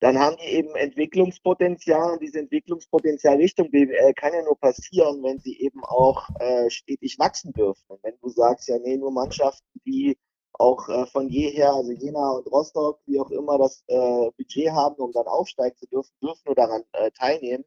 [0.00, 5.38] dann haben die eben Entwicklungspotenzial und dieses Entwicklungspotenzial Richtung BWL kann ja nur passieren, wenn
[5.38, 7.84] sie eben auch äh, stetig wachsen dürfen.
[7.88, 10.18] Und wenn du sagst, ja, nee, nur Mannschaften, die
[10.54, 14.96] auch äh, von jeher, also Jena und Rostock, wie auch immer, das äh, Budget haben,
[14.96, 17.64] um dann aufsteigen zu dürfen, dürfen nur daran äh, teilnehmen,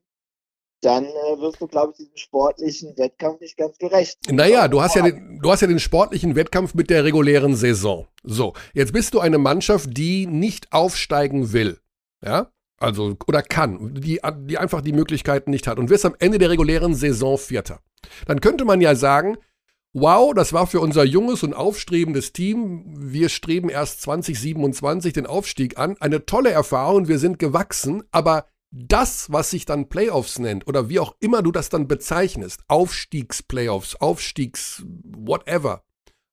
[0.82, 4.20] dann äh, wirst du, glaube ich, diesem sportlichen Wettkampf nicht ganz gerecht.
[4.30, 8.08] Naja, du hast ja, den, du hast ja den sportlichen Wettkampf mit der regulären Saison.
[8.24, 11.80] So, jetzt bist du eine Mannschaft, die nicht aufsteigen will.
[12.24, 12.52] Ja?
[12.80, 16.52] Also, oder kann, die, die einfach die Möglichkeiten nicht hat und wirst am Ende der
[16.52, 17.80] regulären Saison Vierter.
[18.28, 19.38] Dann könnte man ja sagen,
[20.00, 25.78] wow, das war für unser junges und aufstrebendes Team, wir streben erst 2027 den Aufstieg
[25.78, 30.90] an, eine tolle Erfahrung, wir sind gewachsen, aber das, was sich dann Playoffs nennt oder
[30.90, 35.84] wie auch immer du das dann bezeichnest, Aufstiegsplayoffs, Aufstiegs whatever,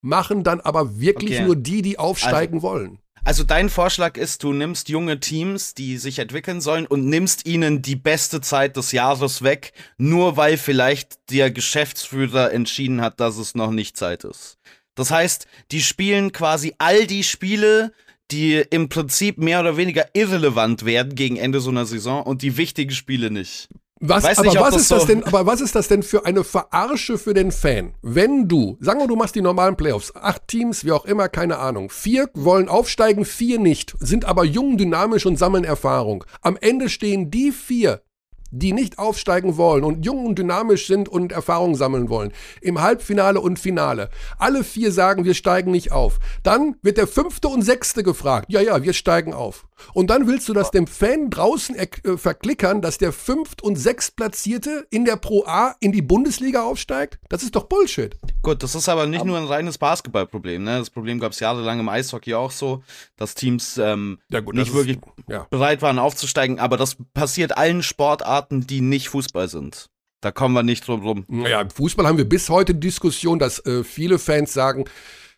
[0.03, 1.45] machen dann aber wirklich Okay.
[1.45, 2.99] nur die, die aufsteigen wollen.
[3.27, 7.81] Also dein Vorschlag ist, du nimmst junge Teams, die sich entwickeln sollen und nimmst ihnen
[7.81, 13.55] die beste Zeit des Jahres weg, nur weil vielleicht der Geschäftsführer entschieden hat, dass es
[13.55, 14.59] noch nicht Zeit ist.
[14.95, 17.93] Das heißt, die spielen quasi all die Spiele,
[18.31, 22.59] die im Prinzip mehr oder weniger irrelevant werden gegen Ende so einer Saison und die
[22.59, 23.69] wichtigen Spiele nicht.
[24.07, 26.03] Was, Weiß aber, nicht, was das ist das so- denn, aber was ist das denn
[26.03, 27.95] für eine Verarsche für den Fan?
[28.03, 31.59] Wenn du, sagen wir, du machst die normalen Playoffs, acht Teams, wie auch immer, keine
[31.59, 31.89] Ahnung.
[31.89, 36.25] Vier wollen aufsteigen, vier nicht, sind aber jung, dynamisch und sammeln Erfahrung.
[36.43, 38.03] Am Ende stehen die vier,
[38.51, 43.41] die nicht aufsteigen wollen und jung und dynamisch sind und Erfahrung sammeln wollen, im Halbfinale
[43.41, 44.11] und Finale.
[44.39, 46.19] Alle vier sagen, wir steigen nicht auf.
[46.43, 49.67] Dann wird der fünfte und sechste gefragt, ja, ja, wir steigen auf.
[49.93, 54.87] Und dann willst du das dem Fan draußen äh, verklickern, dass der fünft und sechstplatzierte
[54.91, 57.19] in der Pro A in die Bundesliga aufsteigt?
[57.29, 58.17] Das ist doch Bullshit.
[58.43, 60.63] Gut, das ist aber nicht nur ein reines Basketballproblem.
[60.63, 60.79] Ne?
[60.79, 62.83] Das Problem gab es jahrelang im Eishockey auch so,
[63.17, 65.47] dass Teams ähm, Ja gut, nicht das wirklich Ist, ja.
[65.51, 69.87] bereit waren aufzusteigen, aber das passiert allen Sportarten, die nicht Fußball sind.
[70.21, 71.25] Da kommen wir nicht drum rum.
[71.29, 74.85] Naja, im Fußball haben wir bis heute die Diskussion, dass äh, viele Fans sagen,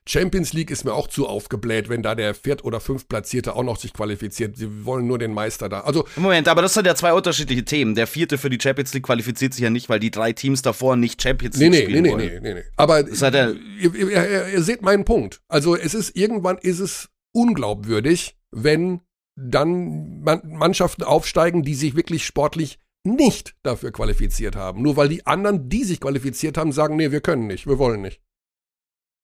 [0.08, 3.76] Champions League ist mir auch zu aufgebläht, wenn da der Viert- oder Fünftplatzierte auch noch
[3.76, 4.56] sich qualifiziert.
[4.56, 5.80] Sie wollen nur den Meister da.
[5.80, 7.96] Also, Moment, aber das sind ja zwei unterschiedliche Themen.
[7.96, 10.94] Der vierte für die Champions League qualifiziert sich ja nicht, weil die drei Teams davor
[10.94, 12.26] nicht Champions League nee, nee, spielen nee, wollen.
[12.34, 12.62] nee, nee, nee.
[12.76, 15.40] Aber Das hat er- ihr, ihr, ihr, ihr seht meinen Punkt.
[15.48, 19.00] Also, es ist, irgendwann ist es unglaubwürdig, wenn
[19.34, 24.82] dann Man- Mannschaften aufsteigen, die sich wirklich sportlich nicht dafür qualifiziert haben.
[24.82, 28.02] Nur weil die anderen, die sich qualifiziert haben, sagen, nee, wir können nicht, wir wollen
[28.02, 28.20] nicht.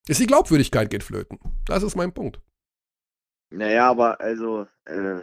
[0.09, 1.39] Ist die Glaubwürdigkeit geht flöten.
[1.67, 2.41] Das ist mein Punkt.
[3.55, 5.21] Naja, aber also, äh,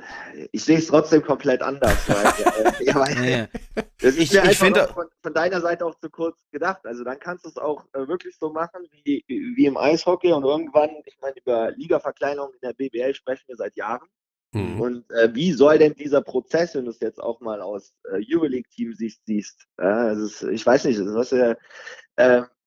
[0.52, 2.08] ich sehe es trotzdem komplett anders.
[2.08, 2.26] Weil,
[2.80, 3.48] äh, ja, weil, Ja, ja.
[4.02, 6.86] Das ist Ich- mir ich einfach finde- von, von deiner Seite auch zu kurz gedacht.
[6.86, 10.44] Also dann kannst du es auch äh, wirklich so machen wie, wie im Eishockey und
[10.44, 14.08] irgendwann, ich meine, über Ligaverkleinerung in der BBL sprechen wir seit Jahren.
[14.52, 14.82] Mhm.
[14.82, 18.24] Und äh, wie soll denn dieser Prozess, wenn du es jetzt auch mal aus äh,
[18.34, 21.56] Euroleague-Team siehst, siehst äh, also ich weiß nicht, was, äh,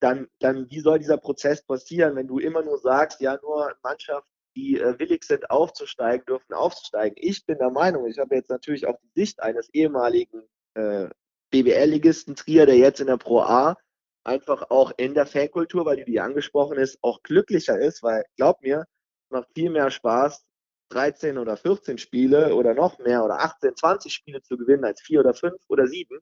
[0.01, 4.29] dann, dann wie soll dieser Prozess passieren, wenn du immer nur sagst, ja, nur Mannschaften,
[4.57, 7.17] die äh, willig sind aufzusteigen, dürfen aufsteigen.
[7.19, 10.43] Ich bin der Meinung, ich habe jetzt natürlich auch die Sicht eines ehemaligen
[10.75, 11.09] äh,
[11.51, 13.77] BWL-Ligisten Trier, der jetzt in der Pro A
[14.25, 18.63] einfach auch in der Fankultur, weil die, die angesprochen ist, auch glücklicher ist, weil glaub
[18.63, 18.87] mir,
[19.31, 20.45] macht viel mehr Spaß,
[20.93, 25.20] 13 oder 14 Spiele oder noch mehr oder 18, 20 Spiele zu gewinnen als vier
[25.20, 26.19] oder fünf oder sieben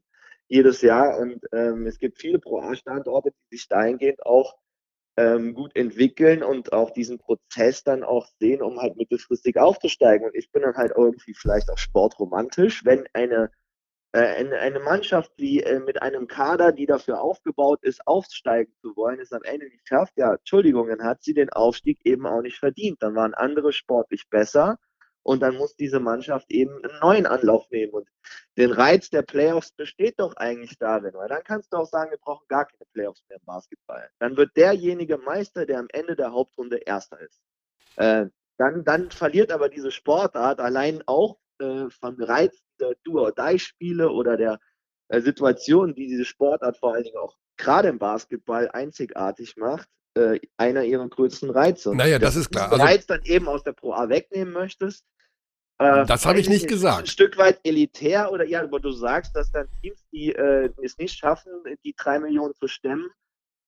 [0.48, 1.18] jedes Jahr.
[1.18, 4.56] Und ähm, es gibt viele Pro A-Standorte, die sich dahingehend auch
[5.16, 10.26] ähm, gut entwickeln und auch diesen Prozess dann auch sehen, um halt mittelfristig aufzusteigen.
[10.26, 13.50] Und ich bin dann halt irgendwie vielleicht auch sportromantisch, wenn eine
[14.12, 19.20] eine, eine Mannschaft, die äh, mit einem Kader, die dafür aufgebaut ist, aufsteigen zu wollen,
[19.20, 22.58] es am Ende nicht schafft, ja, Entschuldigung, dann hat sie den Aufstieg eben auch nicht
[22.58, 23.02] verdient.
[23.02, 24.78] Dann waren andere sportlich besser
[25.22, 27.92] und dann muss diese Mannschaft eben einen neuen Anlauf nehmen.
[27.92, 28.08] Und
[28.56, 32.18] den Reiz der Playoffs besteht doch eigentlich darin, weil dann kannst du auch sagen, wir
[32.18, 34.08] brauchen gar keine Playoffs mehr im Basketball.
[34.18, 37.40] Dann wird derjenige Meister, der am Ende der Hauptrunde Erster ist.
[37.96, 38.26] Äh,
[38.56, 44.58] dann, dann verliert aber diese Sportart allein auch äh, vom Reiz der Do-or-Die-Spiele oder der
[45.08, 50.40] äh, Situation, die diese Sportart vor allen Dingen auch gerade im Basketball einzigartig macht, äh,
[50.56, 51.94] einer ihrer größten Reize.
[51.94, 52.72] Naja, das ist klar.
[52.72, 55.04] Also, Reiz dann eben aus der Pro A wegnehmen möchtest.
[55.78, 57.00] Äh, das habe ich nicht gesagt.
[57.00, 60.98] Ein Stück weit elitär oder ja, aber du sagst, dass dann Teams, die äh, es
[60.98, 61.52] nicht schaffen,
[61.84, 63.10] die drei Millionen zu stemmen,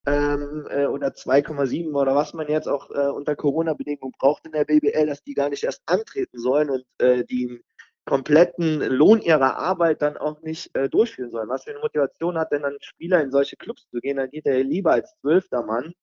[0.07, 4.65] ähm, äh, oder 2,7 oder was man jetzt auch äh, unter Corona-Bedingungen braucht in der
[4.65, 7.63] BBL, dass die gar nicht erst antreten sollen und äh, die
[8.05, 11.49] kompletten Lohn ihrer Arbeit dann auch nicht äh, durchführen sollen.
[11.49, 14.17] Was für eine Motivation hat denn ein Spieler in solche Clubs zu gehen?
[14.17, 15.95] Dann geht er lieber als zwölfter Mann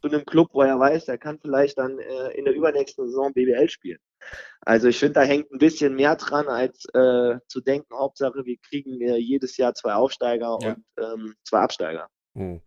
[0.00, 3.32] zu einem Club, wo er weiß, er kann vielleicht dann äh, in der übernächsten Saison
[3.32, 3.98] BBL spielen.
[4.60, 8.56] Also ich finde, da hängt ein bisschen mehr dran, als äh, zu denken, Hauptsache, wir
[8.58, 10.68] kriegen äh, jedes Jahr zwei Aufsteiger Ja.
[10.74, 12.08] und ähm, zwei Absteiger.
[12.34, 12.60] Hm.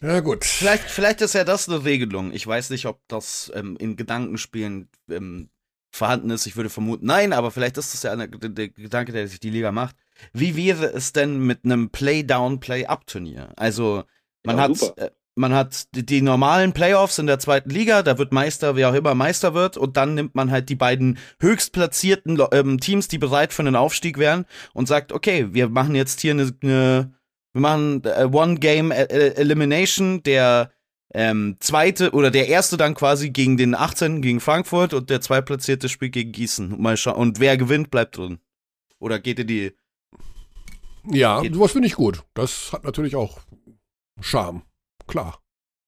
[0.00, 0.44] Ja, gut.
[0.44, 2.32] Vielleicht, vielleicht ist ja das eine Regelung.
[2.32, 5.50] Ich weiß nicht, ob das ähm, in Gedankenspielen ähm,
[5.98, 6.46] vorhanden ist.
[6.46, 9.50] Ich würde vermuten, nein, aber vielleicht ist das ja eine, der, Gedanke, der sich die
[9.50, 9.96] Liga macht.
[10.32, 13.50] Wie wäre es denn mit einem Play-Down, Play-Up-Turnier?
[13.56, 14.04] Also,
[14.44, 15.02] man Ja, hat, super.
[15.02, 18.90] äh, man hat die, die normalen Playoffs in der zweiten Liga, da wird Meister, wer
[18.90, 23.18] auch immer Meister wird, und dann nimmt man halt die beiden höchstplatzierten ähm, Teams, die
[23.18, 27.12] bereit für einen Aufstieg wären, und sagt, okay, wir machen jetzt hier eine, eine
[27.52, 30.70] wir machen äh, One-Game-Elimination, der
[31.14, 34.20] ähm, zweite oder der erste dann quasi gegen den 18.
[34.20, 36.80] gegen Frankfurt und der zweitplatzierte spielt gegen Gießen.
[36.80, 37.16] Mal schauen.
[37.16, 38.40] Und wer gewinnt, bleibt drin.
[38.98, 39.72] Oder geht in die.
[41.10, 41.54] Ja, Geht.
[41.54, 42.24] sowas finde ich gut.
[42.34, 43.38] Das hat natürlich auch
[44.20, 44.62] Charme.
[45.06, 45.40] Klar.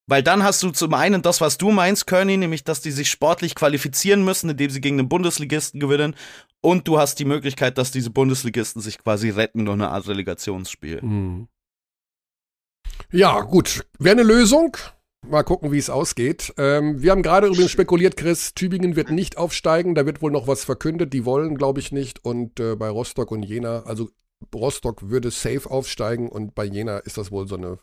[0.07, 3.11] Weil dann hast du zum einen das, was du meinst, Kearney, nämlich, dass die sich
[3.11, 6.17] sportlich qualifizieren müssen, indem sie gegen den Bundesligisten gewinnen.
[6.63, 11.01] Und du hast die Möglichkeit, dass diese Bundesligisten sich quasi retten durch eine Art Relegationsspiel.
[11.01, 11.49] Hm.
[13.13, 13.87] Ja, gut.
[13.99, 14.77] Wäre eine Lösung.
[15.27, 16.55] Mal gucken, wie es ausgeht.
[16.57, 19.95] Ähm, wir haben gerade übrigens spekuliert, Chris, Tübingen wird nicht aufsteigen.
[19.95, 21.13] Da wird wohl noch was verkündet.
[21.13, 22.25] Die wollen, glaube ich, nicht.
[22.25, 24.11] Und äh, bei Rostock und Jena, also
[24.55, 27.79] Rostock würde safe aufsteigen und bei Jena ist das wohl so eine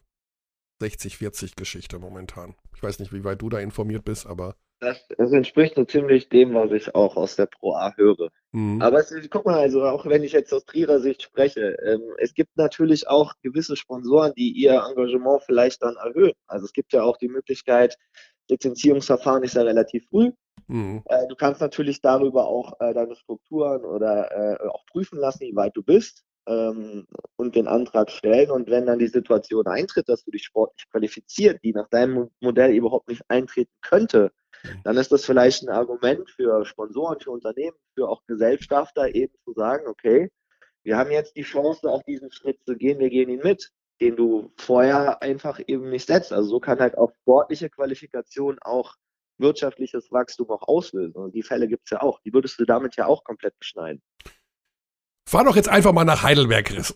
[0.81, 2.55] 60-40-Geschichte momentan.
[2.75, 4.55] Ich weiß nicht, wie weit du da informiert bist, aber.
[4.79, 8.29] Das, das entspricht so ziemlich dem, was ich auch aus der Pro A höre.
[8.53, 8.79] hm.
[8.81, 12.33] Aber es, guck mal, also auch wenn ich jetzt aus Trierer Sicht spreche, ähm, es
[12.33, 16.33] gibt natürlich auch gewisse Sponsoren, die ihr Engagement vielleicht dann erhöhen.
[16.45, 17.97] Also es gibt ja auch die Möglichkeit,
[18.49, 20.31] Lizenzierungsverfahren ist ja relativ früh.
[20.67, 21.01] Hm.
[21.05, 24.31] Äh, du kannst natürlich darüber auch äh, deine Strukturen oder
[24.61, 28.51] äh, auch prüfen lassen, wie weit du bist ähm, und den Antrag stellen.
[28.51, 32.31] Und wenn dann die Situation eintritt, dass du dich sportlich qualifiziert, die nach deinem Mo-
[32.41, 34.31] Modell überhaupt nicht eintreten könnte,
[34.83, 39.53] dann ist das vielleicht ein Argument für Sponsoren, für Unternehmen, für auch Gesellschafter eben zu
[39.53, 40.29] sagen, okay,
[40.83, 44.15] wir haben jetzt die Chance, auch diesen Schritt zu gehen, wir gehen ihn mit, den
[44.15, 46.31] du vorher einfach eben nicht setzt.
[46.31, 48.95] Also so kann halt auch sportliche Qualifikation auch
[49.37, 51.15] wirtschaftliches Wachstum auch auslösen.
[51.15, 52.19] Und die Fälle gibt's ja auch.
[52.21, 54.01] Die würdest du damit ja auch komplett beschneiden.
[55.27, 56.93] Fahr doch jetzt einfach mal nach Heidelberg, Chris.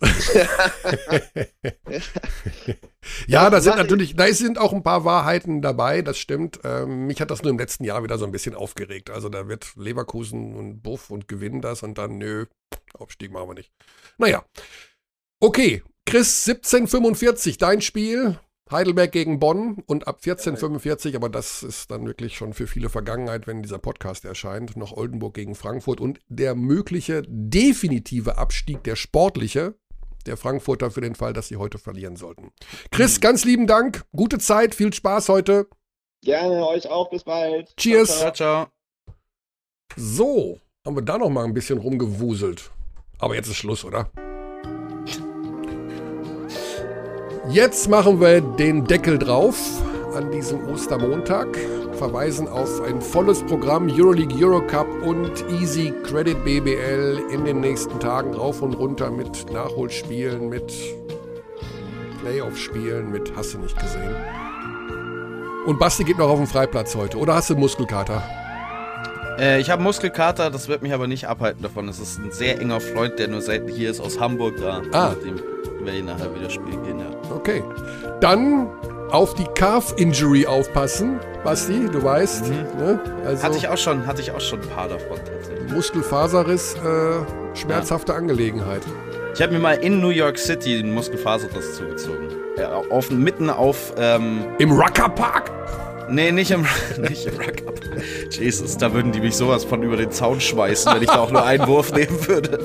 [3.26, 6.58] ja, da sind natürlich, da sind auch ein paar Wahrheiten dabei, das stimmt.
[6.64, 9.10] Ähm, mich hat das nur im letzten Jahr wieder so ein bisschen aufgeregt.
[9.10, 12.46] Also da wird Leverkusen und Buff und gewinnen das und dann, nö,
[12.94, 13.70] Aufstieg machen wir nicht.
[14.16, 14.46] Naja.
[15.38, 18.38] Okay, Chris, 1745, dein Spiel.
[18.70, 23.46] Heidelberg gegen Bonn und ab 1445, aber das ist dann wirklich schon für viele Vergangenheit,
[23.46, 29.74] wenn dieser Podcast erscheint, noch Oldenburg gegen Frankfurt und der mögliche definitive Abstieg, der sportliche,
[30.26, 32.52] der Frankfurter für den Fall, dass sie heute verlieren sollten.
[32.90, 35.66] Chris, ganz lieben Dank, gute Zeit, viel Spaß heute.
[36.24, 37.10] Gerne, euch auch.
[37.10, 37.76] Bis bald.
[37.76, 38.20] Cheers.
[38.20, 38.32] Ciao, ciao.
[38.32, 38.72] Ciao, ciao.
[39.96, 42.70] So, haben wir da noch mal ein bisschen rumgewuselt.
[43.18, 44.10] Aber jetzt ist Schluss, oder?
[47.52, 49.58] Jetzt machen wir den Deckel drauf
[50.14, 51.48] an diesem Ostermontag.
[51.98, 58.32] Verweisen auf ein volles Programm Euroleague, Eurocup und Easy Credit BBL in den nächsten Tagen
[58.32, 60.72] rauf und runter mit Nachholspielen, mit
[62.22, 64.16] Playoff-Spielen, mit Hast du nicht gesehen.
[65.66, 67.18] Und Basti geht noch auf den Freiplatz heute.
[67.18, 68.41] Oder hast du Muskelkater?
[69.38, 71.86] Äh, ich habe Muskelkater, das wird mich aber nicht abhalten davon.
[71.86, 74.82] Das ist ein sehr enger Freund, der nur selten hier ist, aus Hamburg da.
[74.92, 75.10] Ah.
[75.10, 75.52] Mit dem
[75.84, 77.06] werde ich nachher wieder spielen gehen, ja.
[77.34, 77.62] Okay.
[78.20, 78.68] Dann
[79.10, 81.20] auf die Calf-Injury aufpassen.
[81.44, 82.48] Basti, du weißt.
[82.48, 83.00] Ne?
[83.26, 85.72] Also Hatte ich auch schon, hatte ich auch schon ein paar davon tatsächlich.
[85.72, 88.82] Muskelfaserriss, äh, schmerzhafte Angelegenheit.
[89.34, 92.28] Ich habe mir mal in New York City einen Muskelfaserriss zugezogen.
[92.58, 95.50] Ja, auf, mitten auf, ähm, Im Rucker Park?
[96.12, 96.62] Nee, nicht im,
[97.08, 97.80] nicht im Ruck-Up.
[98.30, 101.30] Jesus, da würden die mich sowas von über den Zaun schmeißen, wenn ich da auch
[101.30, 102.58] nur einen Wurf nehmen würde.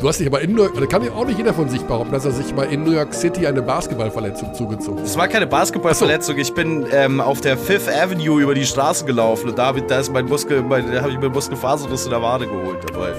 [0.00, 1.82] Du hast dich aber in New York, da kann ja auch nicht jeder von sich
[1.82, 5.06] behaupten, dass er sich mal in New York City eine Basketballverletzung zugezogen hat.
[5.06, 9.50] Es war keine Basketballverletzung, ich bin ähm, auf der Fifth Avenue über die Straße gelaufen
[9.50, 12.46] und da, da ist mein Muskel, mein, da habe ich mir Muskelfaserriss in der Wade
[12.46, 13.12] geholt dabei.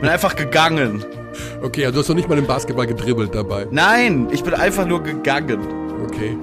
[0.00, 1.04] Bin einfach gegangen.
[1.62, 3.66] Okay, also du hast noch nicht mal den Basketball gedribbelt dabei.
[3.70, 5.60] Nein, ich bin einfach nur gegangen.
[6.04, 6.36] Okay.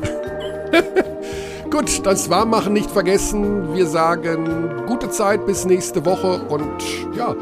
[1.70, 3.76] Gut, das Warmmachen nicht vergessen.
[3.76, 6.82] Wir sagen gute Zeit bis nächste Woche und
[7.16, 7.36] ja,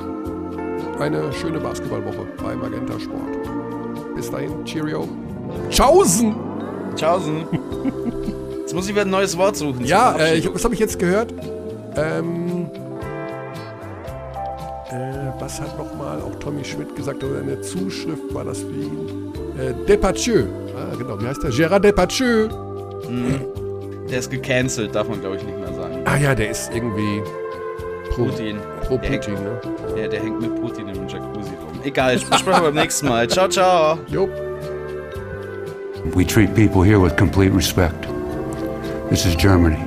[1.00, 4.16] eine schöne Basketballwoche bei Magenta Sport.
[4.16, 5.08] Bis dahin, Cheerio.
[5.70, 6.36] Tschaußen!
[6.96, 7.46] Tschaußen.
[8.62, 9.86] Jetzt muss ich wieder ein neues Wort suchen.
[9.86, 11.34] Ja, äh, ich, was habe ich jetzt gehört?
[11.96, 12.70] Ähm,
[14.90, 17.24] äh, was hat nochmal auch Tommy Schmidt gesagt?
[17.24, 19.34] Oder eine Zuschrift war das für ihn?
[19.58, 20.46] Äh, Depardieu.
[20.76, 21.20] Ah, genau.
[21.22, 21.52] Wie heißt der?
[21.52, 21.80] Gérard
[23.02, 24.08] Depardieu.
[24.10, 25.98] Der ist gecancelt, darf man glaube ich nicht mehr sagen.
[26.06, 27.22] Ah ja, der ist irgendwie
[28.12, 28.58] pro Putin.
[28.88, 29.62] Pro Der hängt- Putin, ne?
[29.98, 31.80] Der, der hängt mit Putin im Jacuzzi rum.
[31.84, 33.28] Egal, ich besprechen wir beim nächsten Mal.
[33.30, 33.98] Ciao, ciao.
[34.08, 34.30] Jo.
[36.16, 38.08] We treat people here with complete respect.
[39.10, 39.78] This is Germany.